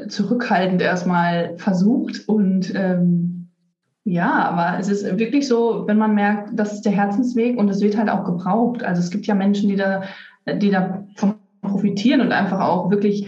zurückhaltend 0.08 0.82
erstmal 0.82 1.58
versucht. 1.58 2.27
Und 2.27 2.73
ähm, 2.75 3.49
ja, 4.04 4.32
aber 4.32 4.80
es 4.80 4.89
ist 4.89 5.19
wirklich 5.19 5.47
so, 5.47 5.84
wenn 5.88 5.97
man 5.97 6.15
merkt, 6.15 6.58
das 6.58 6.73
ist 6.73 6.82
der 6.82 6.93
Herzensweg 6.93 7.58
und 7.58 7.69
es 7.69 7.82
wird 7.82 7.97
halt 7.97 8.10
auch 8.10 8.23
gebraucht. 8.23 8.84
Also 8.84 9.01
es 9.01 9.12
gibt 9.12 9.27
ja 9.27 9.36
Menschen, 9.36 9.69
die 9.69 9.75
da, 9.75 10.04
die 10.47 10.71
da 10.71 11.06
vom 11.15 11.36
profitieren 11.62 12.21
und 12.21 12.32
einfach 12.32 12.60
auch 12.60 12.89
wirklich 12.89 13.27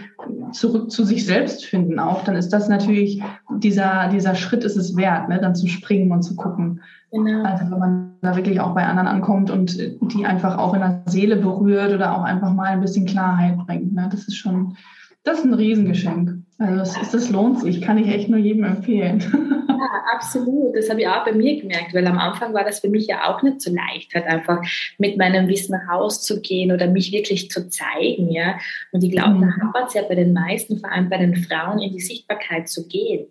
zurück 0.52 0.92
zu 0.92 1.04
sich 1.04 1.26
selbst 1.26 1.66
finden 1.66 2.00
auch, 2.00 2.24
dann 2.24 2.36
ist 2.36 2.50
das 2.50 2.68
natürlich, 2.68 3.22
dieser, 3.58 4.10
dieser 4.10 4.36
Schritt 4.36 4.64
ist 4.64 4.76
es 4.76 4.96
wert, 4.96 5.30
ne, 5.30 5.40
dann 5.40 5.56
zu 5.56 5.68
springen 5.68 6.12
und 6.12 6.24
zu 6.24 6.36
gucken. 6.36 6.82
Genau. 7.12 7.44
Also 7.44 7.72
wenn 7.72 7.80
man 7.80 8.12
da 8.22 8.36
wirklich 8.36 8.60
auch 8.60 8.74
bei 8.74 8.86
anderen 8.86 9.08
ankommt 9.08 9.52
und 9.52 9.78
die 9.78 10.26
einfach 10.26 10.58
auch 10.58 10.74
in 10.74 10.82
der 10.82 11.04
Seele 11.06 11.36
berührt 11.36 11.94
oder 11.94 12.18
auch 12.18 12.24
einfach 12.24 12.54
mal 12.54 12.70
ein 12.70 12.82
bisschen 12.82 13.06
Klarheit 13.06 13.58
bringt. 13.66 13.94
Ne, 13.94 14.10
das 14.12 14.28
ist 14.28 14.36
schon, 14.36 14.76
das 15.24 15.40
ist 15.40 15.46
ein 15.46 15.54
Riesengeschenk. 15.54 16.44
Also 16.58 16.78
das, 16.78 17.12
das 17.12 17.30
lohnt 17.30 17.62
sich, 17.62 17.82
kann 17.82 17.98
ich 17.98 18.08
echt 18.08 18.30
nur 18.30 18.40
jedem 18.40 18.64
empfehlen. 18.64 19.24
Ja, 19.84 20.16
absolut. 20.16 20.78
Das 20.78 20.90
habe 20.90 21.02
ich 21.02 21.08
auch 21.08 21.26
bei 21.26 21.34
mir 21.34 21.60
gemerkt, 21.60 21.94
weil 21.94 22.08
am 22.08 22.18
Anfang 22.18 22.54
war 22.54 22.64
das 22.64 22.80
für 22.80 22.88
mich 22.88 23.08
ja 23.08 23.30
auch 23.30 23.42
nicht 23.42 23.60
so 23.60 23.70
leicht, 23.74 24.14
halt 24.16 24.26
einfach 24.28 24.62
mit 24.98 25.18
meinem 25.18 25.50
Wissen 25.50 25.76
rauszugehen 25.76 26.72
oder 26.72 26.88
mich 26.88 27.12
wirklich 27.12 27.50
zu 27.52 27.68
zeigen, 27.70 28.32
ja. 28.32 28.58
Und 28.94 29.04
ich 29.04 29.12
glaube, 29.12 29.36
mhm. 29.36 29.42
da 29.42 29.48
hapert 29.62 29.90
es 29.90 29.94
ja 29.96 30.04
bei 30.04 30.16
den 30.16 30.32
meisten, 30.32 30.80
vor 30.80 30.90
allem 30.90 31.10
bei 31.10 31.18
den 31.18 31.36
Frauen, 31.36 31.80
in 31.80 31.92
die 31.92 32.00
Sichtbarkeit 32.00 32.70
zu 32.70 32.88
gehen. 32.88 33.28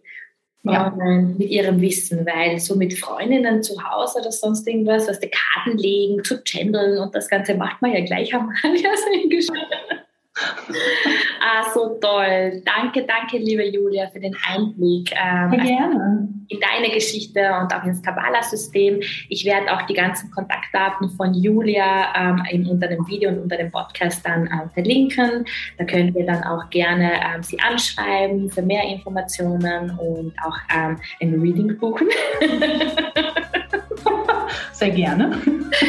Ja. 0.65 0.89
Und 0.89 1.39
mit 1.39 1.49
ihrem 1.49 1.81
Wissen, 1.81 2.25
weil 2.25 2.61
so 2.61 2.77
mit 2.77 2.97
Freundinnen 2.97 3.63
zu 3.63 3.83
Hause 3.83 4.21
oder 4.21 4.31
sonst 4.31 4.67
irgendwas, 4.69 5.09
was 5.09 5.19
die 5.19 5.31
Karten 5.31 5.77
legen, 5.77 6.23
zu 6.23 6.43
channeln 6.45 6.99
und 6.99 7.15
das 7.15 7.29
Ganze 7.29 7.55
macht 7.55 7.83
man 7.83 7.93
ja 7.93 8.05
gleich 8.05 8.33
am 8.35 8.49
Anfang 8.63 9.29
ah, 11.41 11.63
so 11.75 11.99
toll. 12.01 12.63
Danke, 12.65 13.05
danke, 13.07 13.37
liebe 13.37 13.65
Julia, 13.69 14.09
für 14.09 14.21
den 14.21 14.35
Einblick 14.49 15.13
ähm, 15.13 15.51
gerne. 15.51 16.29
in 16.49 16.59
deine 16.59 16.95
Geschichte 16.95 17.41
und 17.61 17.75
auch 17.75 17.85
ins 17.85 18.03
Kabbalah-System. 18.03 19.01
Ich 19.29 19.45
werde 19.45 19.71
auch 19.73 19.83
die 19.83 19.95
ganzen 19.95 20.31
Kontaktdaten 20.31 21.11
von 21.11 21.35
Julia 21.35 22.15
ähm, 22.51 22.67
unter 22.71 22.89
dem 22.89 23.07
Video 23.07 23.29
und 23.29 23.41
unter 23.41 23.59
dem 23.59 23.71
Podcast 23.71 24.25
dann 24.25 24.47
ähm, 24.47 24.71
verlinken. 24.73 25.45
Da 25.77 25.85
könnt 25.85 26.17
ihr 26.17 26.25
dann 26.25 26.43
auch 26.45 26.71
gerne 26.71 27.13
ähm, 27.13 27.43
sie 27.43 27.61
anschreiben 27.61 28.51
für 28.51 28.63
mehr 28.63 28.85
Informationen 28.85 29.91
und 29.99 30.35
auch 30.43 30.57
ähm, 30.75 30.99
ein 31.21 31.41
Reading 31.41 31.77
buchen. 31.79 32.09
Sehr 34.83 34.91
gerne. 34.91 35.31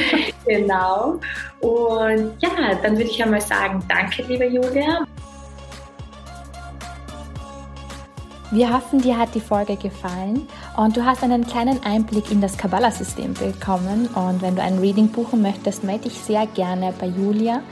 genau. 0.45 1.19
Und 1.61 2.33
ja, 2.39 2.75
dann 2.83 2.91
würde 2.95 3.09
ich 3.09 3.23
einmal 3.23 3.41
sagen, 3.41 3.83
danke, 3.87 4.21
liebe 4.21 4.45
Julia. 4.45 5.07
Wir 8.51 8.71
hoffen, 8.71 9.01
dir 9.01 9.17
hat 9.17 9.33
die 9.33 9.39
Folge 9.39 9.77
gefallen 9.77 10.47
und 10.77 10.95
du 10.95 11.03
hast 11.03 11.23
einen 11.23 11.47
kleinen 11.47 11.83
Einblick 11.83 12.29
in 12.31 12.39
das 12.39 12.55
Kabbalah-System 12.55 13.33
bekommen. 13.33 14.07
Und 14.13 14.43
wenn 14.43 14.55
du 14.55 14.61
ein 14.61 14.77
Reading 14.77 15.07
buchen 15.07 15.41
möchtest, 15.41 15.83
melde 15.83 16.03
dich 16.03 16.19
sehr 16.19 16.45
gerne 16.45 16.93
bei 16.99 17.07
Julia. 17.07 17.63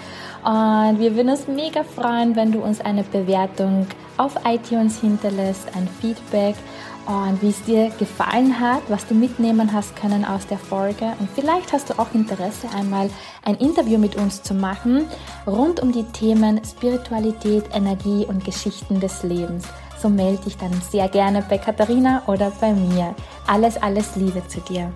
Und 0.43 0.97
wir 0.97 1.15
würden 1.15 1.29
uns 1.29 1.47
mega 1.47 1.84
freuen, 1.84 2.36
wenn 2.36 2.51
du 2.51 2.63
uns 2.63 2.81
eine 2.81 3.03
Bewertung 3.03 3.86
auf 4.17 4.34
iTunes 4.43 4.99
hinterlässt, 4.99 5.67
ein 5.75 5.88
Feedback 5.88 6.55
und 7.05 7.41
wie 7.41 7.49
es 7.49 7.63
dir 7.63 7.89
gefallen 7.99 8.59
hat, 8.59 8.81
was 8.87 9.07
du 9.07 9.13
mitnehmen 9.13 9.73
hast 9.73 9.95
können 9.95 10.25
aus 10.25 10.47
der 10.47 10.57
Folge. 10.57 11.13
Und 11.19 11.29
vielleicht 11.33 11.73
hast 11.73 11.89
du 11.89 11.99
auch 11.99 12.13
Interesse, 12.13 12.67
einmal 12.75 13.09
ein 13.43 13.55
Interview 13.55 13.97
mit 13.97 14.15
uns 14.15 14.43
zu 14.43 14.53
machen 14.53 15.05
rund 15.47 15.79
um 15.79 15.91
die 15.91 16.03
Themen 16.03 16.61
Spiritualität, 16.63 17.65
Energie 17.73 18.25
und 18.25 18.45
Geschichten 18.45 18.99
des 18.99 19.23
Lebens. 19.23 19.65
So 20.01 20.09
melde 20.09 20.43
dich 20.43 20.57
dann 20.57 20.73
sehr 20.89 21.07
gerne 21.09 21.43
bei 21.47 21.57
Katharina 21.57 22.23
oder 22.27 22.51
bei 22.59 22.73
mir. 22.73 23.13
Alles, 23.47 23.81
alles 23.81 24.15
Liebe 24.15 24.41
zu 24.47 24.59
dir. 24.61 24.91